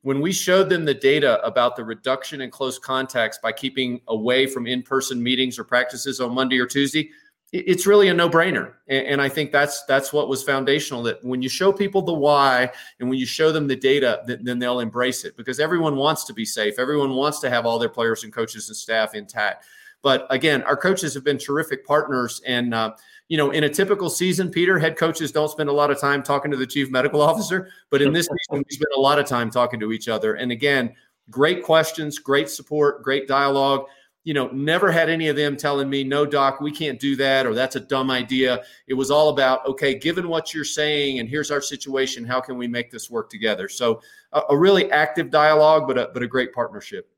When 0.00 0.22
we 0.22 0.32
showed 0.32 0.70
them 0.70 0.86
the 0.86 0.94
data 0.94 1.44
about 1.44 1.76
the 1.76 1.84
reduction 1.84 2.40
in 2.40 2.50
close 2.50 2.78
contacts 2.78 3.38
by 3.42 3.52
keeping 3.52 4.00
away 4.08 4.46
from 4.46 4.66
in 4.66 4.82
person 4.82 5.22
meetings 5.22 5.58
or 5.58 5.64
practices 5.64 6.20
on 6.20 6.32
Monday 6.32 6.58
or 6.58 6.66
Tuesday, 6.66 7.10
it's 7.52 7.86
really 7.86 8.08
a 8.08 8.14
no-brainer. 8.14 8.74
And, 8.88 9.20
i 9.20 9.28
think 9.28 9.52
that's 9.52 9.84
that's 9.84 10.12
what 10.12 10.28
was 10.28 10.42
foundational 10.42 11.02
that 11.04 11.22
when 11.24 11.42
you 11.42 11.48
show 11.48 11.72
people 11.72 12.02
the 12.02 12.12
why 12.12 12.70
and 13.00 13.08
when 13.08 13.18
you 13.18 13.26
show 13.26 13.52
them 13.52 13.66
the 13.66 13.76
data 13.76 14.22
then 14.26 14.58
they'll 14.58 14.80
embrace 14.80 15.24
it 15.24 15.36
because 15.36 15.60
everyone 15.60 15.96
wants 15.96 16.24
to 16.24 16.32
be 16.32 16.44
safe. 16.44 16.78
Everyone 16.78 17.14
wants 17.14 17.40
to 17.40 17.50
have 17.50 17.66
all 17.66 17.78
their 17.78 17.88
players 17.88 18.24
and 18.24 18.32
coaches 18.32 18.68
and 18.68 18.76
staff 18.76 19.14
intact. 19.14 19.64
But 20.02 20.26
again 20.30 20.62
our 20.62 20.76
coaches 20.76 21.14
have 21.14 21.24
been 21.24 21.38
terrific 21.38 21.86
partners 21.86 22.40
and 22.46 22.74
uh, 22.74 22.92
you 23.28 23.36
know 23.36 23.50
in 23.50 23.64
a 23.64 23.68
typical 23.68 24.08
season 24.08 24.50
peter 24.50 24.78
head 24.78 24.96
coaches 24.96 25.32
don't 25.32 25.50
spend 25.50 25.68
a 25.68 25.72
lot 25.72 25.90
of 25.90 26.00
time 26.00 26.22
talking 26.22 26.50
to 26.50 26.56
the 26.56 26.66
chief 26.66 26.90
medical 26.90 27.20
officer 27.30 27.70
but 27.90 28.02
in 28.02 28.12
this 28.12 28.26
season 28.50 28.64
we 28.66 28.74
spend 28.74 28.92
a 28.96 29.00
lot 29.00 29.18
of 29.18 29.26
time 29.26 29.50
talking 29.50 29.80
to 29.80 29.92
each 29.92 30.08
other. 30.08 30.34
And 30.34 30.52
again 30.52 30.94
great 31.30 31.62
questions 31.62 32.18
great 32.18 32.48
support 32.48 33.02
great 33.02 33.26
dialogue 33.28 33.86
you 34.28 34.34
know, 34.34 34.48
never 34.48 34.92
had 34.92 35.08
any 35.08 35.28
of 35.28 35.36
them 35.36 35.56
telling 35.56 35.88
me, 35.88 36.04
no, 36.04 36.26
doc, 36.26 36.60
we 36.60 36.70
can't 36.70 37.00
do 37.00 37.16
that, 37.16 37.46
or 37.46 37.54
that's 37.54 37.76
a 37.76 37.80
dumb 37.80 38.10
idea. 38.10 38.62
It 38.86 38.92
was 38.92 39.10
all 39.10 39.30
about, 39.30 39.64
okay, 39.64 39.94
given 39.98 40.28
what 40.28 40.52
you're 40.52 40.66
saying, 40.66 41.18
and 41.18 41.26
here's 41.26 41.50
our 41.50 41.62
situation, 41.62 42.26
how 42.26 42.38
can 42.38 42.58
we 42.58 42.68
make 42.68 42.90
this 42.90 43.08
work 43.08 43.30
together? 43.30 43.70
So, 43.70 44.02
a, 44.34 44.42
a 44.50 44.58
really 44.58 44.92
active 44.92 45.30
dialogue, 45.30 45.84
but 45.86 45.96
a, 45.96 46.10
but 46.12 46.22
a 46.22 46.26
great 46.26 46.52
partnership. 46.52 47.08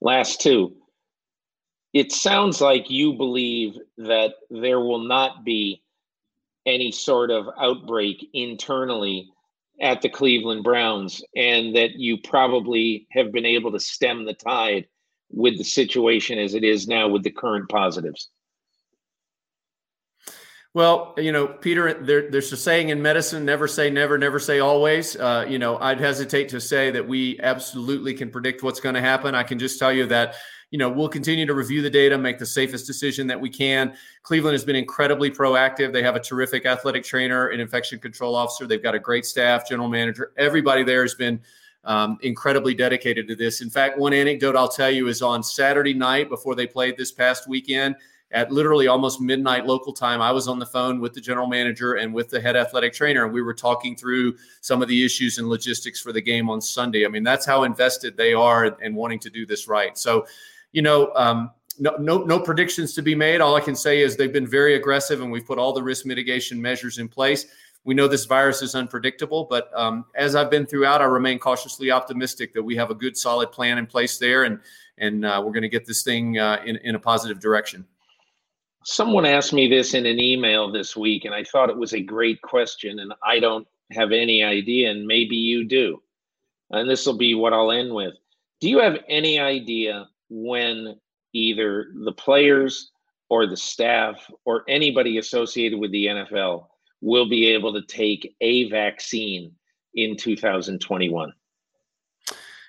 Last 0.00 0.40
two. 0.40 0.76
It 1.92 2.12
sounds 2.12 2.60
like 2.60 2.88
you 2.88 3.14
believe 3.14 3.76
that 3.98 4.34
there 4.48 4.78
will 4.78 5.02
not 5.02 5.44
be 5.44 5.82
any 6.66 6.92
sort 6.92 7.32
of 7.32 7.48
outbreak 7.58 8.28
internally 8.32 9.28
at 9.80 10.02
the 10.02 10.08
Cleveland 10.08 10.62
Browns, 10.62 11.20
and 11.34 11.74
that 11.74 11.96
you 11.96 12.18
probably 12.18 13.08
have 13.10 13.32
been 13.32 13.44
able 13.44 13.72
to 13.72 13.80
stem 13.80 14.24
the 14.24 14.34
tide 14.34 14.86
with 15.30 15.58
the 15.58 15.64
situation 15.64 16.38
as 16.38 16.54
it 16.54 16.64
is 16.64 16.86
now 16.88 17.08
with 17.08 17.22
the 17.22 17.30
current 17.30 17.68
positives? 17.68 18.30
Well, 20.76 21.14
you 21.16 21.32
know, 21.32 21.46
Peter, 21.46 21.94
there, 22.04 22.30
there's 22.30 22.52
a 22.52 22.56
saying 22.56 22.90
in 22.90 23.00
medicine: 23.00 23.46
never 23.46 23.66
say 23.66 23.88
never, 23.88 24.18
never 24.18 24.38
say 24.38 24.58
always. 24.58 25.16
Uh, 25.16 25.46
you 25.48 25.58
know, 25.58 25.78
I'd 25.78 25.98
hesitate 25.98 26.50
to 26.50 26.60
say 26.60 26.90
that 26.90 27.08
we 27.08 27.40
absolutely 27.40 28.12
can 28.12 28.30
predict 28.30 28.62
what's 28.62 28.78
going 28.78 28.94
to 28.94 29.00
happen. 29.00 29.34
I 29.34 29.42
can 29.42 29.58
just 29.58 29.78
tell 29.78 29.90
you 29.90 30.04
that, 30.08 30.34
you 30.70 30.78
know, 30.78 30.90
we'll 30.90 31.08
continue 31.08 31.46
to 31.46 31.54
review 31.54 31.80
the 31.80 31.88
data, 31.88 32.18
make 32.18 32.38
the 32.38 32.44
safest 32.44 32.86
decision 32.86 33.26
that 33.28 33.40
we 33.40 33.48
can. 33.48 33.96
Cleveland 34.22 34.52
has 34.52 34.66
been 34.66 34.76
incredibly 34.76 35.30
proactive. 35.30 35.94
They 35.94 36.02
have 36.02 36.14
a 36.14 36.20
terrific 36.20 36.66
athletic 36.66 37.04
trainer, 37.04 37.48
an 37.48 37.60
infection 37.60 37.98
control 37.98 38.34
officer. 38.34 38.66
They've 38.66 38.82
got 38.82 38.94
a 38.94 38.98
great 38.98 39.24
staff, 39.24 39.66
general 39.66 39.88
manager. 39.88 40.32
Everybody 40.36 40.82
there 40.82 41.00
has 41.00 41.14
been 41.14 41.40
um, 41.86 42.18
incredibly 42.20 42.74
dedicated 42.74 43.26
to 43.28 43.34
this. 43.34 43.62
In 43.62 43.70
fact, 43.70 43.98
one 43.98 44.12
anecdote 44.12 44.56
I'll 44.56 44.68
tell 44.68 44.90
you 44.90 45.08
is 45.08 45.22
on 45.22 45.42
Saturday 45.42 45.94
night 45.94 46.28
before 46.28 46.54
they 46.54 46.66
played 46.66 46.96
this 46.96 47.12
past 47.12 47.48
weekend 47.48 47.96
at 48.32 48.50
literally 48.50 48.88
almost 48.88 49.20
midnight 49.20 49.66
local 49.66 49.92
time, 49.92 50.20
I 50.20 50.32
was 50.32 50.48
on 50.48 50.58
the 50.58 50.66
phone 50.66 51.00
with 51.00 51.14
the 51.14 51.20
general 51.20 51.46
manager 51.46 51.94
and 51.94 52.12
with 52.12 52.28
the 52.28 52.40
head 52.40 52.56
athletic 52.56 52.92
trainer, 52.92 53.24
and 53.24 53.32
we 53.32 53.40
were 53.40 53.54
talking 53.54 53.94
through 53.94 54.36
some 54.60 54.82
of 54.82 54.88
the 54.88 55.04
issues 55.04 55.38
and 55.38 55.48
logistics 55.48 56.00
for 56.00 56.12
the 56.12 56.20
game 56.20 56.50
on 56.50 56.60
Sunday. 56.60 57.06
I 57.06 57.08
mean, 57.08 57.22
that's 57.22 57.46
how 57.46 57.62
invested 57.62 58.16
they 58.16 58.34
are 58.34 58.66
in 58.82 58.94
wanting 58.94 59.20
to 59.20 59.30
do 59.30 59.46
this 59.46 59.68
right. 59.68 59.96
So, 59.96 60.26
you 60.72 60.82
know, 60.82 61.12
um, 61.14 61.52
no, 61.78 61.94
no, 61.98 62.24
no 62.24 62.40
predictions 62.40 62.94
to 62.94 63.02
be 63.02 63.14
made. 63.14 63.40
All 63.40 63.54
I 63.54 63.60
can 63.60 63.76
say 63.76 64.00
is 64.00 64.16
they've 64.16 64.32
been 64.32 64.46
very 64.46 64.74
aggressive, 64.74 65.20
and 65.20 65.30
we've 65.30 65.46
put 65.46 65.58
all 65.58 65.72
the 65.72 65.82
risk 65.82 66.04
mitigation 66.04 66.60
measures 66.60 66.98
in 66.98 67.06
place. 67.06 67.46
We 67.86 67.94
know 67.94 68.08
this 68.08 68.24
virus 68.24 68.62
is 68.62 68.74
unpredictable, 68.74 69.44
but 69.48 69.70
um, 69.72 70.06
as 70.16 70.34
I've 70.34 70.50
been 70.50 70.66
throughout, 70.66 71.00
I 71.00 71.04
remain 71.04 71.38
cautiously 71.38 71.92
optimistic 71.92 72.52
that 72.54 72.62
we 72.62 72.74
have 72.74 72.90
a 72.90 72.94
good, 72.96 73.16
solid 73.16 73.52
plan 73.52 73.78
in 73.78 73.86
place 73.86 74.18
there, 74.18 74.42
and 74.42 74.58
and 74.98 75.24
uh, 75.24 75.40
we're 75.44 75.52
going 75.52 75.62
to 75.62 75.68
get 75.68 75.86
this 75.86 76.02
thing 76.02 76.36
uh, 76.36 76.60
in 76.66 76.76
in 76.78 76.96
a 76.96 76.98
positive 76.98 77.38
direction. 77.38 77.86
Someone 78.82 79.24
asked 79.24 79.52
me 79.52 79.68
this 79.68 79.94
in 79.94 80.04
an 80.04 80.18
email 80.18 80.70
this 80.70 80.96
week, 80.96 81.26
and 81.26 81.34
I 81.34 81.44
thought 81.44 81.70
it 81.70 81.76
was 81.76 81.94
a 81.94 82.00
great 82.00 82.42
question, 82.42 82.98
and 82.98 83.14
I 83.24 83.38
don't 83.38 83.68
have 83.92 84.10
any 84.10 84.42
idea, 84.42 84.90
and 84.90 85.06
maybe 85.06 85.36
you 85.36 85.64
do. 85.64 86.02
And 86.70 86.90
this 86.90 87.06
will 87.06 87.16
be 87.16 87.36
what 87.36 87.52
I'll 87.52 87.70
end 87.70 87.94
with. 87.94 88.14
Do 88.60 88.68
you 88.68 88.80
have 88.80 88.98
any 89.08 89.38
idea 89.38 90.08
when 90.28 90.98
either 91.32 91.92
the 92.04 92.12
players 92.12 92.90
or 93.28 93.46
the 93.46 93.56
staff 93.56 94.28
or 94.44 94.64
anybody 94.68 95.18
associated 95.18 95.78
with 95.78 95.92
the 95.92 96.06
NFL 96.06 96.66
will 97.00 97.28
be 97.28 97.46
able 97.46 97.72
to 97.72 97.82
take 97.82 98.34
a 98.40 98.68
vaccine 98.70 99.52
in 99.94 100.16
2021? 100.16 101.32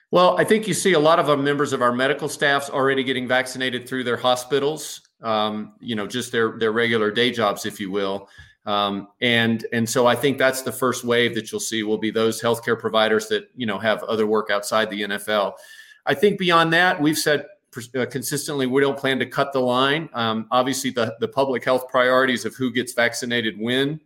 Well, 0.09 0.37
I 0.37 0.45
think 0.45 0.67
you 0.67 0.73
see 0.73 0.93
a 0.93 0.99
lot 0.99 1.19
of 1.19 1.29
our 1.29 1.35
members 1.35 1.73
of 1.73 1.81
our 1.81 1.91
medical 1.91 2.29
staffs 2.29 2.69
already 2.69 3.03
getting 3.03 3.27
vaccinated 3.27 3.87
through 3.89 4.05
their 4.05 4.15
hospitals 4.15 5.07
um, 5.21 5.73
you 5.79 5.95
know, 5.95 6.07
just 6.07 6.31
their 6.31 6.57
their 6.57 6.71
regular 6.71 7.11
day 7.11 7.31
jobs, 7.31 7.65
if 7.65 7.79
you 7.79 7.91
will. 7.91 8.29
Um, 8.65 9.07
and 9.21 9.65
and 9.71 9.89
so 9.89 10.07
I 10.07 10.15
think 10.15 10.37
that's 10.37 10.61
the 10.61 10.71
first 10.71 11.03
wave 11.03 11.35
that 11.35 11.51
you'll 11.51 11.61
see 11.61 11.83
will 11.83 11.97
be 11.97 12.11
those 12.11 12.41
healthcare 12.41 12.77
providers 12.77 13.27
that 13.29 13.49
you 13.55 13.65
know 13.65 13.79
have 13.79 14.03
other 14.03 14.27
work 14.27 14.49
outside 14.49 14.89
the 14.89 15.03
NFL. 15.03 15.53
I 16.05 16.13
think 16.13 16.37
beyond 16.37 16.71
that, 16.73 17.01
we've 17.01 17.17
said 17.17 17.45
uh, 17.95 18.05
consistently 18.05 18.65
we 18.65 18.81
don't 18.81 18.97
plan 18.97 19.19
to 19.19 19.25
cut 19.25 19.53
the 19.53 19.59
line. 19.59 20.09
Um, 20.13 20.47
obviously, 20.51 20.91
the 20.91 21.15
the 21.19 21.27
public 21.27 21.63
health 21.63 21.87
priorities 21.89 22.45
of 22.45 22.55
who 22.55 22.71
gets 22.71 22.93
vaccinated 22.93 23.59
when 23.59 23.99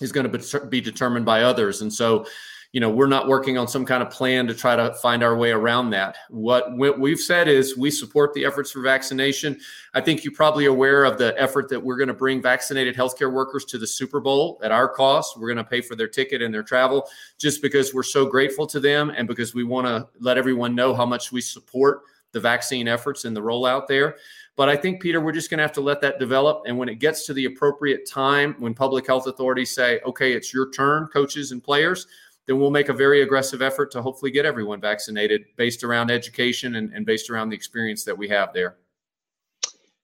is 0.00 0.12
going 0.12 0.30
to 0.30 0.66
be 0.66 0.80
determined 0.80 1.26
by 1.26 1.42
others, 1.42 1.82
and 1.82 1.92
so 1.92 2.26
you 2.72 2.80
know 2.80 2.88
we're 2.88 3.08
not 3.08 3.26
working 3.26 3.58
on 3.58 3.66
some 3.66 3.84
kind 3.84 4.02
of 4.02 4.10
plan 4.10 4.46
to 4.46 4.54
try 4.54 4.76
to 4.76 4.94
find 4.94 5.22
our 5.22 5.36
way 5.36 5.50
around 5.50 5.90
that. 5.90 6.16
What 6.28 6.76
we've 6.78 7.18
said 7.18 7.48
is 7.48 7.76
we 7.76 7.90
support 7.90 8.32
the 8.32 8.44
efforts 8.44 8.70
for 8.70 8.80
vaccination. 8.80 9.58
I 9.94 10.00
think 10.00 10.24
you're 10.24 10.34
probably 10.34 10.66
aware 10.66 11.04
of 11.04 11.18
the 11.18 11.34
effort 11.40 11.68
that 11.70 11.82
we're 11.82 11.96
going 11.96 12.08
to 12.08 12.14
bring 12.14 12.40
vaccinated 12.40 12.96
healthcare 12.96 13.32
workers 13.32 13.64
to 13.66 13.78
the 13.78 13.86
super 13.86 14.20
bowl 14.20 14.60
at 14.62 14.72
our 14.72 14.88
cost. 14.88 15.38
We're 15.38 15.48
going 15.48 15.56
to 15.56 15.64
pay 15.64 15.80
for 15.80 15.96
their 15.96 16.08
ticket 16.08 16.42
and 16.42 16.54
their 16.54 16.62
travel 16.62 17.08
just 17.38 17.60
because 17.60 17.92
we're 17.92 18.02
so 18.02 18.26
grateful 18.26 18.66
to 18.68 18.80
them 18.80 19.10
and 19.10 19.26
because 19.26 19.54
we 19.54 19.64
want 19.64 19.86
to 19.86 20.08
let 20.20 20.38
everyone 20.38 20.74
know 20.74 20.94
how 20.94 21.06
much 21.06 21.32
we 21.32 21.40
support 21.40 22.02
the 22.32 22.40
vaccine 22.40 22.86
efforts 22.88 23.24
and 23.24 23.36
the 23.36 23.40
rollout 23.40 23.86
there 23.88 24.16
but 24.56 24.68
I 24.68 24.76
think, 24.76 25.00
Peter, 25.00 25.20
we're 25.20 25.32
just 25.32 25.50
going 25.50 25.58
to 25.58 25.62
have 25.62 25.72
to 25.72 25.80
let 25.80 26.00
that 26.02 26.18
develop. 26.18 26.64
And 26.66 26.76
when 26.76 26.88
it 26.88 26.96
gets 26.96 27.24
to 27.26 27.32
the 27.32 27.46
appropriate 27.46 28.08
time, 28.08 28.54
when 28.58 28.74
public 28.74 29.06
health 29.06 29.26
authorities 29.26 29.74
say, 29.74 30.00
okay, 30.04 30.32
it's 30.32 30.52
your 30.52 30.70
turn, 30.70 31.06
coaches 31.06 31.52
and 31.52 31.62
players, 31.62 32.06
then 32.46 32.58
we'll 32.58 32.70
make 32.70 32.88
a 32.88 32.92
very 32.92 33.22
aggressive 33.22 33.62
effort 33.62 33.90
to 33.92 34.02
hopefully 34.02 34.30
get 34.30 34.44
everyone 34.44 34.80
vaccinated 34.80 35.44
based 35.56 35.84
around 35.84 36.10
education 36.10 36.76
and, 36.76 36.92
and 36.92 37.06
based 37.06 37.30
around 37.30 37.48
the 37.48 37.56
experience 37.56 38.04
that 38.04 38.16
we 38.16 38.28
have 38.28 38.52
there. 38.52 38.76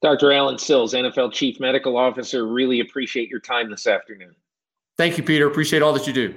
Dr. 0.02 0.32
Allen 0.32 0.59
Sills, 0.59 0.94
NFL 0.94 1.32
Chief 1.32 1.59
Medical 1.59 1.97
Officer, 1.97 2.47
really 2.47 2.81
appreciate 2.81 3.28
your 3.28 3.40
time 3.40 3.70
this 3.70 3.86
afternoon. 3.86 4.35
Thank 4.97 5.18
you, 5.18 5.24
Peter. 5.24 5.47
Appreciate 5.47 5.82
all 5.82 5.93
that 5.93 6.06
you 6.06 6.12
do. 6.12 6.35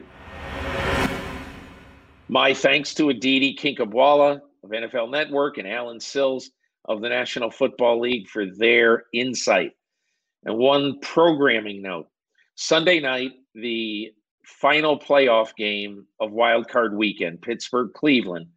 My 2.27 2.53
thanks 2.53 2.93
to 2.95 3.09
Aditi 3.09 3.55
Kinkhabwala 3.55 4.41
of 4.63 4.69
NFL 4.69 5.09
Network 5.09 5.57
and 5.57 5.67
Allen 5.67 5.99
Sills 5.99 6.51
of 6.89 7.01
the 7.01 7.07
National 7.09 7.51
Football 7.51 8.01
League 8.01 8.27
for 8.27 8.47
their 8.47 9.03
insight. 9.13 9.71
And 10.43 10.57
one 10.57 10.99
programming 10.99 11.81
note 11.81 12.07
Sunday 12.55 12.99
night, 12.99 13.31
the 13.53 14.11
final 14.43 14.99
playoff 14.99 15.55
game 15.55 16.07
of 16.19 16.31
Wild 16.31 16.67
Card 16.67 16.97
Weekend, 16.97 17.41
Pittsburgh 17.41 17.93
Cleveland, 17.93 18.47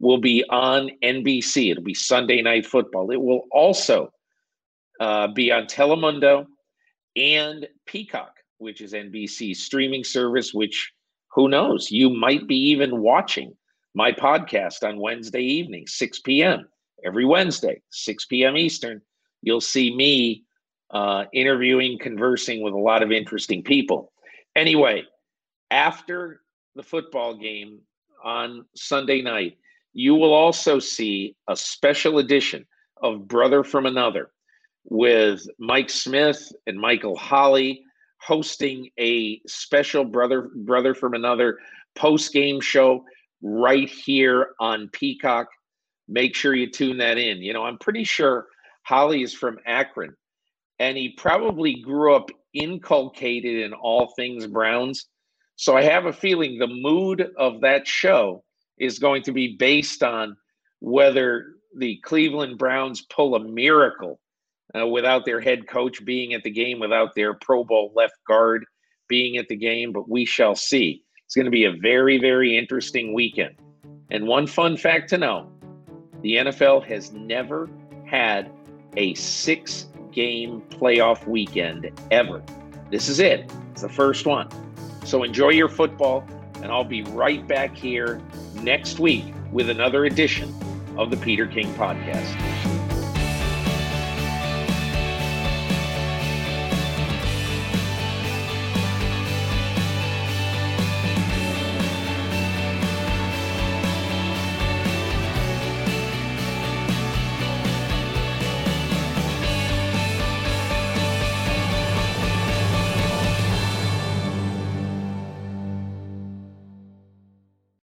will 0.00 0.18
be 0.18 0.44
on 0.48 0.90
NBC. 1.02 1.70
It'll 1.70 1.84
be 1.84 1.94
Sunday 1.94 2.42
Night 2.42 2.66
Football. 2.66 3.10
It 3.10 3.20
will 3.20 3.44
also 3.52 4.10
uh, 4.98 5.28
be 5.28 5.52
on 5.52 5.66
Telemundo 5.66 6.46
and 7.16 7.68
Peacock, 7.86 8.34
which 8.58 8.80
is 8.80 8.92
NBC's 8.92 9.62
streaming 9.62 10.04
service. 10.04 10.54
Which 10.54 10.92
who 11.32 11.48
knows? 11.48 11.90
You 11.90 12.10
might 12.10 12.46
be 12.48 12.56
even 12.56 13.00
watching 13.00 13.54
my 13.94 14.10
podcast 14.10 14.82
on 14.82 14.98
Wednesday 14.98 15.42
evening, 15.42 15.86
6 15.86 16.20
p.m. 16.20 16.66
Every 17.04 17.24
Wednesday, 17.24 17.82
6 17.90 18.26
p.m. 18.26 18.56
Eastern. 18.56 19.00
You'll 19.42 19.60
see 19.60 19.94
me 19.94 20.44
uh, 20.90 21.24
interviewing, 21.32 21.98
conversing 21.98 22.62
with 22.62 22.72
a 22.72 22.78
lot 22.78 23.02
of 23.02 23.12
interesting 23.12 23.62
people. 23.62 24.12
Anyway, 24.56 25.02
after 25.70 26.40
the 26.76 26.82
football 26.82 27.36
game 27.36 27.80
on 28.22 28.64
Sunday 28.74 29.20
night, 29.20 29.58
you 29.92 30.14
will 30.14 30.32
also 30.32 30.78
see 30.78 31.36
a 31.48 31.56
special 31.56 32.18
edition 32.18 32.66
of 33.02 33.28
Brother 33.28 33.62
from 33.62 33.86
Another 33.86 34.30
with 34.84 35.46
Mike 35.58 35.90
Smith 35.90 36.52
and 36.66 36.78
Michael 36.78 37.16
Holley 37.16 37.84
hosting 38.20 38.88
a 38.98 39.40
special 39.46 40.04
brother 40.04 40.50
brother 40.54 40.94
from 40.94 41.14
another 41.14 41.58
post 41.94 42.32
game 42.32 42.60
show 42.60 43.04
right 43.42 43.88
here 43.88 44.54
on 44.60 44.88
Peacock. 44.92 45.46
Make 46.08 46.34
sure 46.34 46.54
you 46.54 46.70
tune 46.70 46.98
that 46.98 47.18
in. 47.18 47.38
You 47.38 47.52
know, 47.52 47.64
I'm 47.64 47.78
pretty 47.78 48.04
sure 48.04 48.46
Holley 48.82 49.22
is 49.22 49.32
from 49.32 49.58
Akron 49.66 50.14
and 50.78 50.96
he 50.96 51.10
probably 51.10 51.80
grew 51.80 52.14
up 52.14 52.30
inculcated 52.52 53.62
in 53.64 53.72
all 53.72 54.12
things 54.16 54.46
Browns 54.46 55.06
so 55.56 55.76
I 55.76 55.82
have 55.82 56.06
a 56.06 56.12
feeling 56.12 56.58
the 56.58 56.66
mood 56.66 57.30
of 57.38 57.60
that 57.60 57.86
show 57.86 58.42
is 58.78 58.98
going 58.98 59.22
to 59.22 59.32
be 59.32 59.56
based 59.56 60.02
on 60.02 60.36
whether 60.80 61.54
the 61.76 61.98
Cleveland 61.98 62.58
Browns 62.58 63.02
pull 63.02 63.36
a 63.36 63.44
miracle 63.44 64.20
uh, 64.76 64.86
without 64.86 65.24
their 65.24 65.40
head 65.40 65.68
coach 65.68 66.04
being 66.04 66.34
at 66.34 66.42
the 66.42 66.50
game, 66.50 66.80
without 66.80 67.14
their 67.14 67.34
Pro 67.34 67.62
Bowl 67.62 67.92
left 67.94 68.14
guard 68.26 68.64
being 69.08 69.36
at 69.36 69.46
the 69.48 69.56
game, 69.56 69.92
but 69.92 70.08
we 70.08 70.24
shall 70.24 70.56
see. 70.56 71.02
It's 71.24 71.36
going 71.36 71.44
to 71.44 71.50
be 71.50 71.64
a 71.64 71.72
very, 71.72 72.18
very 72.18 72.56
interesting 72.58 73.14
weekend. 73.14 73.54
And 74.10 74.26
one 74.26 74.46
fun 74.46 74.76
fact 74.76 75.08
to 75.10 75.18
know 75.18 75.52
the 76.24 76.36
NFL 76.36 76.86
has 76.86 77.12
never 77.12 77.68
had 78.06 78.50
a 78.96 79.12
six 79.12 79.88
game 80.10 80.62
playoff 80.70 81.26
weekend 81.26 81.90
ever. 82.10 82.42
This 82.90 83.10
is 83.10 83.20
it, 83.20 83.52
it's 83.72 83.82
the 83.82 83.90
first 83.90 84.24
one. 84.24 84.48
So 85.04 85.22
enjoy 85.22 85.50
your 85.50 85.68
football, 85.68 86.26
and 86.62 86.72
I'll 86.72 86.82
be 86.82 87.02
right 87.02 87.46
back 87.46 87.76
here 87.76 88.22
next 88.62 88.98
week 88.98 89.34
with 89.52 89.68
another 89.68 90.06
edition 90.06 90.52
of 90.96 91.10
the 91.10 91.18
Peter 91.18 91.46
King 91.46 91.72
Podcast. 91.74 92.73